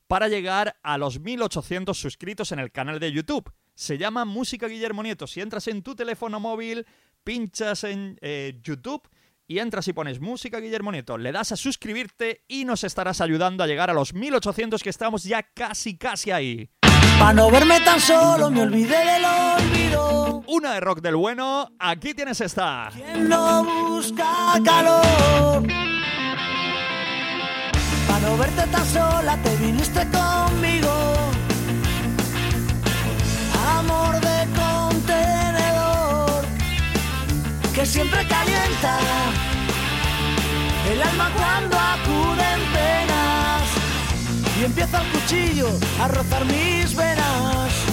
para 0.08 0.26
llegar 0.26 0.76
a 0.82 0.98
los 0.98 1.20
1800 1.20 1.96
suscritos 1.96 2.50
en 2.50 2.58
el 2.58 2.72
canal 2.72 2.98
de 2.98 3.12
YouTube. 3.12 3.52
Se 3.74 3.98
llama 3.98 4.24
Música 4.24 4.66
Guillermo 4.66 5.04
Nieto. 5.04 5.28
Si 5.28 5.40
entras 5.40 5.68
en 5.68 5.82
tu 5.82 5.94
teléfono 5.94 6.40
móvil, 6.40 6.86
pinchas 7.22 7.84
en 7.84 8.18
eh, 8.20 8.58
YouTube 8.64 9.08
y 9.46 9.58
entras 9.58 9.88
y 9.88 9.92
pones 9.92 10.20
Música 10.20 10.58
Guillermo 10.58 10.92
Nieto, 10.92 11.18
le 11.18 11.32
das 11.32 11.52
a 11.52 11.56
suscribirte 11.56 12.44
y 12.48 12.64
nos 12.64 12.84
estarás 12.84 13.20
ayudando 13.20 13.64
a 13.64 13.66
llegar 13.66 13.90
a 13.90 13.94
los 13.94 14.14
1800 14.14 14.82
que 14.82 14.90
estamos 14.90 15.24
ya 15.24 15.42
casi, 15.42 15.96
casi 15.96 16.30
ahí. 16.30 16.70
Pa' 17.18 17.32
no 17.32 17.50
verme 17.50 17.80
tan 17.80 18.00
solo, 18.00 18.50
me 18.50 18.62
olvidé 18.62 18.96
del 19.04 19.24
olvido. 19.24 20.44
Una 20.48 20.74
de 20.74 20.80
rock 20.80 21.00
del 21.00 21.16
bueno, 21.16 21.68
aquí 21.78 22.14
tienes 22.14 22.40
esta. 22.40 22.90
Quien 22.92 23.28
no 23.28 23.64
busca 23.64 24.60
calor. 24.64 25.62
Pa' 28.08 28.20
no 28.20 28.36
verte 28.36 28.66
tan 28.66 28.86
sola, 28.86 29.38
te 29.42 29.56
viniste 29.56 30.06
conmigo. 30.10 31.01
Siempre 37.86 38.24
calienta 38.26 38.98
el 40.90 41.02
alma 41.02 41.30
cuando 41.36 41.78
acuden 41.78 42.60
penas. 42.72 43.62
Y 44.60 44.64
empieza 44.64 45.02
el 45.02 45.08
cuchillo 45.08 45.68
a 46.00 46.08
rozar 46.08 46.44
mis 46.44 46.94
venas. 46.94 47.91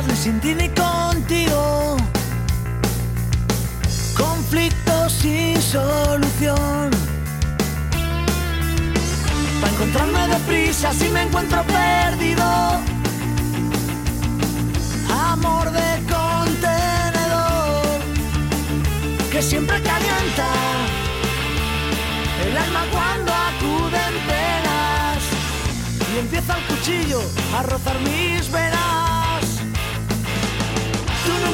Ni 0.00 0.16
sin 0.16 0.40
ti 0.40 0.54
ni 0.54 0.68
contigo. 0.70 1.98
Conflictos 4.16 5.12
sin 5.12 5.60
solución. 5.60 6.90
Para 9.60 9.72
encontrarme 9.72 10.28
deprisa 10.28 10.94
si 10.94 11.08
me 11.10 11.22
encuentro 11.22 11.62
perdido. 11.64 12.42
Amor 15.10 15.70
de 15.70 15.90
contenedor. 16.08 17.82
que 19.30 19.42
siempre 19.42 19.76
calienta 19.82 20.48
el 22.46 22.56
alma 22.56 22.84
cuando 22.90 23.30
acuden 23.30 24.14
penas 24.26 25.18
y 26.14 26.18
empieza 26.18 26.56
el 26.56 26.64
cuchillo 26.64 27.20
a 27.58 27.62
rozar 27.64 27.98
mis 28.00 28.50
venas. 28.50 28.71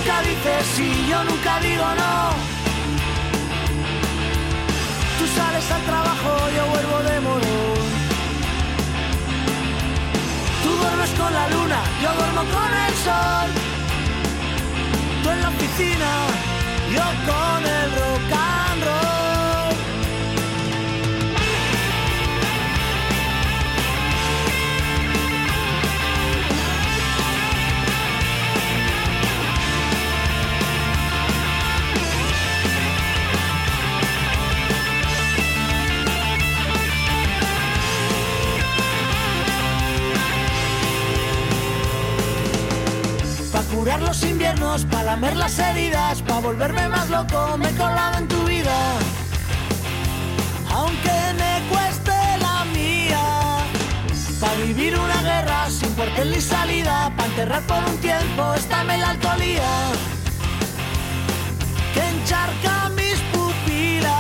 Nunca 0.09 0.23
dices 0.23 0.67
sí, 0.75 1.07
yo 1.07 1.23
nunca 1.25 1.61
digo 1.61 1.85
no. 1.85 2.31
Tú 5.19 5.27
sales 5.37 5.71
al 5.71 5.83
trabajo, 5.83 6.31
yo 6.57 6.67
vuelvo 6.67 6.99
de 7.11 7.21
morón. 7.21 7.89
Tú 10.63 10.71
duermes 10.81 11.11
con 11.11 11.31
la 11.31 11.49
luna, 11.51 11.81
yo 12.03 12.15
duermo 12.15 12.41
con 12.41 12.71
el 12.87 12.95
sol. 13.05 13.51
Tú 15.23 15.31
en 15.31 15.43
la 15.43 15.49
oficina, 15.51 16.11
yo 16.91 17.05
con 17.31 17.67
el 17.67 17.91
rock 18.01 18.58
curar 43.89 44.03
los 44.03 44.23
inviernos, 44.23 44.85
pa' 44.85 45.03
lamer 45.03 45.35
las 45.35 45.59
heridas, 45.59 46.21
pa' 46.21 46.41
volverme 46.41 46.89
más 46.89 47.09
loco, 47.09 47.57
me 47.57 47.71
he 47.71 47.75
colado 47.75 48.19
en 48.19 48.29
tu 48.29 48.45
vida. 48.45 48.77
Aunque 50.71 51.17
me 51.41 51.53
cueste 51.71 52.13
la 52.43 52.67
mía, 52.67 53.25
pa' 54.41 54.55
vivir 54.67 54.99
una 54.99 55.23
guerra 55.23 55.71
sin 55.71 55.91
cuartel 55.95 56.31
ni 56.33 56.41
salida, 56.41 57.11
pa' 57.17 57.25
enterrar 57.25 57.63
por 57.63 57.83
un 57.83 57.97
tiempo 57.99 58.53
esta 58.53 58.85
melancolía 58.85 59.71
que 61.95 62.03
encharca 62.15 62.91
mis 62.91 63.19
pupilas. 63.33 64.13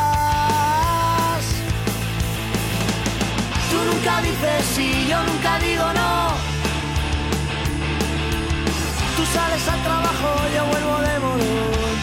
Tú 3.70 3.78
nunca 3.90 4.22
dices 4.22 4.64
sí, 4.74 5.06
yo 5.10 5.22
nunca 5.24 5.58
digo 5.58 5.92
no. 5.92 6.07
Sales 9.38 9.68
al 9.74 9.80
trabajo, 9.88 10.28
yo 10.54 10.62
vuelvo 10.72 10.94
de 11.06 11.14
morón. 11.24 11.96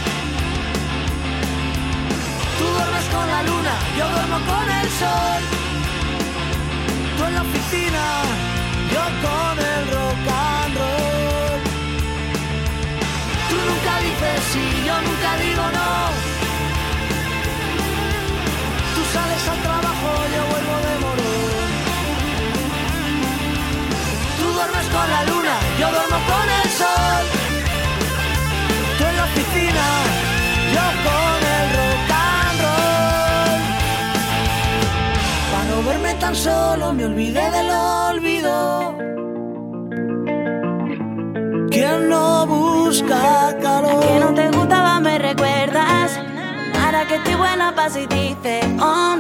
Tú 2.57 2.65
duermes 2.75 3.05
con 3.13 3.25
la 3.33 3.41
luna, 3.49 3.73
yo 3.97 4.05
duermo 4.13 4.37
con 4.51 4.65
el 4.79 4.87
sol. 5.01 5.41
Tú 7.15 7.21
en 7.29 7.33
la 7.37 7.41
oficina, 7.47 8.03
yo 8.93 9.03
con 9.25 9.55
el 9.73 9.83
rock 9.95 10.27
and 10.59 10.73
roll. 10.79 11.59
Tú 13.49 13.57
nunca 13.69 13.93
dices 14.05 14.37
sí, 14.51 14.65
yo 14.87 14.95
nunca 15.07 15.29
digo 15.45 15.65
no. 15.77 16.44
Tan 36.35 36.43
solo, 36.43 36.93
me 36.93 37.05
olvidé 37.05 37.51
del 37.51 37.69
olvido. 37.69 38.97
Quien 41.69 42.09
no 42.09 42.45
busca 42.47 43.57
calor. 43.61 44.05
Que 44.05 44.19
no 44.19 44.33
te 44.33 44.49
gustaba, 44.51 44.99
me 44.99 45.17
recuerdas. 45.17 46.19
Ahora 46.83 47.05
que 47.07 47.15
estoy 47.15 47.35
buena, 47.35 47.73
pasa 47.75 47.99
y 47.99 48.07
dice, 48.07 48.61
oh. 48.79 49.15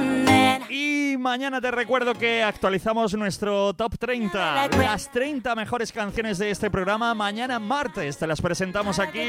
Y 0.69 1.15
mañana 1.17 1.61
te 1.61 1.71
recuerdo 1.71 2.13
que 2.13 2.43
actualizamos 2.43 3.13
nuestro 3.13 3.73
top 3.73 3.97
30. 3.97 4.67
Las 4.77 5.11
30 5.11 5.55
mejores 5.55 5.91
canciones 5.91 6.37
de 6.37 6.51
este 6.51 6.69
programa. 6.69 7.13
Mañana 7.13 7.59
martes 7.59 8.17
te 8.17 8.27
las 8.27 8.41
presentamos 8.41 8.99
aquí. 8.99 9.21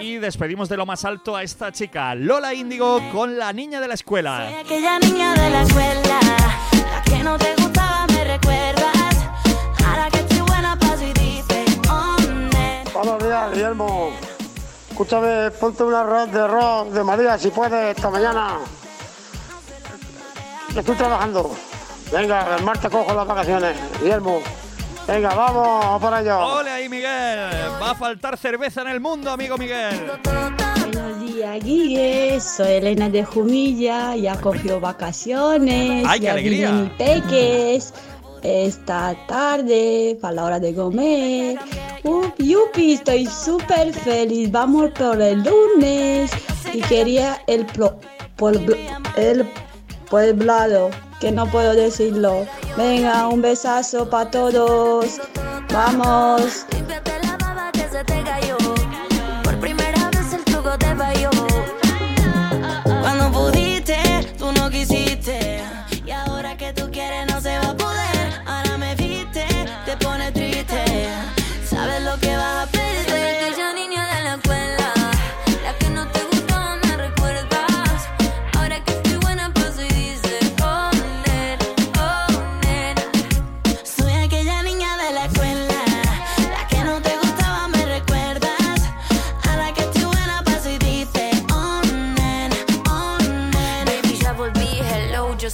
Y 0.00 0.16
despedimos 0.16 0.68
de 0.68 0.76
lo 0.76 0.86
más 0.86 1.04
alto 1.04 1.36
a 1.36 1.42
esta 1.42 1.72
chica, 1.72 2.14
Lola 2.14 2.54
Índigo, 2.54 3.00
con 3.12 3.38
la 3.38 3.52
niña 3.52 3.80
de 3.80 3.88
la 3.88 3.94
escuela. 3.94 4.60
Aquella 4.60 4.98
niña 4.98 5.34
de 5.34 5.50
la 5.50 5.62
escuela, 5.62 6.20
la 7.22 7.38
que 7.38 7.44
no 7.44 7.54
te 7.54 7.62
gustaba, 7.62 8.06
me 8.08 8.24
recuerdas. 8.24 9.16
Ahora 9.86 10.10
que 10.10 10.18
estoy 10.18 10.40
buena, 10.40 10.78
pasa 10.78 11.04
y 11.04 11.12
dice, 11.12 11.64
nena. 12.28 12.90
Buenos 12.92 13.22
días, 13.22 13.52
Guillermo. 13.52 14.12
Escúchame, 14.90 15.50
ponte 15.52 15.82
una 15.84 16.04
red 16.04 16.28
de 16.28 16.46
rock 16.46 16.88
de 16.88 17.04
María 17.04 17.38
si 17.38 17.50
puedes 17.50 17.96
esta 17.96 18.10
mañana. 18.10 18.58
Estoy 20.74 20.96
trabajando. 20.96 21.54
Venga, 22.10 22.56
el 22.56 22.64
martes 22.64 22.90
cojo 22.90 23.14
las 23.14 23.26
vacaciones, 23.26 23.76
Guillermo. 24.00 24.40
Venga, 25.06 25.34
vamos 25.34 26.00
por 26.00 26.18
ello. 26.18 26.38
¡Ole 26.38 26.70
ahí, 26.70 26.88
Miguel! 26.88 27.50
Va 27.82 27.90
a 27.90 27.94
faltar 27.94 28.36
cerveza 28.36 28.82
en 28.82 28.88
el 28.88 29.00
mundo, 29.00 29.30
amigo 29.32 29.56
Miguel. 29.56 30.10
Buenos 31.02 31.34
días, 31.34 31.64
Guille. 31.64 32.40
Soy 32.40 32.72
Elena 32.74 33.08
de 33.10 33.24
Jumilla. 33.24 34.14
Ya 34.14 34.40
cogió 34.40 34.78
vacaciones. 34.78 36.06
¡Ay, 36.08 36.20
qué 36.20 36.26
ya 36.26 36.32
alegría! 36.32 36.70
vienen 36.70 36.84
mis 36.84 36.92
peques. 36.92 37.94
Esta 38.42 39.16
tarde, 39.26 40.16
para 40.20 40.34
la 40.34 40.44
hora 40.44 40.60
de 40.60 40.72
comer. 40.74 41.58
Up, 42.04 42.34
yupi, 42.38 42.92
estoy 42.94 43.26
súper 43.26 43.92
feliz. 43.92 44.50
Vamos 44.52 44.90
por 44.92 45.20
el 45.20 45.42
lunes. 45.42 46.30
Y 46.72 46.80
quería 46.82 47.42
el, 47.48 47.66
pro- 47.66 47.98
pueblo- 48.36 48.76
el 49.16 49.44
pueblado, 50.08 50.90
que 51.20 51.32
no 51.32 51.46
puedo 51.50 51.74
decirlo. 51.74 52.46
Venga, 52.76 53.26
un 53.26 53.42
besazo 53.42 54.08
para 54.08 54.30
todos. 54.30 55.20
Vamos. 55.72 56.64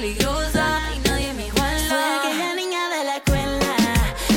peligrosa 0.00 0.80
y 0.96 1.08
nadie 1.08 1.34
me 1.34 1.46
iguala. 1.48 1.78
Soy 1.88 2.18
aquella 2.18 2.54
niña 2.54 2.88
de 2.88 3.04
la 3.04 3.16
escuela, 3.16 3.76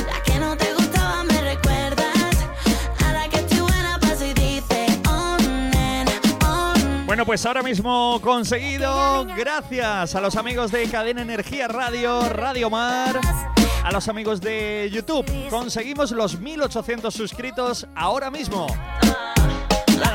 la 0.06 0.22
que 0.22 0.38
no 0.38 0.56
te 0.56 0.74
gustaba, 0.74 1.24
me 1.24 1.40
recuerdas. 1.40 2.36
Ahora 3.04 3.28
que 3.30 3.36
estoy 3.36 3.60
buena, 3.60 3.98
paso 3.98 4.26
y 4.26 4.34
dice, 4.34 5.00
oh, 5.08 5.36
nena, 5.72 6.12
oh, 6.46 6.74
Bueno, 7.06 7.24
pues 7.24 7.46
ahora 7.46 7.62
mismo 7.62 8.20
conseguido, 8.20 9.24
gracias 9.36 10.14
a 10.14 10.20
los 10.20 10.36
amigos 10.36 10.70
de 10.70 10.86
Cadena 10.88 11.22
Energía 11.22 11.66
Radio, 11.66 12.28
Radio 12.28 12.68
Mar, 12.68 13.18
a 13.82 13.90
los 13.90 14.06
amigos 14.08 14.42
de 14.42 14.90
YouTube. 14.92 15.24
Conseguimos 15.48 16.10
los 16.10 16.38
1800 16.40 17.14
suscritos 17.14 17.86
ahora 17.94 18.30
mismo. 18.30 18.66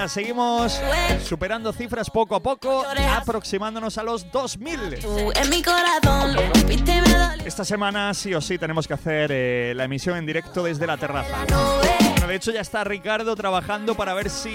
Seguimos 0.07 0.79
superando 1.25 1.73
cifras 1.73 2.09
poco 2.09 2.35
a 2.35 2.41
poco, 2.41 2.85
aproximándonos 3.17 3.97
a 3.97 4.03
los 4.03 4.31
2000. 4.31 4.99
Tú 4.99 5.31
en 5.35 5.49
mi 5.49 5.61
corazón, 5.61 6.35
viste 6.67 7.01
me 7.01 7.09
dolió. 7.09 7.45
Esta 7.45 7.65
semana 7.65 8.13
sí 8.13 8.33
o 8.33 8.41
sí 8.41 8.57
tenemos 8.57 8.87
que 8.87 8.93
hacer 8.93 9.31
eh, 9.33 9.73
la 9.75 9.85
emisión 9.85 10.17
en 10.17 10.25
directo 10.25 10.63
desde 10.63 10.87
la 10.87 10.97
terraza. 10.97 11.45
Bueno, 11.49 12.27
de 12.27 12.35
hecho 12.35 12.51
ya 12.51 12.61
está 12.61 12.83
Ricardo 12.83 13.35
trabajando 13.35 13.95
para 13.95 14.13
ver 14.13 14.29
si, 14.29 14.53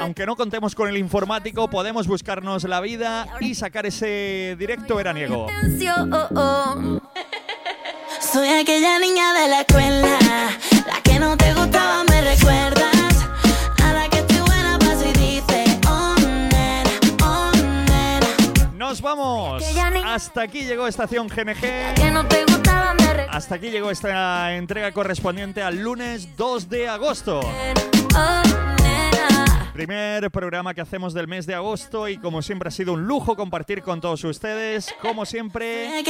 aunque 0.00 0.26
no 0.26 0.36
contemos 0.36 0.74
con 0.74 0.88
el 0.88 0.96
informático, 0.96 1.68
podemos 1.68 2.06
buscarnos 2.06 2.64
la 2.64 2.80
vida 2.80 3.26
y 3.40 3.54
sacar 3.54 3.86
ese 3.86 4.56
directo 4.58 4.96
veraniego. 4.96 5.46
Soy 8.20 8.48
aquella 8.48 8.98
niña 8.98 9.32
de 9.34 9.48
la 9.48 9.60
escuela, 9.60 10.18
la 10.86 11.00
que 11.02 11.18
no 11.18 11.36
te 11.36 11.54
gustaba, 11.54 12.04
me 12.04 12.20
recuerdas. 12.22 12.97
Nos 18.88 19.02
vamos. 19.02 19.62
Hasta 20.02 20.40
aquí 20.40 20.64
llegó 20.64 20.86
Estación 20.86 21.28
GNG. 21.28 22.00
Hasta 23.30 23.56
aquí 23.56 23.68
llegó 23.68 23.90
esta 23.90 24.56
entrega 24.56 24.92
correspondiente 24.92 25.62
al 25.62 25.76
lunes 25.76 26.34
2 26.38 26.70
de 26.70 26.88
agosto. 26.88 27.40
Primer 29.74 30.30
programa 30.30 30.72
que 30.72 30.80
hacemos 30.80 31.12
del 31.12 31.28
mes 31.28 31.44
de 31.44 31.54
agosto 31.54 32.08
y 32.08 32.16
como 32.16 32.40
siempre 32.40 32.68
ha 32.68 32.72
sido 32.72 32.94
un 32.94 33.06
lujo 33.06 33.36
compartir 33.36 33.82
con 33.82 34.00
todos 34.00 34.24
ustedes. 34.24 34.94
Como 35.02 35.26
siempre, 35.26 36.02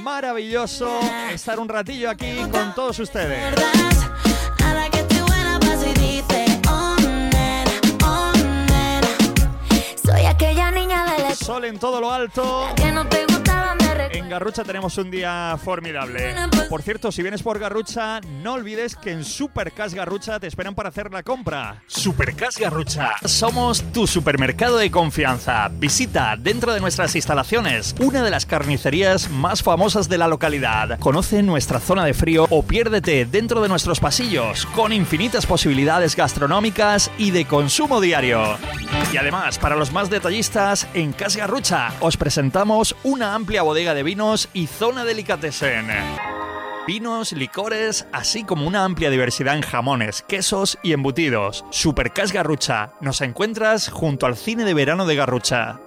maravilloso 0.00 1.00
estar 1.32 1.58
un 1.58 1.68
ratillo 1.68 2.08
aquí 2.08 2.36
con 2.52 2.76
todos 2.76 3.00
ustedes. 3.00 3.42
Aquella 10.40 10.70
niña 10.70 11.04
Sol 11.34 11.66
en 11.66 11.78
todo 11.78 12.00
lo 12.00 12.10
alto. 12.10 12.66
que 12.76 12.90
no 12.92 13.06
te. 13.06 13.49
En 14.12 14.28
Garrucha 14.28 14.64
tenemos 14.64 14.96
un 14.98 15.10
día 15.10 15.56
formidable. 15.62 16.34
Por 16.68 16.82
cierto, 16.82 17.12
si 17.12 17.22
vienes 17.22 17.42
por 17.42 17.58
Garrucha, 17.58 18.20
no 18.42 18.54
olvides 18.54 18.96
que 18.96 19.10
en 19.10 19.24
Supercas 19.24 19.94
Garrucha 19.94 20.40
te 20.40 20.46
esperan 20.46 20.74
para 20.74 20.88
hacer 20.88 21.12
la 21.12 21.22
compra. 21.22 21.82
Supercas 21.86 22.56
Garrucha. 22.56 23.12
Somos 23.24 23.82
tu 23.92 24.06
supermercado 24.06 24.78
de 24.78 24.90
confianza. 24.90 25.68
Visita 25.68 26.36
dentro 26.38 26.72
de 26.72 26.80
nuestras 26.80 27.14
instalaciones 27.14 27.94
una 28.00 28.22
de 28.22 28.30
las 28.30 28.46
carnicerías 28.46 29.28
más 29.30 29.62
famosas 29.62 30.08
de 30.08 30.18
la 30.18 30.28
localidad. 30.28 30.98
Conoce 30.98 31.42
nuestra 31.42 31.80
zona 31.80 32.04
de 32.04 32.14
frío 32.14 32.46
o 32.50 32.62
piérdete 32.62 33.26
dentro 33.26 33.60
de 33.60 33.68
nuestros 33.68 34.00
pasillos 34.00 34.66
con 34.66 34.92
infinitas 34.92 35.46
posibilidades 35.46 36.16
gastronómicas 36.16 37.10
y 37.18 37.30
de 37.30 37.44
consumo 37.44 38.00
diario. 38.00 38.56
Y 39.12 39.16
además, 39.16 39.58
para 39.58 39.76
los 39.76 39.92
más 39.92 40.10
detallistas, 40.10 40.86
en 40.94 41.12
Cas 41.12 41.36
Garrucha 41.36 41.92
os 42.00 42.16
presentamos 42.16 42.94
una 43.02 43.34
amplia 43.34 43.62
bodega 43.62 43.89
de 43.94 44.02
vinos 44.02 44.48
y 44.52 44.66
zona 44.66 45.04
delicatessen. 45.04 45.86
Vinos, 46.86 47.32
licores, 47.32 48.06
así 48.12 48.44
como 48.44 48.66
una 48.66 48.84
amplia 48.84 49.10
diversidad 49.10 49.54
en 49.54 49.62
jamones, 49.62 50.22
quesos 50.26 50.78
y 50.82 50.92
embutidos. 50.92 51.64
Supercas 51.70 52.32
Garrucha. 52.32 52.94
Nos 53.00 53.20
encuentras 53.20 53.88
junto 53.88 54.26
al 54.26 54.36
cine 54.36 54.64
de 54.64 54.74
verano 54.74 55.06
de 55.06 55.16
Garrucha. 55.16 55.80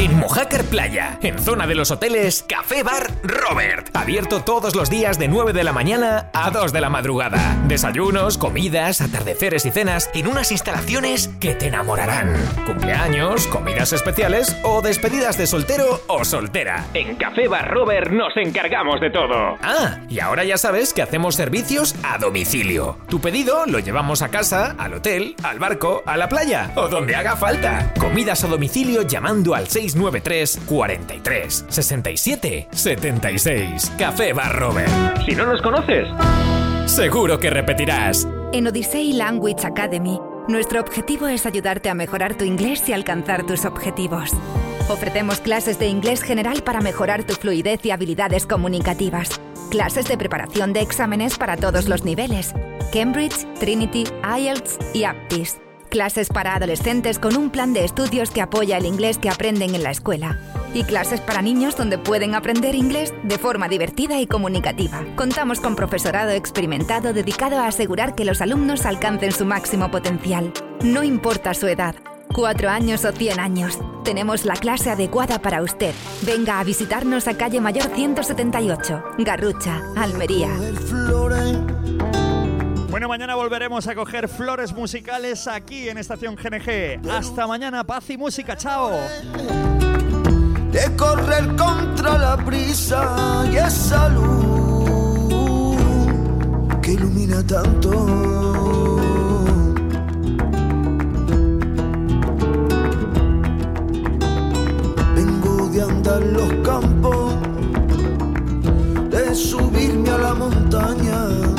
En 0.00 0.16
Mojácar 0.16 0.64
Playa, 0.64 1.18
en 1.20 1.38
zona 1.38 1.66
de 1.66 1.74
los 1.74 1.90
hoteles 1.90 2.42
Café 2.48 2.82
Bar 2.82 3.10
Robert. 3.22 3.94
Abierto 3.94 4.40
todos 4.40 4.74
los 4.74 4.88
días 4.88 5.18
de 5.18 5.28
9 5.28 5.52
de 5.52 5.62
la 5.62 5.74
mañana 5.74 6.30
a 6.32 6.50
2 6.50 6.72
de 6.72 6.80
la 6.80 6.88
madrugada. 6.88 7.58
Desayunos, 7.68 8.38
comidas, 8.38 9.02
atardeceres 9.02 9.66
y 9.66 9.70
cenas 9.70 10.08
en 10.14 10.26
unas 10.26 10.52
instalaciones 10.52 11.28
que 11.38 11.54
te 11.54 11.66
enamorarán. 11.66 12.34
Cumpleaños, 12.64 13.46
comidas 13.48 13.92
especiales 13.92 14.56
o 14.62 14.80
despedidas 14.80 15.36
de 15.36 15.46
soltero 15.46 16.00
o 16.06 16.24
soltera. 16.24 16.86
En 16.94 17.16
Café 17.16 17.46
Bar 17.46 17.70
Robert 17.70 18.10
nos 18.10 18.34
encargamos 18.38 19.02
de 19.02 19.10
todo. 19.10 19.58
Ah, 19.62 19.98
y 20.08 20.20
ahora 20.20 20.44
ya 20.44 20.56
sabes 20.56 20.94
que 20.94 21.02
hacemos 21.02 21.34
servicios 21.34 21.94
a 22.04 22.16
domicilio. 22.16 22.96
Tu 23.10 23.20
pedido 23.20 23.66
lo 23.66 23.80
llevamos 23.80 24.22
a 24.22 24.30
casa, 24.30 24.74
al 24.78 24.94
hotel, 24.94 25.36
al 25.42 25.58
barco, 25.58 26.02
a 26.06 26.16
la 26.16 26.30
playa 26.30 26.72
o 26.76 26.88
donde 26.88 27.16
haga 27.16 27.36
falta. 27.36 27.92
Comidas 28.00 28.44
a 28.44 28.48
domicilio 28.48 29.02
llamando 29.02 29.54
al 29.54 29.68
693 29.90 30.60
43 30.66 31.64
67 31.68 32.68
76. 32.70 33.92
Café 33.98 34.32
Bar 34.32 34.58
Robert. 34.58 34.90
Si 35.26 35.34
no 35.34 35.46
nos 35.46 35.60
conoces, 35.62 36.08
seguro 36.86 37.38
que 37.38 37.50
repetirás. 37.50 38.26
En 38.52 38.66
Odyssey 38.66 39.12
Language 39.12 39.66
Academy, 39.66 40.18
nuestro 40.48 40.80
objetivo 40.80 41.28
es 41.28 41.46
ayudarte 41.46 41.88
a 41.88 41.94
mejorar 41.94 42.36
tu 42.36 42.44
inglés 42.44 42.88
y 42.88 42.92
alcanzar 42.92 43.46
tus 43.46 43.64
objetivos. 43.64 44.30
Ofrecemos 44.88 45.40
clases 45.40 45.78
de 45.78 45.86
inglés 45.86 46.22
general 46.22 46.62
para 46.64 46.80
mejorar 46.80 47.24
tu 47.24 47.34
fluidez 47.34 47.84
y 47.84 47.92
habilidades 47.92 48.46
comunicativas. 48.46 49.40
Clases 49.70 50.08
de 50.08 50.18
preparación 50.18 50.72
de 50.72 50.80
exámenes 50.80 51.38
para 51.38 51.56
todos 51.56 51.88
los 51.88 52.04
niveles. 52.04 52.52
Cambridge, 52.92 53.46
Trinity, 53.60 54.04
IELTS 54.36 54.78
y 54.92 55.04
Aptis. 55.04 55.60
Clases 55.90 56.28
para 56.28 56.54
adolescentes 56.54 57.18
con 57.18 57.36
un 57.36 57.50
plan 57.50 57.72
de 57.72 57.84
estudios 57.84 58.30
que 58.30 58.40
apoya 58.40 58.76
el 58.76 58.86
inglés 58.86 59.18
que 59.18 59.28
aprenden 59.28 59.74
en 59.74 59.82
la 59.82 59.90
escuela. 59.90 60.38
Y 60.72 60.84
clases 60.84 61.20
para 61.20 61.42
niños 61.42 61.76
donde 61.76 61.98
pueden 61.98 62.36
aprender 62.36 62.76
inglés 62.76 63.12
de 63.24 63.38
forma 63.38 63.68
divertida 63.68 64.20
y 64.20 64.28
comunicativa. 64.28 65.04
Contamos 65.16 65.58
con 65.58 65.74
profesorado 65.74 66.30
experimentado 66.30 67.12
dedicado 67.12 67.58
a 67.58 67.66
asegurar 67.66 68.14
que 68.14 68.24
los 68.24 68.40
alumnos 68.40 68.86
alcancen 68.86 69.32
su 69.32 69.44
máximo 69.44 69.90
potencial. 69.90 70.52
No 70.84 71.02
importa 71.02 71.54
su 71.54 71.66
edad. 71.66 71.96
Cuatro 72.32 72.70
años 72.70 73.04
o 73.04 73.10
cien 73.10 73.40
años. 73.40 73.76
Tenemos 74.04 74.44
la 74.44 74.54
clase 74.54 74.90
adecuada 74.90 75.42
para 75.42 75.60
usted. 75.60 75.92
Venga 76.22 76.60
a 76.60 76.64
visitarnos 76.64 77.26
a 77.26 77.36
calle 77.36 77.60
Mayor 77.60 77.90
178, 77.92 79.02
Garrucha, 79.18 79.82
Almería. 79.96 80.50
Bueno, 82.90 83.06
mañana 83.06 83.36
volveremos 83.36 83.86
a 83.86 83.94
coger 83.94 84.28
flores 84.28 84.72
musicales 84.72 85.46
aquí 85.46 85.88
en 85.88 85.96
Estación 85.96 86.34
GNG. 86.34 87.00
Hasta 87.08 87.46
mañana, 87.46 87.84
paz 87.84 88.10
y 88.10 88.18
música, 88.18 88.56
chao. 88.56 88.90
de 90.72 90.96
correr 90.96 91.54
contra 91.56 92.18
la 92.18 92.36
prisa 92.36 93.44
y 93.52 93.56
esa 93.56 94.08
luz 94.08 95.76
que 96.82 96.92
ilumina 96.94 97.46
tanto. 97.46 97.90
Vengo 105.14 105.68
de 105.68 105.82
andar 105.82 106.22
los 106.22 106.52
campos, 106.64 107.34
de 109.10 109.34
subirme 109.34 110.10
a 110.10 110.18
la 110.18 110.34
montaña, 110.34 111.49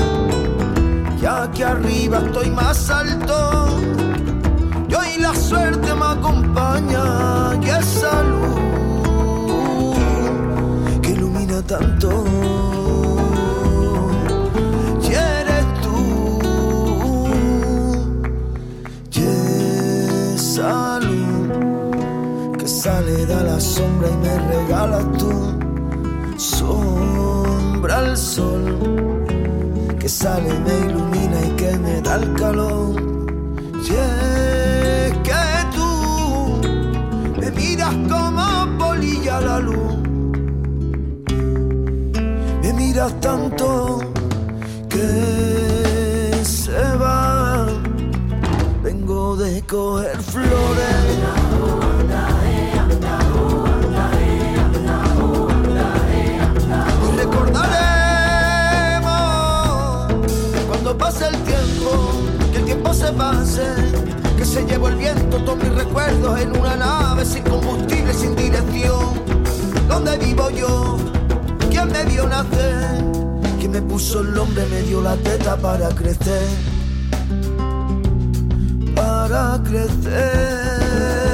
arriba 1.63 2.19
estoy 2.25 2.49
más 2.49 2.89
alto. 2.89 3.67
Y 5.13 5.19
la 5.19 5.35
suerte 5.35 5.93
me 5.93 6.05
acompaña 6.05 7.55
y 7.61 7.69
esa 7.69 8.23
luz 8.23 9.97
que 11.01 11.09
ilumina 11.11 11.61
tanto. 11.63 12.23
Y 15.01 15.07
eres 15.13 15.65
tú, 15.81 17.29
esa 20.35 20.99
luz 20.99 22.57
que 22.57 22.67
sale 22.67 23.25
de 23.25 23.43
la 23.43 23.59
sombra 23.59 24.07
y 24.09 24.17
me 24.17 24.37
regalas 24.47 25.05
tú. 25.17 25.31
Sombra 26.37 27.97
al 27.97 28.17
sol 28.17 29.30
que 30.01 30.09
sale, 30.09 30.51
me 30.65 30.75
ilumina 30.89 31.45
y 31.45 31.49
que 31.51 31.77
me 31.77 32.01
da 32.01 32.15
el 32.15 32.33
calor. 32.33 32.95
Y 33.87 33.91
es 33.93 35.13
que 35.27 35.43
tú 35.75 36.59
me 37.39 37.51
miras 37.51 37.95
como 38.09 38.77
polilla 38.79 39.37
a 39.37 39.41
la 39.41 39.59
luz. 39.59 39.97
Me 42.63 42.73
miras 42.73 43.13
tanto 43.21 43.99
que 44.89 46.41
se 46.43 46.81
va. 46.97 47.67
Vengo 48.81 49.35
de 49.35 49.61
coger 49.67 50.17
flores. 50.17 51.00
Se 64.51 64.65
llevó 64.65 64.89
el 64.89 64.95
viento 64.97 65.37
todos 65.45 65.57
mis 65.59 65.73
recuerdos 65.73 66.41
en 66.41 66.57
una 66.57 66.75
nave 66.75 67.23
sin 67.23 67.41
combustible, 67.43 68.13
sin 68.13 68.35
dirección. 68.35 69.21
¿Dónde 69.87 70.17
vivo 70.17 70.49
yo? 70.49 70.97
¿Quién 71.69 71.89
me 71.89 72.03
vio 72.03 72.27
nacer? 72.27 73.01
¿Quién 73.59 73.71
me 73.71 73.81
puso 73.81 74.19
el 74.19 74.33
nombre, 74.33 74.65
me 74.65 74.81
dio 74.81 75.01
la 75.01 75.15
teta 75.15 75.55
para 75.55 75.87
crecer? 75.89 76.47
para 78.93 79.59
crecer. 79.63 81.30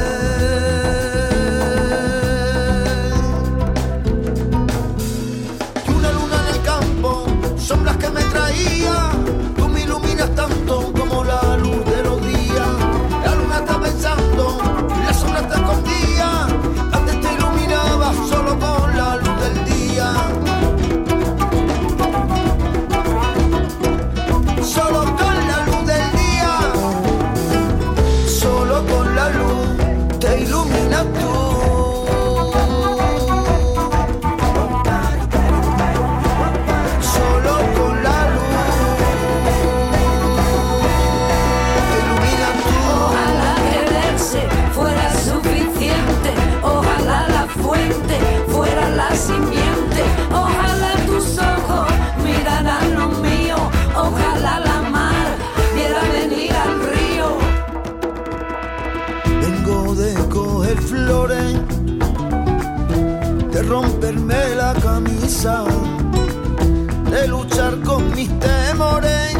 De 65.37 67.27
luchar 67.27 67.79
con 67.81 68.09
mis 68.15 68.27
temores 68.39 69.37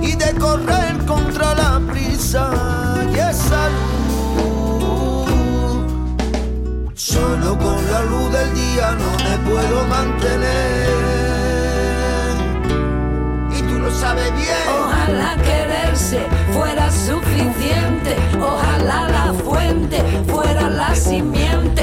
y 0.00 0.14
de 0.14 0.32
correr 0.34 0.96
contra 1.04 1.56
la 1.56 1.80
prisa 1.92 2.52
y 3.12 3.16
esa 3.18 3.68
luz. 3.68 5.26
Solo 6.94 7.58
con 7.58 7.90
la 7.90 8.02
luz 8.02 8.30
del 8.30 8.54
día 8.54 8.92
no 8.92 9.10
me 9.24 9.36
puedo 9.50 9.84
mantener. 9.86 10.86
Y 13.58 13.62
tú 13.62 13.80
lo 13.80 13.90
sabes 13.90 14.32
bien. 14.36 14.68
Ojalá 14.84 15.36
quererse 15.42 16.20
fuera 16.52 16.92
suficiente, 16.92 18.16
ojalá 18.40 19.08
la 19.08 19.34
fuente 19.34 20.00
fuera 20.28 20.70
la 20.70 20.94
simiente, 20.94 21.82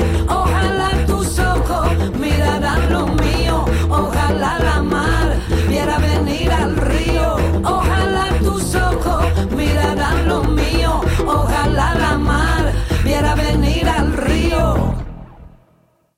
ojalá 11.33 11.95
la 11.95 12.17
mar 12.17 12.73
viera 13.03 13.35
venir 13.35 13.87
al 13.87 14.13
río. 14.13 14.95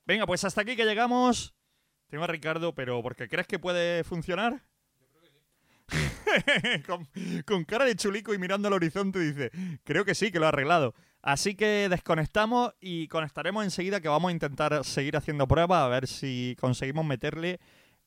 Venga, 0.06 0.26
pues 0.26 0.44
hasta 0.44 0.62
aquí 0.62 0.76
que 0.76 0.86
llegamos. 0.86 1.56
Tengo 2.10 2.24
a 2.24 2.28
Ricardo, 2.28 2.76
pero 2.76 3.02
¿porque 3.02 3.28
crees 3.28 3.48
que 3.48 3.60
puede 3.60 4.04
funcionar? 4.04 4.62
con, 6.88 7.08
con 7.46 7.64
cara 7.64 7.86
de 7.86 7.96
chulico 7.96 8.34
y 8.34 8.38
mirando 8.38 8.68
al 8.68 8.74
horizonte 8.74 9.20
dice, 9.20 9.52
creo 9.84 10.06
que 10.06 10.16
sí, 10.16 10.32
que 10.32 10.40
lo 10.40 10.46
ha 10.46 10.50
arreglado. 10.50 10.94
Así 11.22 11.56
que 11.56 11.90
desconectamos 11.90 12.74
y 12.80 13.08
conectaremos 13.08 13.64
enseguida 13.64 14.00
que 14.00 14.08
vamos 14.08 14.30
a 14.30 14.34
intentar 14.34 14.84
seguir 14.86 15.18
haciendo 15.18 15.48
pruebas 15.48 15.82
a 15.82 15.88
ver 15.88 16.08
si 16.08 16.56
conseguimos 16.60 17.06
meterle 17.06 17.60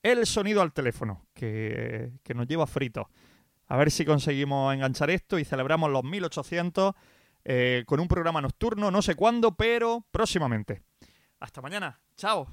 el 0.02 0.24
sonido 0.26 0.62
al 0.62 0.72
teléfono, 0.72 1.26
que, 1.34 2.12
que 2.22 2.34
nos 2.34 2.46
lleva 2.46 2.66
frito. 2.66 3.10
A 3.68 3.76
ver 3.76 3.90
si 3.90 4.04
conseguimos 4.04 4.74
enganchar 4.74 5.10
esto 5.10 5.38
y 5.38 5.44
celebramos 5.44 5.90
los 5.90 6.02
1800 6.02 6.94
eh, 7.44 7.84
con 7.86 8.00
un 8.00 8.08
programa 8.08 8.40
nocturno, 8.40 8.90
no 8.90 9.02
sé 9.02 9.14
cuándo, 9.14 9.54
pero 9.54 10.04
próximamente. 10.10 10.82
Hasta 11.38 11.60
mañana. 11.60 12.00
Chao. 12.16 12.48